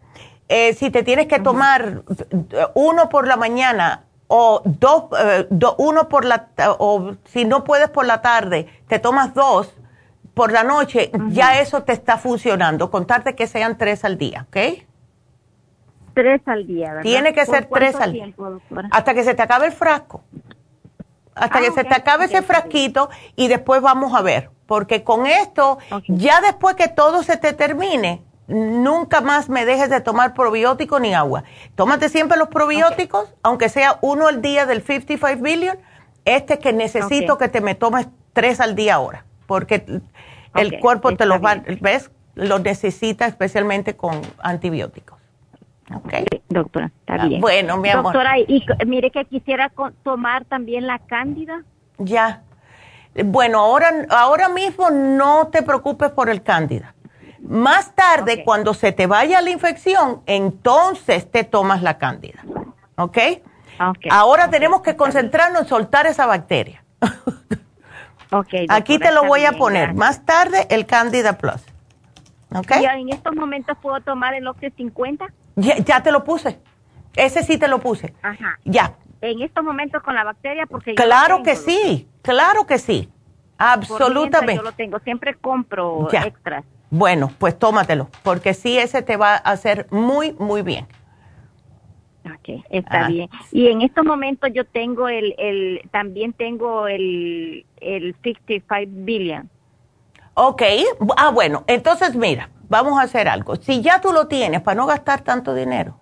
[0.49, 2.03] eh, si te tienes que tomar
[2.75, 4.05] uno por la mañana
[4.37, 5.47] o dos, eh,
[5.79, 6.49] uno por la,
[6.81, 9.73] o si no puedes por la tarde, te tomas dos
[10.35, 12.91] por la noche, ya eso te está funcionando.
[12.91, 14.57] Contarte que sean tres al día, ¿ok?
[16.15, 17.03] Tres al día, ¿verdad?
[17.03, 18.35] Tiene que ser tres al día.
[18.91, 20.25] Hasta que se te acabe el frasco.
[21.37, 24.51] Hasta que ah, se te acabe ese frasquito y después vamos a ver.
[24.67, 25.79] Porque con esto,
[26.09, 31.15] ya después que todo se te termine, nunca más me dejes de tomar probiótico ni
[31.15, 31.45] agua.
[31.75, 35.79] Tómate siempre los probióticos, aunque sea uno al día del 55 billion.
[36.25, 39.85] Este que necesito que te me tomes tres al día ahora, porque
[40.55, 42.11] el cuerpo te los va, ¿ves?
[42.35, 45.19] Los necesita especialmente con antibióticos.
[45.95, 46.15] ¿Ok?
[46.49, 47.41] doctora, está ah, bien.
[47.43, 48.15] Bueno, mi amor.
[48.15, 49.71] Doctora, y, mire que quisiera
[50.03, 51.63] tomar también la cándida.
[51.99, 52.43] Ya.
[53.23, 56.95] Bueno, ahora, ahora mismo no te preocupes por el cándida
[57.45, 62.43] más tarde, cuando se te vaya la infección, entonces te tomas la cándida.
[62.97, 63.19] ¿Ok?
[64.11, 66.85] Ahora tenemos que concentrarnos en soltar esa bacteria.
[68.31, 69.95] okay, Aquí te lo voy a poner.
[69.95, 71.63] Más tarde, el Candida Plus.
[72.55, 72.71] ¿Ok?
[72.81, 75.27] ¿Y en estos momentos puedo tomar el Oxy 50?
[75.57, 76.61] Ya, ya, te lo puse.
[77.17, 78.15] Ese sí te lo puse.
[78.23, 78.59] Ajá.
[78.65, 78.95] Ya.
[79.21, 80.95] En estos momentos con la bacteria, porque.
[80.95, 83.11] Claro que sí, claro que sí.
[83.59, 84.57] Absolutamente.
[84.57, 86.65] Yo lo tengo, siempre compro extras.
[86.91, 90.87] Bueno, pues tómatelo, porque sí, ese te va a hacer muy, muy bien.
[92.27, 93.09] Ok, está ah.
[93.09, 93.29] bien.
[93.53, 99.51] Y en estos momentos yo tengo el, el también tengo el, el 65 billion.
[100.35, 100.63] Ok,
[101.17, 103.57] ah, bueno, entonces mira, vamos a hacer algo.
[103.57, 106.01] Si ya tú lo tienes, para no gastar tanto dinero,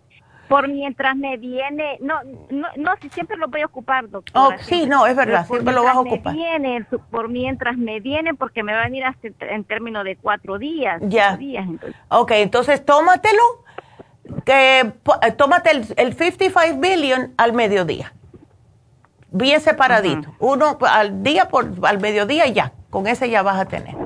[0.52, 2.20] por mientras me viene, no,
[2.50, 4.38] no, no, si siempre lo voy a ocupar, doctor.
[4.38, 6.34] Oh, sí, no, es verdad, siempre lo vas a ocupar.
[6.34, 10.16] Me viene, por mientras me viene, porque me va a venir hasta en términos de
[10.16, 11.00] cuatro días.
[11.06, 11.38] Ya.
[11.38, 11.98] Días, entonces.
[12.10, 13.42] Ok, entonces tómatelo,
[14.44, 18.12] que, eh, tómate el, el 55 billion al mediodía.
[19.30, 20.34] Bien separadito.
[20.38, 22.72] Uno al día por al mediodía ya.
[22.90, 23.96] Con ese ya vas a tener.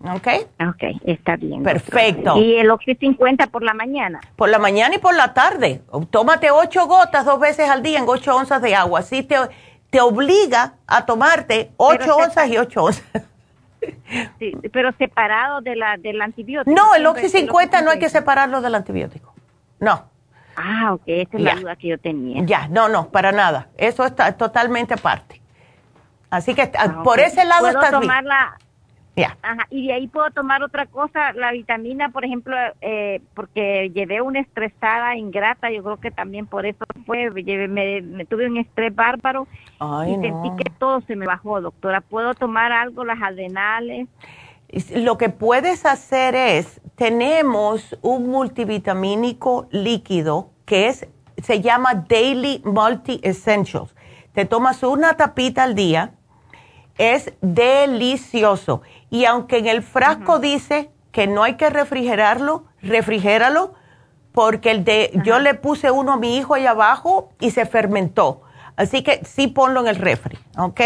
[0.00, 0.28] ¿Ok?
[0.60, 1.62] Ok, está bien.
[1.62, 2.36] Perfecto.
[2.36, 4.20] ¿Y el Oxy 50 por la mañana?
[4.36, 5.82] Por la mañana y por la tarde.
[6.10, 9.00] Tómate ocho gotas dos veces al día en ocho onzas de agua.
[9.00, 9.36] Así te,
[9.90, 13.04] te obliga a tomarte ocho onzas y ocho onzas.
[14.38, 16.74] Sí, pero separado de la, del antibiótico.
[16.74, 19.32] No, el Oxy 50 no hay que separarlo del antibiótico.
[19.78, 20.04] No.
[20.56, 22.42] Ah, ok, esa es la duda que yo tenía.
[22.44, 23.68] Ya, no, no, para nada.
[23.76, 25.40] Eso está totalmente aparte.
[26.30, 28.58] Así que ah, por ese lado está tomarla,
[29.24, 34.20] Ajá, y de ahí puedo tomar otra cosa, la vitamina, por ejemplo, eh, porque llevé
[34.20, 39.46] una estresada ingrata, yo creo que también por eso fue, me, tuve un estrés bárbaro
[40.06, 42.00] y sentí que todo se me bajó, doctora.
[42.00, 44.08] ¿Puedo tomar algo, las adrenales?
[44.94, 51.08] Lo que puedes hacer es, tenemos un multivitamínico líquido que es,
[51.42, 53.94] se llama Daily Multi Essentials.
[54.34, 56.12] Te tomas una tapita al día,
[56.98, 63.74] es delicioso y aunque en el frasco dice que no hay que refrigerarlo, refrigéralo,
[64.32, 68.42] porque el de, yo le puse uno a mi hijo ahí abajo y se fermentó.
[68.76, 70.80] Así que sí ponlo en el refri, ¿ok?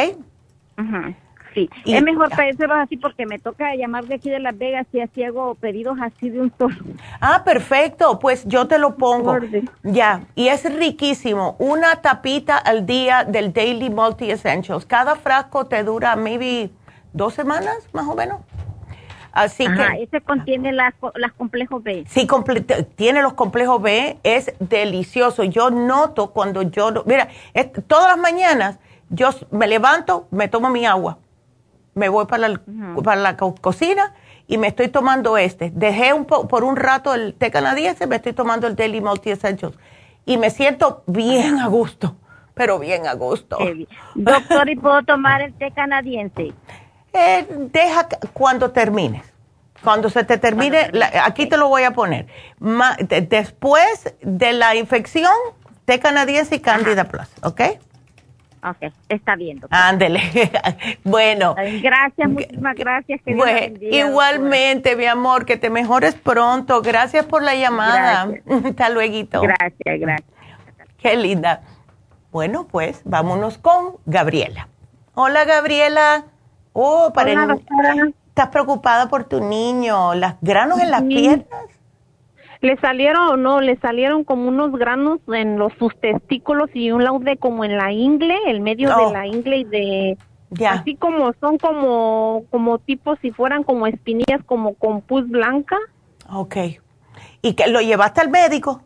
[1.55, 5.01] Sí, es mejor pedírselos así porque me toca llamar de aquí de Las Vegas y
[5.01, 6.77] así hago pedidos así de un solo.
[7.21, 9.37] Ah, perfecto, pues yo te lo pongo.
[9.83, 11.57] Ya, y es riquísimo.
[11.59, 14.87] Una tapita al día del Daily Multi Essentials.
[14.87, 16.71] Cada frasco te dura maybe
[17.13, 18.41] dos semanas, más o menos.
[19.33, 20.03] Así que.
[20.03, 22.05] Ese contiene las, las complejos B.
[22.09, 22.27] Sí,
[22.97, 25.43] tiene los complejos B, es delicioso.
[25.45, 26.93] Yo noto cuando yo.
[27.07, 27.29] Mira,
[27.87, 28.79] todas las mañanas
[29.13, 31.19] yo me levanto, me tomo mi agua,
[31.95, 32.61] me voy para la,
[33.05, 34.15] para la cocina
[34.47, 35.71] y me estoy tomando este.
[35.71, 39.79] Dejé un por un rato el té canadiense, me estoy tomando el Daily Multi Essentials
[40.25, 42.17] y me siento bien a gusto,
[42.55, 43.59] pero bien a gusto.
[44.15, 46.53] Doctor, ¿y puedo tomar el té canadiense?
[47.13, 49.23] Eh, deja cuando termines.
[49.83, 50.91] Cuando se te termine,
[51.25, 52.27] aquí te lo voy a poner.
[53.29, 55.33] después de la infección,
[55.85, 57.61] té canadiense y Candida Plus, ¿ok?
[58.65, 59.61] Ok, está bien.
[59.71, 60.21] Ándele.
[61.05, 61.57] bueno.
[61.83, 63.21] Gracias, muchísimas gracias.
[63.81, 66.81] igualmente, mi amor, que te mejores pronto.
[66.81, 68.29] Gracias por la llamada.
[68.65, 69.43] Hasta luego.
[69.43, 70.31] Gracias, gracias.
[70.99, 71.63] Qué linda.
[72.31, 74.69] Bueno, pues vámonos con Gabriela.
[75.15, 76.27] Hola, Gabriela.
[76.73, 77.33] Oh, para
[78.29, 80.15] ¿Estás preocupada por tu niño?
[80.15, 81.47] ¿Las granos en las piernas?
[82.63, 87.37] Le salieron, no, le salieron como unos granos en los sus testículos y un laude
[87.37, 89.13] como en la ingle, el medio de oh.
[89.13, 90.19] la ingle y de...
[90.51, 90.73] Ya.
[90.73, 95.77] Así como son como, como tipo si fueran como espinillas, como con pus blanca.
[96.31, 96.57] Ok.
[97.41, 98.83] ¿Y que lo llevaste al médico?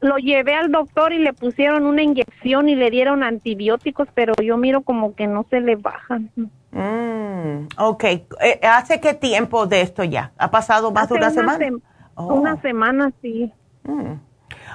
[0.00, 4.56] Lo llevé al doctor y le pusieron una inyección y le dieron antibióticos, pero yo
[4.56, 6.30] miro como que no se le bajan.
[6.70, 8.04] Mm, ok.
[8.04, 10.32] Eh, ¿Hace qué tiempo de esto ya?
[10.38, 11.66] ¿Ha pasado más de una, semana?
[12.14, 12.34] Oh.
[12.34, 13.52] Una semana, sí.
[13.84, 14.14] Mm.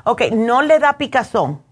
[0.03, 1.64] Ok, ¿no le da picazón?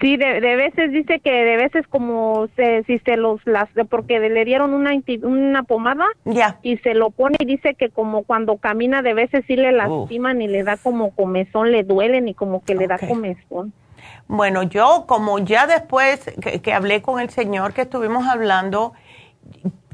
[0.00, 4.44] Sí, de, veces dice que de veces como se, si se los las porque le
[4.44, 6.58] dieron una una pomada ya.
[6.62, 10.40] y se lo pone y dice que como cuando camina de veces sí le lastiman
[10.40, 13.74] y le da como comezón, le duelen y como que le da comezón.
[14.26, 16.32] Bueno, yo como ya después
[16.62, 18.94] que hablé con el señor que estuvimos hablando,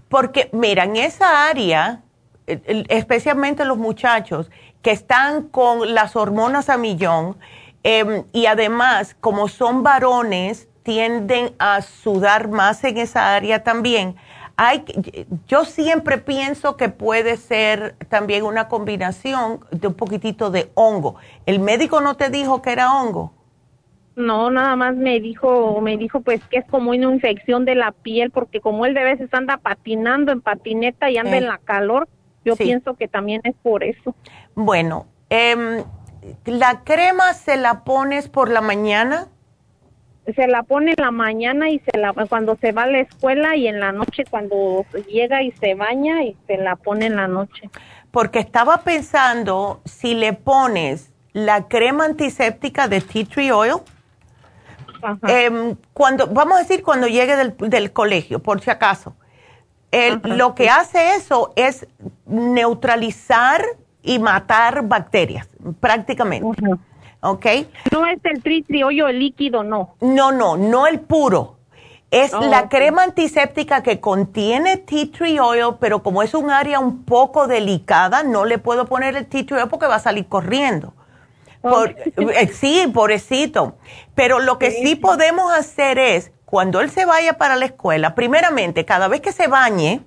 [0.09, 2.03] porque mira, en esa área,
[2.47, 4.51] especialmente los muchachos
[4.83, 7.37] que están con las hormonas a millón,
[7.83, 14.17] em, y además, como son varones, tienden a sudar más en esa área también.
[14.57, 14.85] Hay,
[15.49, 21.17] yo siempre pienso que puede ser también una combinación de un poquitito de hongo.
[21.45, 23.33] ¿El médico no te dijo que era hongo?
[24.15, 27.93] No, nada más me dijo, me dijo pues que es como una infección de la
[27.93, 32.09] piel, porque como él de veces anda patinando en patineta y anda en la calor,
[32.43, 34.15] yo pienso que también es por eso.
[34.55, 35.85] Bueno, eh,
[36.45, 39.29] ¿la crema se la pones por la mañana?
[40.35, 43.55] Se la pone en la mañana y se la cuando se va a la escuela
[43.55, 47.29] y en la noche cuando llega y se baña y se la pone en la
[47.29, 47.71] noche.
[48.11, 53.83] Porque estaba pensando si le pones la crema antiséptica de tea tree oil,
[55.27, 59.15] Em, cuando, vamos a decir, cuando llegue del, colegio, por si acaso,
[60.25, 61.87] lo que hace eso es
[62.27, 63.65] neutralizar
[64.07, 65.49] y matar bacterias,
[65.81, 66.63] prácticamente.
[67.21, 67.47] ¿Ok?
[67.91, 69.97] No es el tritriollo el líquido, no.
[70.01, 71.57] No, no, no el puro.
[72.13, 76.79] Es oh, la crema antiséptica que contiene tea tree oil, pero como es un área
[76.79, 80.27] un poco delicada, no le puedo poner el tea tree oil porque va a salir
[80.29, 80.95] corriendo.
[81.65, 83.77] Eh, sí, pobrecito.
[84.15, 84.95] Pero lo que sí.
[84.95, 89.49] podemos hacer es, cuando él se vaya para la escuela, primeramente, cada vez que se
[89.49, 90.03] bañe,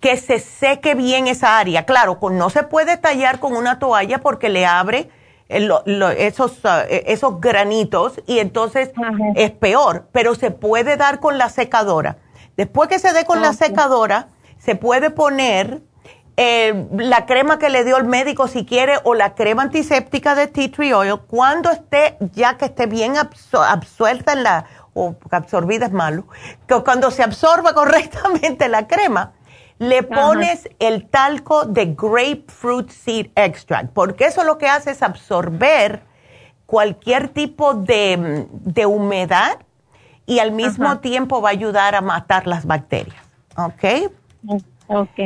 [0.00, 1.84] que se seque bien esa área.
[1.84, 5.10] Claro, no se puede tallar con una toalla porque le abre
[5.48, 8.90] esos, ah, e, esos granitos y entonces
[9.34, 12.18] es peor, pero se puede dar con la secadora.
[12.56, 15.80] Después que se dé con la secadora, se puede poner
[16.36, 20.46] eh, la crema que le dio el médico si quiere o la crema antiséptica de
[20.46, 24.64] tea tree oil cuando esté, ya que esté bien absuelta en la,
[24.94, 26.26] o absorbida es malo,
[26.66, 29.32] que cuando se absorba correctamente la crema,
[29.78, 36.02] le pones el talco de grapefruit seed extract, porque eso lo que hace es absorber
[36.66, 38.46] cualquier tipo de,
[38.86, 39.58] humedad
[40.26, 43.22] y al mismo tiempo va a ayudar a matar las bacterias.
[43.56, 44.12] ¿Ok?
[44.88, 45.18] Ok.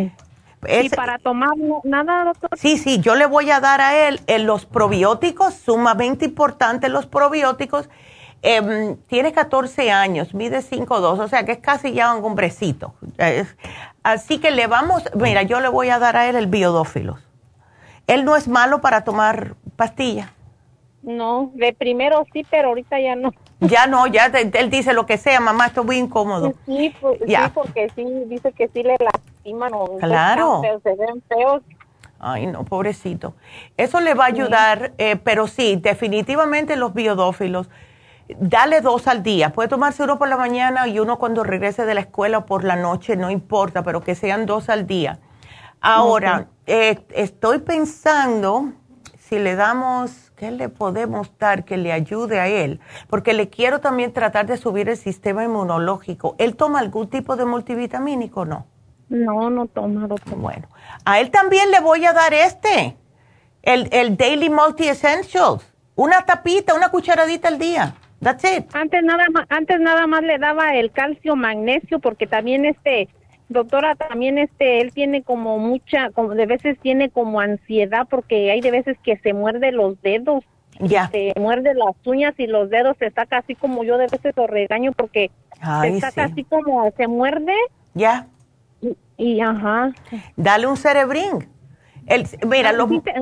[0.68, 1.50] ¿Y para tomar
[1.82, 2.50] nada, doctor?
[2.56, 7.06] Sí, sí, yo le voy a dar a él en los probióticos, sumamente importantes los
[7.06, 7.88] probióticos.
[8.42, 12.94] Em, tiene 14 años, mide 5'2", o sea que es casi ya un hombrecito.
[14.02, 17.20] Así que le vamos, mira, yo le voy a dar a él el biodófilos.
[18.06, 20.28] Él no es malo para tomar pastillas.
[21.02, 23.32] No, de primero sí, pero ahorita ya no.
[23.60, 26.52] Ya no, ya él dice lo que sea, mamá, estoy muy incómodo.
[26.66, 30.62] Sí, sí, porque sí, dice que sí le lastiman o claro.
[30.82, 31.62] se ven feos.
[32.18, 33.34] Ay, no, pobrecito.
[33.76, 37.68] Eso le va a ayudar, eh, pero sí, definitivamente los biodófilos,
[38.38, 39.52] dale dos al día.
[39.52, 42.64] Puede tomarse uno por la mañana y uno cuando regrese de la escuela o por
[42.64, 45.18] la noche, no importa, pero que sean dos al día.
[45.80, 48.72] Ahora, eh, estoy pensando
[49.18, 52.80] si le damos ¿qué le podemos dar que le ayude a él?
[53.08, 56.34] Porque le quiero también tratar de subir el sistema inmunológico.
[56.38, 58.66] ¿Él toma algún tipo de multivitamínico o no?
[59.08, 60.36] No, no toma, doctor.
[60.36, 60.66] Bueno,
[61.04, 62.96] a él también le voy a dar este,
[63.62, 65.64] el, el Daily Multi Essentials.
[65.94, 67.94] Una tapita, una cucharadita al día.
[68.22, 68.66] That's it.
[68.72, 73.08] Antes nada más, antes nada más le daba el calcio magnesio porque también este
[73.48, 78.60] doctora, también este, él tiene como mucha, como de veces tiene como ansiedad porque hay
[78.60, 80.44] de veces que se muerde los dedos.
[80.78, 81.08] Ya.
[81.10, 84.46] Se muerde las uñas y los dedos se saca así como yo de veces lo
[84.46, 85.30] regaño porque
[85.82, 87.54] se saca así como se muerde.
[87.94, 88.26] Ya.
[89.18, 89.92] Y, ajá.
[90.36, 91.48] Dale un cerebrín.
[92.06, 92.72] El, mira,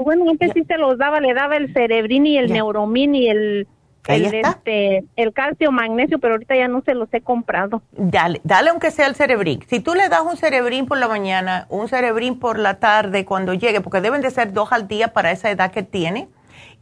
[0.03, 3.69] bueno, antes sí se los daba, le daba el cerebrín y el neuromin y el
[4.09, 7.83] el, este, el calcio, magnesio, pero ahorita ya no se los he comprado.
[7.93, 9.65] Dale, dale aunque sea el cerebrín.
[9.69, 13.55] Si tú le das un cerebrín por la mañana, un cerebrín por la tarde cuando
[13.55, 16.29] llegue, porque deben de ser dos al día para esa edad que tiene,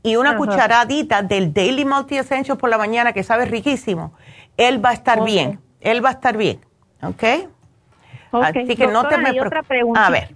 [0.02, 4.12] y una cucharadita del Daily Multi Essential por la mañana que sabe riquísimo,
[4.56, 6.60] él va a estar bien, él va a estar bien,
[7.02, 7.48] ¿ok?
[8.32, 10.06] Así que no te me otra pregunta.
[10.06, 10.34] A ver.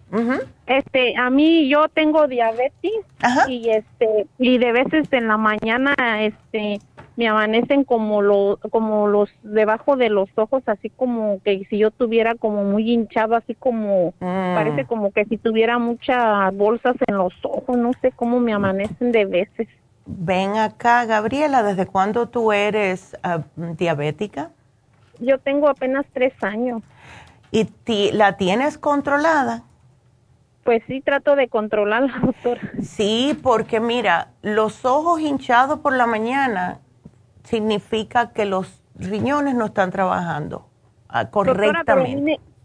[0.66, 2.92] Este, a mí yo tengo diabetes
[3.48, 6.80] y este y de veces en la mañana este
[7.16, 11.90] me amanecen como los como los debajo de los ojos así como que si yo
[11.90, 14.54] tuviera como muy hinchado así como mm.
[14.54, 19.12] parece como que si tuviera muchas bolsas en los ojos, no sé cómo me amanecen
[19.12, 19.68] de veces.
[20.04, 24.50] Ven acá, Gabriela, ¿desde cuándo tú eres ah, diabética?
[25.20, 26.82] Yo tengo apenas tres años.
[27.52, 27.68] ¿Y
[28.12, 29.64] la tienes controlada?
[30.64, 32.58] Pues sí, trato de controlarla, doctor.
[32.82, 36.80] Sí, porque mira, los ojos hinchados por la mañana
[37.44, 40.68] significa que los riñones no están trabajando
[41.08, 41.30] ah,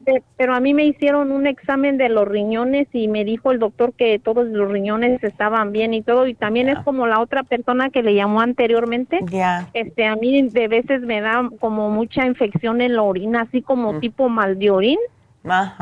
[0.07, 3.59] correctamente pero a mí me hicieron un examen de los riñones y me dijo el
[3.59, 7.43] doctor que todos los riñones estaban bien y todo y también es como la otra
[7.43, 9.19] persona que le llamó anteriormente.
[9.31, 9.67] Ya.
[9.73, 13.93] Este a mí de veces me da como mucha infección en la orina, así como
[13.93, 13.99] mm.
[13.99, 14.99] tipo mal de orín.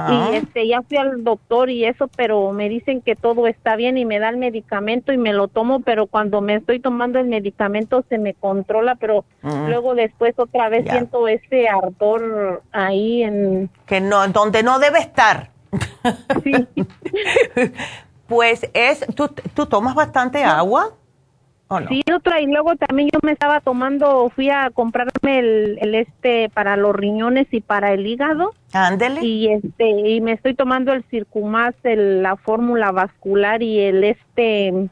[0.10, 3.98] Y este, ya fui al doctor y eso, pero me dicen que todo está bien
[3.98, 7.28] y me da el medicamento y me lo tomo, pero cuando me estoy tomando el
[7.28, 9.68] medicamento se me controla, pero mm.
[9.68, 13.70] luego después otra vez siento ese ardor ahí en...
[13.86, 15.50] Que no, donde no debe estar.
[16.44, 16.54] Sí.
[18.28, 20.94] pues es, ¿tú, ¿tú tomas bastante agua?
[21.90, 26.78] Sí, otra, y luego también yo me estaba tomando, fui a comprarme el, este para
[26.78, 28.54] los riñones y para el hígado.
[28.72, 29.26] Ándele.
[29.26, 34.90] Y este, y me estoy tomando el Circumax, la fórmula vascular y el este,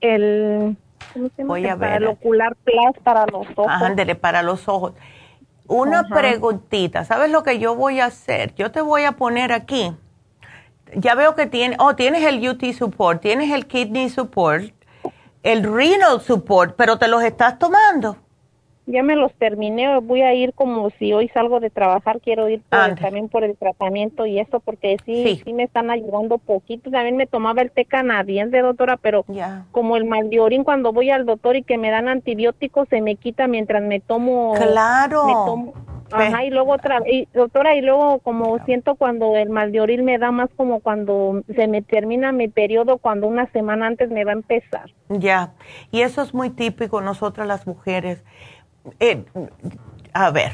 [0.00, 0.76] el,
[1.12, 1.48] ¿cómo se llama?
[1.48, 2.02] Voy a ver.
[2.02, 3.68] el ocular plus para los ojos.
[3.68, 4.94] Ándele, para los ojos.
[5.68, 8.54] Una preguntita, ¿sabes lo que yo voy a hacer?
[8.56, 9.92] Yo te voy a poner aquí.
[10.96, 14.74] Ya veo que tiene, oh, tienes el UT support, tienes el kidney support,
[15.42, 18.16] el renal support, pero te los estás tomando.
[18.84, 22.62] Ya me los terminé, voy a ir como si hoy salgo de trabajar, quiero ir
[22.68, 26.90] también por el tratamiento y eso, porque sí, sí, me están ayudando poquito.
[26.90, 29.24] También me tomaba el té canadiense, doctora, pero
[29.70, 33.00] como el mal de orín, cuando voy al doctor y que me dan antibióticos, se
[33.00, 34.54] me quita mientras me tomo.
[34.56, 35.74] Claro.
[36.12, 40.02] Ajá, y luego otra, y, doctora, y luego como siento cuando el mal de oril
[40.02, 44.24] me da más como cuando se me termina mi periodo, cuando una semana antes me
[44.24, 44.90] va a empezar.
[45.08, 45.52] Ya,
[45.90, 48.22] y eso es muy típico nosotras las mujeres.
[49.00, 49.24] Eh,
[50.12, 50.52] a ver,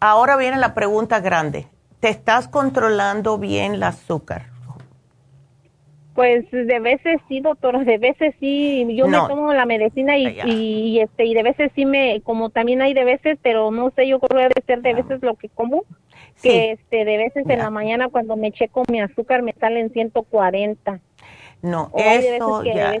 [0.00, 1.66] ahora viene la pregunta grande.
[2.00, 4.57] ¿Te estás controlando bien el azúcar?
[6.18, 10.98] Pues de veces sí, doctora, de veces sí, yo me tomo la medicina y, y,
[10.98, 14.18] este y de veces sí me, como también hay de veces, pero no sé, yo
[14.18, 15.84] creo que debe ser de veces lo que como,
[16.42, 20.98] que este de veces en la mañana cuando me checo mi azúcar me salen 140.
[21.62, 22.96] No, eso ya,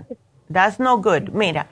[0.48, 1.30] that's no good.
[1.32, 1.66] Mira,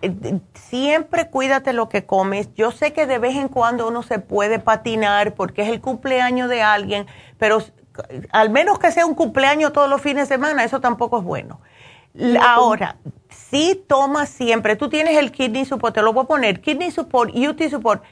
[0.00, 0.14] eh,
[0.54, 2.54] siempre cuídate lo que comes.
[2.54, 6.48] Yo sé que de vez en cuando uno se puede patinar porque es el cumpleaños
[6.48, 7.06] de alguien,
[7.36, 7.58] pero
[8.30, 11.60] al menos que sea un cumpleaños todos los fines de semana, eso tampoco es bueno.
[12.40, 12.96] Ahora,
[13.28, 17.34] si tomas siempre, tú tienes el kidney support, te lo voy a poner, kidney support,
[17.34, 18.02] UT support,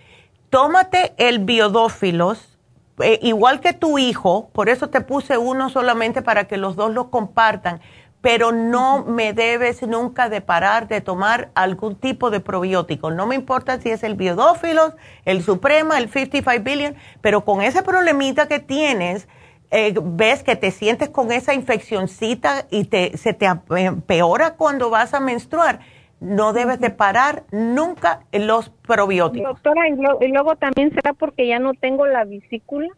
[0.50, 2.58] tómate el biodófilos,
[3.00, 6.92] eh, igual que tu hijo, por eso te puse uno solamente para que los dos
[6.92, 7.80] lo compartan,
[8.20, 13.10] pero no me debes nunca de parar de tomar algún tipo de probiótico.
[13.10, 14.94] No me importa si es el biodófilos,
[15.24, 19.28] el suprema, el 55 billion, pero con ese problemita que tienes,
[19.70, 25.14] eh, ves que te sientes con esa infeccioncita y te, se te empeora cuando vas
[25.14, 25.80] a menstruar,
[26.20, 29.48] no debes de parar nunca los probióticos.
[29.48, 32.88] Doctora, y, luego también será porque ya no tengo la vesícula.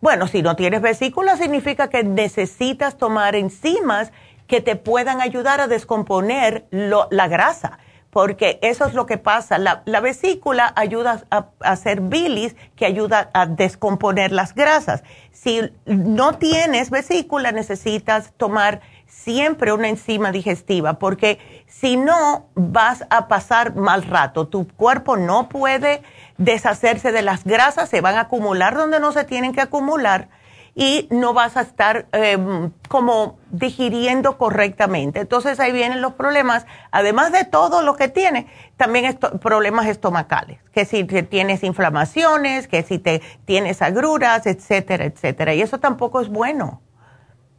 [0.00, 4.12] Bueno, si no tienes vesícula significa que necesitas tomar enzimas
[4.46, 7.78] que te puedan ayudar a descomponer la grasa
[8.12, 9.56] porque eso es lo que pasa.
[9.56, 15.02] La, vesícula ayuda a, hacer bilis que ayuda a descomponer las grasas.
[15.30, 23.28] Si no tienes vesícula, necesitas tomar siempre una enzima digestiva, porque si no, vas a
[23.28, 24.46] pasar mal rato.
[24.46, 26.02] Tu cuerpo no puede
[26.36, 30.28] deshacerse de las grasas, se van a acumular donde no se tienen que acumular
[30.74, 35.20] y no vas a estar em, como digiriendo correctamente.
[35.20, 38.46] Entonces ahí vienen los problemas, además de todo lo que tiene,
[38.76, 45.54] también problemas estomacales, que si tienes inflamaciones, que si te tienes agruras, etcétera, etcétera.
[45.54, 46.80] Y eso tampoco es bueno.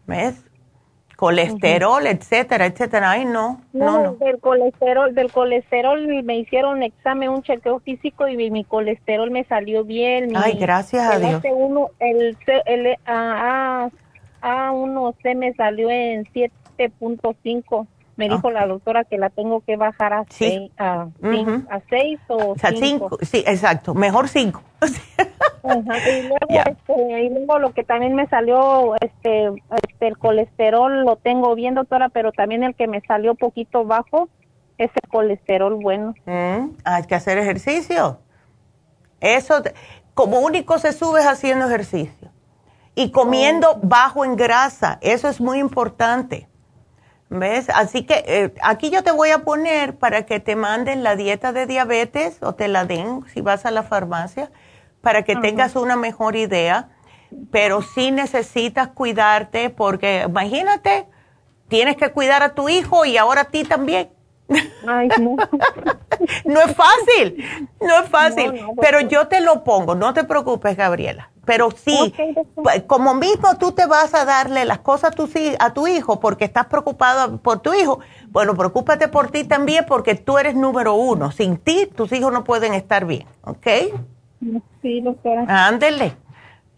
[0.07, 0.35] ¿Ves?
[1.15, 3.11] Colesterol, etcétera, etcétera.
[3.11, 8.49] Ay, no, no, no, Del colesterol, del colesterol me hicieron examen, un chequeo físico y
[8.49, 10.35] mi, colesterol me salió bien.
[10.35, 11.41] Ay, gracias a Dios.
[11.53, 13.89] Uno, el el A,
[14.41, 17.87] A1C me salió en 7.5.
[18.15, 21.07] Me dijo la doctora que la tengo que bajar a 6 a,
[21.69, 23.17] a seis o 5.
[23.21, 24.61] Sí, exacto, mejor 5.
[25.65, 31.15] Y, luego, este, y luego lo que también me salió, este, este, el colesterol lo
[31.15, 34.27] tengo bien, doctora, pero también el que me salió poquito bajo
[34.77, 36.15] es el colesterol bueno.
[36.25, 38.19] Mm, hay que hacer ejercicio.
[39.21, 39.63] Eso,
[40.13, 42.29] como único se sube haciendo ejercicio.
[42.95, 43.79] Y comiendo oh.
[43.81, 46.47] bajo en grasa, eso es muy importante.
[47.35, 47.67] ¿Ves?
[47.71, 51.51] Así que eh, aquí yo te voy a poner para que te manden la dieta
[51.51, 54.51] de diabetes o te la den si vas a la farmacia
[55.01, 56.89] para que tengas una mejor idea,
[57.49, 61.07] pero sí necesitas cuidarte porque imagínate,
[61.69, 64.09] tienes que cuidar a tu hijo y ahora a ti también.
[64.87, 65.35] Ay, no.
[66.45, 67.43] no es fácil,
[67.81, 71.32] no es fácil, pero yo te lo pongo, no te preocupes, Gabriela.
[71.45, 72.13] Pero sí,
[72.87, 75.29] como mismo tú te vas a darle las cosas a tu,
[75.59, 77.99] a tu hijo porque estás preocupado por tu hijo,
[78.29, 81.31] bueno, preocúpate por ti también porque tú eres número uno.
[81.31, 83.67] Sin ti, tus hijos no pueden estar bien, ¿ok?
[84.81, 85.45] Sí, doctora.
[85.47, 86.13] Ándele.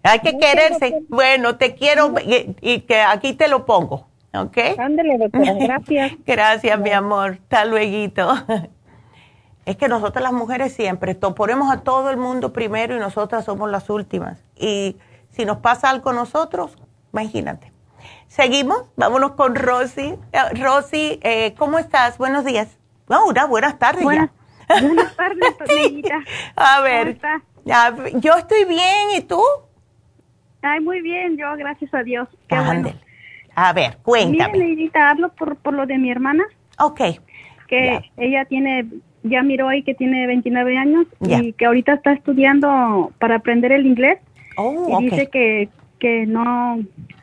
[0.04, 1.04] Hay que quererse.
[1.10, 2.14] Bueno, te quiero
[2.62, 4.08] y, que aquí te lo pongo.
[4.34, 4.58] ¿Ok?
[4.78, 5.54] Ándele, doctora.
[5.54, 6.12] Gracias.
[6.26, 7.40] Gracias, mi amor.
[7.44, 8.34] Hasta luego.
[9.66, 13.70] Es que nosotras las mujeres siempre ponemos a todo el mundo primero y nosotras somos
[13.70, 14.44] las últimas.
[14.56, 14.98] Y
[15.30, 16.78] si nos pasa algo a nosotros,
[17.12, 17.72] imagínate.
[18.28, 20.16] Seguimos, vámonos con Rosy.
[20.32, 22.18] Eh, Rosy, eh, ¿cómo estás?
[22.18, 22.78] Buenos días.
[23.08, 24.30] Oh, buenas tardes buenas,
[24.68, 25.56] Buenas tardes,
[26.56, 27.18] A ver,
[28.20, 29.42] yo estoy bien, ¿y tú?
[30.62, 32.28] Ay, muy bien, yo, gracias a Dios.
[32.48, 32.56] Qué
[33.56, 34.58] A ver, cuéntame.
[34.58, 36.44] Mira, hablo por, por lo de mi hermana.
[36.80, 37.02] Ok.
[37.68, 38.88] Que ella tiene,
[39.26, 43.86] ya miró ahí que tiene 29 años y que ahorita está estudiando para aprender el
[43.86, 44.20] inglés.
[44.58, 45.70] Oh, y dice que,
[46.00, 46.80] que no,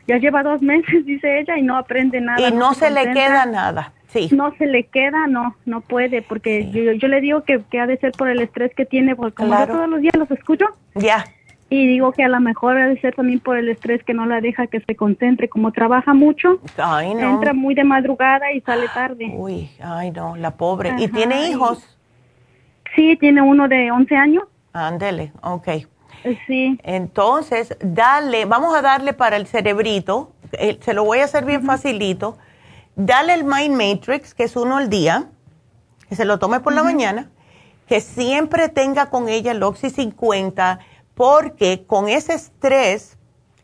[0.07, 2.47] ya lleva dos meses, dice ella, y no aprende nada.
[2.47, 3.93] Y no, se, le queda nada.
[4.07, 4.29] Sí.
[4.31, 7.87] No se le queda, no, no puede, porque yo, yo, le digo que, que, ha
[7.87, 10.65] de ser por el estrés que tiene, porque como yo todos los días los escucho.
[10.95, 11.25] Ya.
[11.73, 14.27] Y digo que a lo mejor ha de ser también por el estrés que no
[14.27, 16.59] la deja que se concentre, como trabaja mucho.
[16.77, 17.33] Ay, no.
[17.33, 19.33] Entra muy de madrugada y sale tarde.
[19.35, 20.93] Uy, ay, no, la pobre.
[20.99, 21.83] ¿Y tiene hijos?
[22.95, 24.43] Sí, tiene uno de 11 años.
[24.71, 25.67] Ándele, ok.
[26.45, 26.79] Sí.
[26.83, 31.63] Entonces, dale, vamos a darle para el cerebrito, eh, se lo voy a hacer bien
[31.63, 32.37] facilito.
[32.95, 35.25] Dale el Mind Matrix, que es uno al día,
[36.07, 37.31] que se lo tome por la mañana,
[37.87, 40.79] que siempre tenga con ella el Oxy 50,
[41.15, 43.17] porque con ese estrés,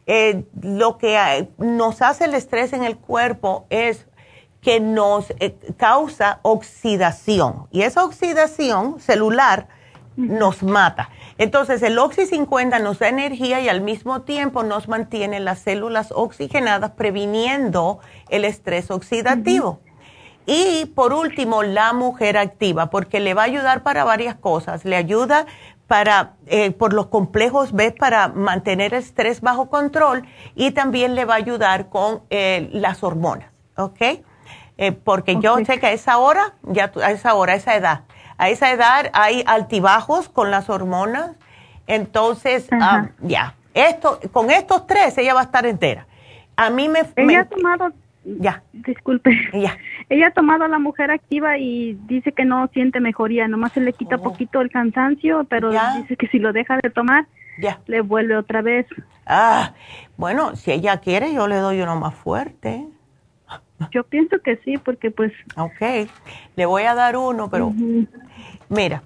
[0.06, 4.08] eh, lo que nos hace el estrés en el cuerpo es
[4.62, 7.68] que nos eh, causa oxidación.
[7.72, 9.68] Y esa oxidación celular
[10.16, 11.10] nos mata.
[11.38, 16.12] Entonces, el Oxy 50 nos da energía y al mismo tiempo nos mantiene las células
[16.12, 18.00] oxigenadas, previniendo
[18.30, 19.80] el estrés oxidativo.
[20.46, 24.84] Y por último, la mujer activa, porque le va a ayudar para varias cosas.
[24.84, 25.46] Le ayuda
[25.90, 31.26] para, eh, por los complejos B, para mantener el estrés bajo control y también le
[31.26, 34.00] va a ayudar con eh, las hormonas, ¿ok?
[34.78, 38.02] Eh, porque yo sé que a esa hora, ya a esa hora, a esa edad,
[38.38, 41.32] a esa edad hay altibajos con las hormonas.
[41.88, 46.06] Entonces, ah, ya, esto, con estos tres ella va a estar entera.
[46.56, 47.02] A mí me...
[47.16, 47.92] Ella ha tomado...
[48.38, 48.64] Ya.
[48.74, 49.32] Disculpe.
[49.54, 49.78] Ya.
[50.10, 53.82] Ella ha tomado a la mujer activa y dice que no siente mejoría, nomás se
[53.82, 54.24] le quita oh.
[54.24, 57.28] poquito el cansancio, pero dice que si lo deja de tomar,
[57.60, 57.80] ya.
[57.88, 58.86] le vuelve otra vez.
[59.26, 59.74] Ah,
[60.18, 62.86] bueno, si ella quiere, yo le doy uno más fuerte.
[63.92, 65.32] Yo pienso que sí, porque pues...
[65.56, 66.10] Ok,
[66.56, 67.74] le voy a dar uno, pero
[68.68, 69.04] mira,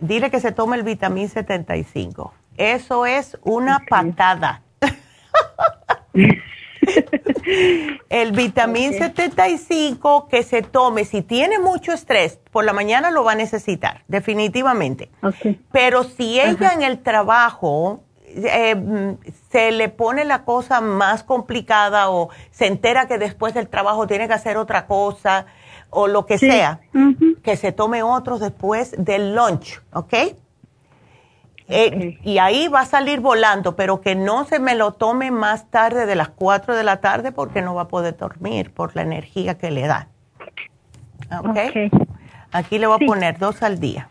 [0.00, 2.32] dile que se tome el vitamín 75.
[2.56, 4.62] Eso es una patada.
[8.08, 13.32] el vitamín 75 que se tome, si tiene mucho estrés, por la mañana lo va
[13.32, 15.10] a necesitar, definitivamente.
[15.72, 18.02] Pero si ella en el trabajo
[18.36, 19.16] eh,
[19.50, 24.26] se le pone la cosa más complicada o se entera que después del trabajo tiene
[24.26, 25.46] que hacer otra cosa
[25.90, 26.80] o lo que sea,
[27.42, 30.14] que se tome otros después del lunch, ¿ok?
[31.68, 35.70] Eh, y ahí va a salir volando, pero que no se me lo tome más
[35.70, 39.02] tarde de las 4 de la tarde porque no va a poder dormir por la
[39.02, 40.08] energía que le da.
[41.38, 41.58] ¿Ok?
[42.52, 44.08] Aquí le voy a poner dos al día.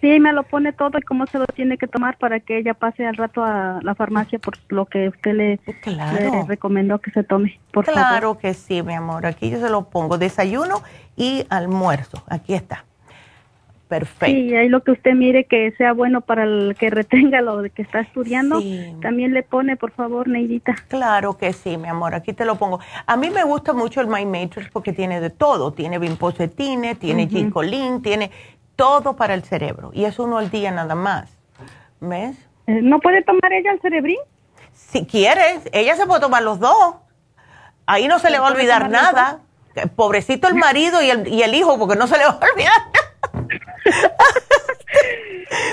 [0.00, 2.74] Sí, me lo pone todo y cómo se lo tiene que tomar para que ella
[2.74, 5.60] pase al rato a la farmacia por lo que usted le,
[6.46, 7.58] recomendó que se tome.
[7.72, 9.26] Por claro que sí, mi amor.
[9.26, 10.16] Aquí yo se lo pongo.
[10.16, 10.82] Desayuno
[11.16, 12.22] y almuerzo.
[12.28, 12.84] Aquí está.
[13.88, 14.26] Perfecto.
[14.26, 17.70] Sí, ahí lo que usted mire que sea bueno para el que retenga lo de
[17.70, 18.60] que está estudiando,
[19.00, 20.76] también le pone, por favor, Neidita.
[20.88, 22.80] Claro que sí, mi amor, aquí te lo pongo.
[23.06, 27.24] A mí me gusta mucho el My Matrix porque tiene de todo, tiene bimposetine, tiene
[27.24, 28.30] uh tiene
[28.76, 31.30] todo para el cerebro y es uno al día nada más.
[32.00, 32.36] ¿Ves?
[32.66, 34.18] Eh, ¿No puede tomar ella el cerebrín?
[34.72, 36.96] Si quieres, ella se puede tomar los dos.
[37.86, 39.40] Ahí no se le va a olvidar nada.
[39.96, 43.07] Pobrecito el marido y el, y el hijo, porque no se le va a olvidar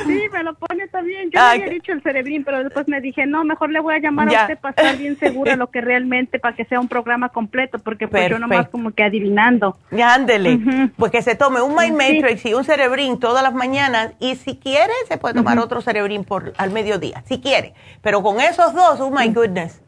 [0.06, 1.30] Sí, me lo pone también.
[1.32, 4.30] Yo había dicho el cerebrín, pero después me dije, no, mejor le voy a llamar
[4.30, 7.80] a usted para estar bien segura lo que realmente, para que sea un programa completo,
[7.80, 9.78] porque pues yo nomás como que adivinando.
[9.92, 10.92] Ya, ándele.
[10.96, 14.58] Pues que se tome un Mind Matrix y un cerebrín todas las mañanas, y si
[14.58, 17.74] quiere, se puede tomar otro cerebrín por al mediodía, si quiere.
[18.02, 19.82] Pero con esos dos, oh my goodness.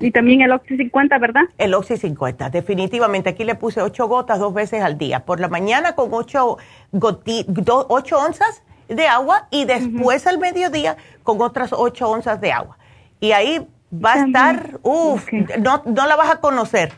[0.00, 1.42] Y también el Oxy 50, ¿verdad?
[1.58, 3.30] El Oxy 50, definitivamente.
[3.30, 5.24] Aquí le puse ocho gotas dos veces al día.
[5.24, 6.58] Por la mañana con ocho,
[6.92, 12.78] ocho onzas de agua y después al mediodía con otras ocho onzas de agua.
[13.20, 16.92] Y ahí va a estar, uff, no, no la vas a conocer.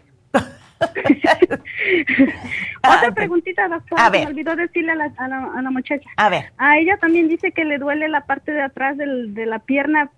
[2.82, 4.10] Otra preguntita, doctora.
[4.10, 6.08] Me olvidó decirle a la, a, la, muchacha.
[6.16, 6.52] A ver.
[6.58, 10.10] A ella también dice que le duele la parte de atrás del, de la pierna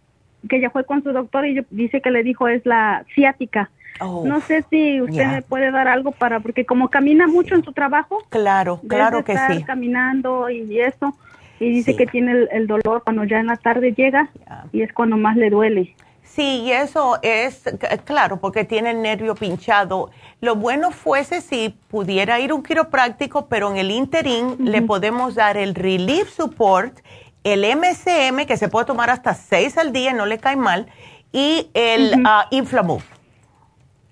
[0.48, 3.70] que ella fue con su doctor y dice que le dijo es la ciática.
[4.00, 7.64] Oh, no sé si usted me puede dar algo para, porque como camina mucho en
[7.64, 8.18] su trabajo.
[8.28, 11.16] Claro, claro que estar caminando y eso.
[11.60, 14.30] Y dice que tiene el, dolor cuando ya en la tarde llega
[14.72, 15.96] y es cuando más le duele.
[16.22, 17.64] Sí, y eso es
[18.04, 20.10] claro, porque tiene el nervio pinchado.
[20.40, 25.56] Lo bueno fuese si pudiera ir un quiropráctico, pero en el interín le podemos dar
[25.56, 27.00] el Relief Support
[27.48, 30.86] el MCM, que se puede tomar hasta seis al día, no le cae mal,
[31.32, 32.98] y el uh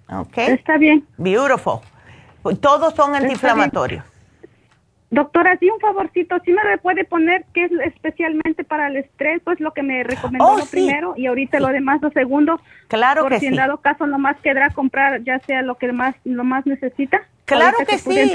[0.09, 0.39] ¿Ok?
[0.39, 1.07] Está bien.
[1.17, 1.81] Beautiful.
[2.61, 4.05] Todos son antiinflamatorios.
[5.11, 9.41] Doctora, sí, un favorcito, ¿sí me puede poner qué es especialmente para el estrés?
[9.45, 12.61] Pues lo que me recomendó oh, lo primero y ahorita lo demás lo segundo.
[12.89, 16.17] Claro por que si en dado caso nomás quedará comprar ya sea lo que más
[16.25, 17.23] lo más necesita.
[17.45, 18.35] Claro que, sí.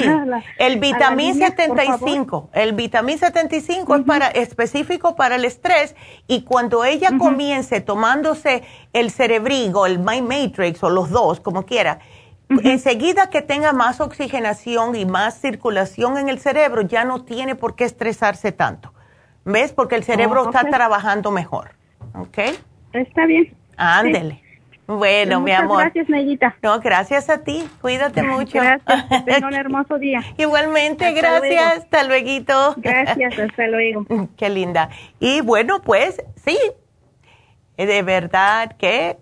[0.57, 7.09] el vitamín 75, el vitamín 75 es para específico para el estrés y cuando ella
[7.17, 11.99] comience tomándose el cerebrigo, el My Matrix o los dos, como quiera,
[12.63, 17.75] enseguida que tenga más oxigenación y más circulación en el cerebro, ya no tiene por
[17.75, 18.93] qué estresarse tanto.
[19.45, 19.73] ¿Ves?
[19.73, 21.71] Porque el cerebro oh, está trabajando mejor.
[22.13, 22.37] ¿Ok?
[22.93, 23.55] Está bien.
[23.77, 24.41] Ándele.
[24.87, 25.79] Bueno, mi amor.
[25.79, 26.55] Gracias, Nayita.
[26.61, 27.67] No, gracias a ti.
[27.79, 28.59] Cuídate mucho.
[28.59, 29.25] Gracias.
[29.25, 30.21] Tenga un hermoso día.
[30.37, 31.77] Igualmente, gracias.
[31.77, 32.75] Hasta luego.
[32.77, 34.05] Gracias, hasta luego.
[34.37, 34.89] Qué linda.
[35.19, 36.57] Y bueno, pues sí,
[37.77, 39.17] de verdad que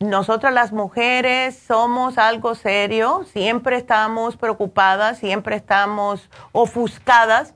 [0.00, 7.54] nosotras las mujeres somos algo serio, siempre estamos preocupadas, siempre estamos ofuscadas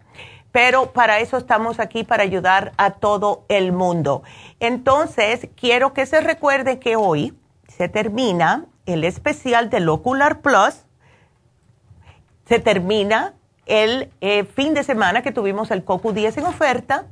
[0.53, 4.23] pero para eso estamos aquí, para ayudar a todo el mundo.
[4.61, 7.35] Entonces, quiero que se recuerde que hoy
[7.69, 10.85] se termina el especial del Ocular Plus,
[12.47, 13.35] se termina
[13.67, 17.07] el eh, fin de semana que tuvimos el COCU 10 en oferta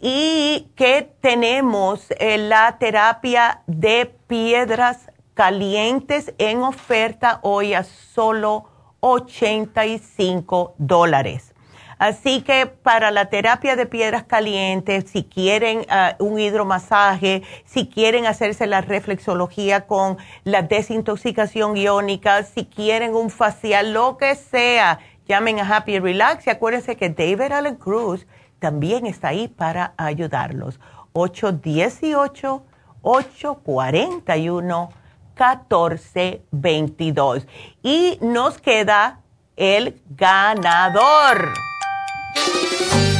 [0.00, 8.66] y que tenemos eh, la terapia de piedras calientes en oferta hoy a solo
[9.00, 11.54] 85 dólares.
[11.98, 18.26] Así que para la terapia de piedras calientes, si quieren ah, un hidromasaje, si quieren
[18.26, 25.58] hacerse la reflexología con la desintoxicación iónica, si quieren un facial, lo que sea, llamen
[25.58, 28.28] a Happy Relax y acuérdense que David Allen Cruz
[28.58, 30.78] también está ahí para ayudarlos.
[31.12, 32.62] 818
[33.02, 34.92] 841
[35.36, 37.46] 1422.
[37.82, 39.20] Y nos queda
[39.56, 41.52] el ganador